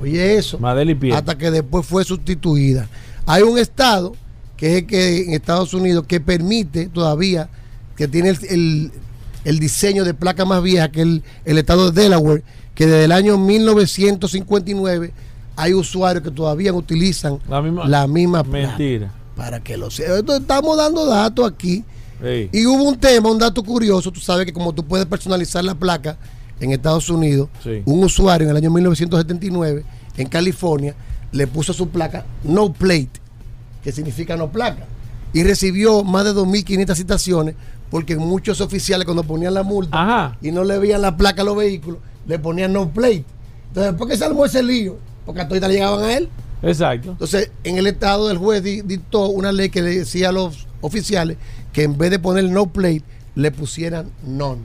[0.00, 1.14] Oye eso, Madera y piel.
[1.14, 2.88] hasta que después fue sustituida.
[3.26, 4.14] Hay un estado
[4.56, 7.48] que es el que en Estados Unidos que permite todavía,
[7.96, 8.92] que tiene el, el-
[9.44, 12.42] el diseño de placa más vieja que el, el estado de Delaware,
[12.74, 15.12] que desde el año 1959
[15.56, 19.12] hay usuarios que todavía utilizan La misma, la misma mentira.
[19.36, 20.18] Para que lo sepa.
[20.18, 21.84] Entonces, Estamos dando datos aquí.
[22.52, 24.10] Y hubo un tema, un dato curioso.
[24.10, 26.16] Tú sabes que como tú puedes personalizar la placa
[26.60, 27.82] en Estados Unidos, Sí.
[27.84, 29.84] un usuario en el año 1979
[30.16, 30.94] en California
[31.32, 33.10] le puso su placa no plate,
[33.86, 34.84] que significa no placa,
[35.32, 37.54] y recibió más de 2.500 citaciones
[37.88, 39.96] porque muchos oficiales cuando ponían la multa
[40.42, 43.24] y no le veían la placa a los vehículos, le ponían no plate.
[43.68, 44.96] Entonces, ¿por qué se armó ese lío?
[45.24, 46.28] Porque a todas llegaban a él.
[46.62, 47.10] Exacto.
[47.12, 50.66] Entonces, en el estado del juez di- dictó una ley que le decía a los
[50.80, 51.36] oficiales
[51.72, 53.04] que en vez de poner no plate,
[53.36, 54.62] le pusieran none.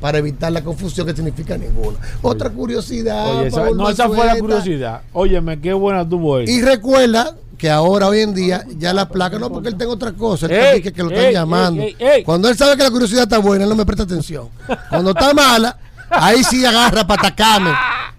[0.00, 1.96] Para evitar la confusión que significa ninguna.
[2.22, 3.38] Otra curiosidad.
[3.38, 5.02] Oye, esa- no, esa fue la curiosidad.
[5.12, 6.50] Óyeme, qué buena tuvo eso.
[6.52, 10.12] Y recuerda que ahora, hoy en día, ya la placa, no porque él tenga otra
[10.12, 11.82] cosa, él Ey, está que, que lo están ey, llamando.
[11.82, 12.22] ey.
[12.24, 14.48] Cuando él sabe que la curiosidad está buena, él no me presta atención.
[14.90, 15.78] Cuando está mala,
[16.10, 17.70] ahí sí agarra para atacarme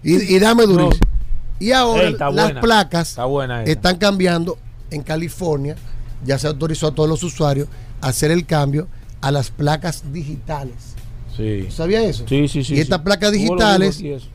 [0.02, 1.06] y, y dame durísimo.
[1.60, 2.60] Y ahora las buena.
[2.60, 3.72] placas Está buena esa.
[3.72, 4.58] están cambiando
[4.90, 5.76] en California.
[6.24, 7.68] Ya se autorizó a todos los usuarios
[8.00, 8.88] a hacer el cambio
[9.20, 10.94] a las placas digitales.
[11.36, 11.68] Sí.
[11.70, 12.24] ¿Sabía eso?
[12.28, 12.74] Sí, sí, sí.
[12.74, 13.04] Y estas sí.
[13.04, 14.28] placas ¿Cómo lo digo digitales.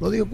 [0.00, 0.26] ¿Lo digo?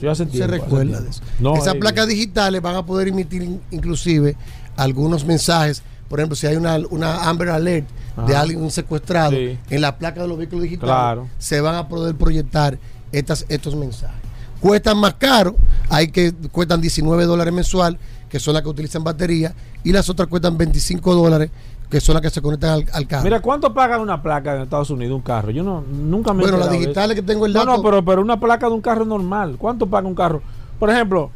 [0.00, 1.22] Sí, hace se tiempo, recuerda de eso.
[1.40, 4.36] No, Esas eh, placas digitales van a poder emitir in- inclusive
[4.76, 5.82] algunos mensajes.
[6.08, 7.86] Por ejemplo, si hay una, una Amber Alert
[8.26, 9.58] de alguien secuestrado Sí.
[9.70, 11.28] en la placa de los vehículos digitales, Claro.
[11.38, 12.78] se van a poder proyectar
[13.12, 14.16] estas, estos mensajes.
[14.60, 15.56] Cuestan más caro,
[15.88, 19.54] hay que cuestan 19 dólares mensual, que son las que utilizan batería,
[19.84, 21.50] y las otras cuestan 25 dólares,
[21.90, 23.24] que son las que se conectan al, al carro.
[23.24, 25.50] Mira, ¿cuánto paga una placa en Estados Unidos, un carro?
[25.50, 28.04] Yo no, nunca me he Bueno, las digitales que tengo el No, dato- no, pero,
[28.04, 29.56] pero una placa de un carro normal.
[29.58, 30.42] ¿Cuánto paga un carro?
[30.78, 31.30] Por ejemplo,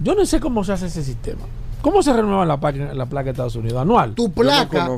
[0.00, 1.40] yo no sé cómo se hace ese sistema.
[1.80, 3.80] ¿Cómo se renueva la, página- la placa de Estados Unidos?
[3.82, 4.14] ¿Anual?
[4.14, 4.88] tu placa,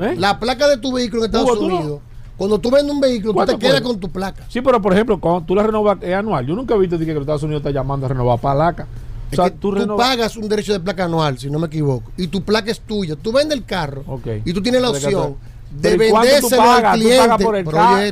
[0.00, 0.14] ¿Eh?
[0.16, 2.00] la placa de tu vehículo en Estados no- Unidos,
[2.36, 4.44] cuando tú vendes un vehículo, tú ¿Cuánto te quedas con tu placa.
[4.48, 6.46] Sí, pero por ejemplo, cuando tú la renovas es anual.
[6.46, 8.86] Yo nunca he visto de que los Estados Unidos está llamando a renovar placa.
[9.32, 12.28] O sea, que tú pagas un derecho de placa anual, si no me equivoco, y
[12.28, 13.16] tu placa es tuya.
[13.16, 14.04] Tú vendes el carro
[14.44, 15.36] y tú tienes la opción
[15.70, 17.44] de pero ¿y cuánto tú vendérselo al cliente.
[17.44, 17.64] por el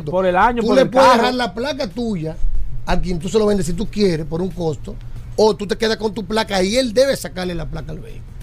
[0.05, 1.21] por el año, Tú por le el puedes carro.
[1.23, 2.37] dejar la placa tuya
[2.85, 4.95] a quien tú se lo vendes si tú quieres por un costo,
[5.37, 8.36] o tú te quedas con tu placa y él debe sacarle la placa al vehículo.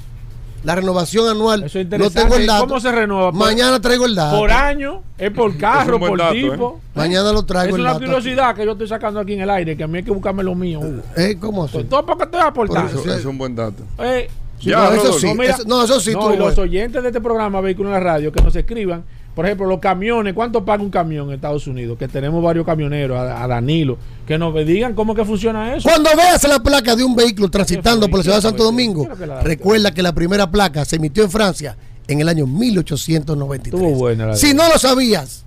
[0.64, 2.22] La renovación anual, no interesante.
[2.22, 2.68] tengo el dato.
[2.68, 3.31] ¿Cómo se renueva?
[3.31, 4.38] Por- Mañana traigo el dato.
[4.38, 6.80] Por año, es por carro, buen por dato, tipo.
[6.81, 6.88] ¿eh?
[6.95, 9.49] Mañana lo traigo Es el una dato curiosidad que yo estoy sacando aquí en el
[9.49, 10.80] aire, que a mí hay que buscarme lo mío.
[10.80, 11.02] Hugo.
[11.18, 11.84] Eh, ¿Cómo así?
[11.84, 12.99] Todo porque estoy aportando.
[12.99, 13.84] Eso es un buen dato.
[13.99, 14.30] Eh,
[14.60, 17.19] Sí, no, eso sí, eso- no, eso sí, No, tú y los oyentes de este
[17.19, 19.03] programa Vehículo en la Radio que nos escriban,
[19.36, 21.98] por ejemplo, los camiones, ¿cuánto paga un camión en Estados Unidos?
[21.98, 23.98] Que tenemos varios camioneros, a, a Danilo,
[24.28, 25.88] que nos digan cómo que funciona eso.
[25.90, 29.08] Cuando veas la placa de un vehículo transitando por la ciudad de Santo Domingo,
[29.44, 31.76] recuerda que la primera placa se emitió en Francia
[32.08, 33.74] en el año 1893.
[33.82, 35.46] Estuvo buena la Si no lo sabías,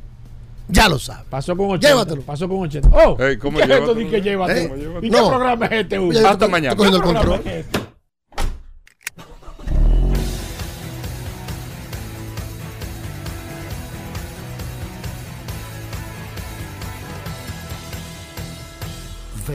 [0.68, 1.24] ya lo sabes.
[1.30, 1.88] Pasó con 80.
[1.88, 2.22] Llévatelo.
[2.22, 2.88] Pasó con 80.
[2.92, 3.94] Oh, Ey, ¿cómo ¿qué es esto llévatelo?
[3.94, 4.74] de que llévatelo?
[4.76, 4.98] ¿Eh?
[5.02, 5.18] ¿Y No.
[5.22, 6.12] qué programa es este, Hugo?
[6.26, 6.72] Hasta mañana.
[6.72, 7.85] estoy cogiendo el ¿Qué programa control.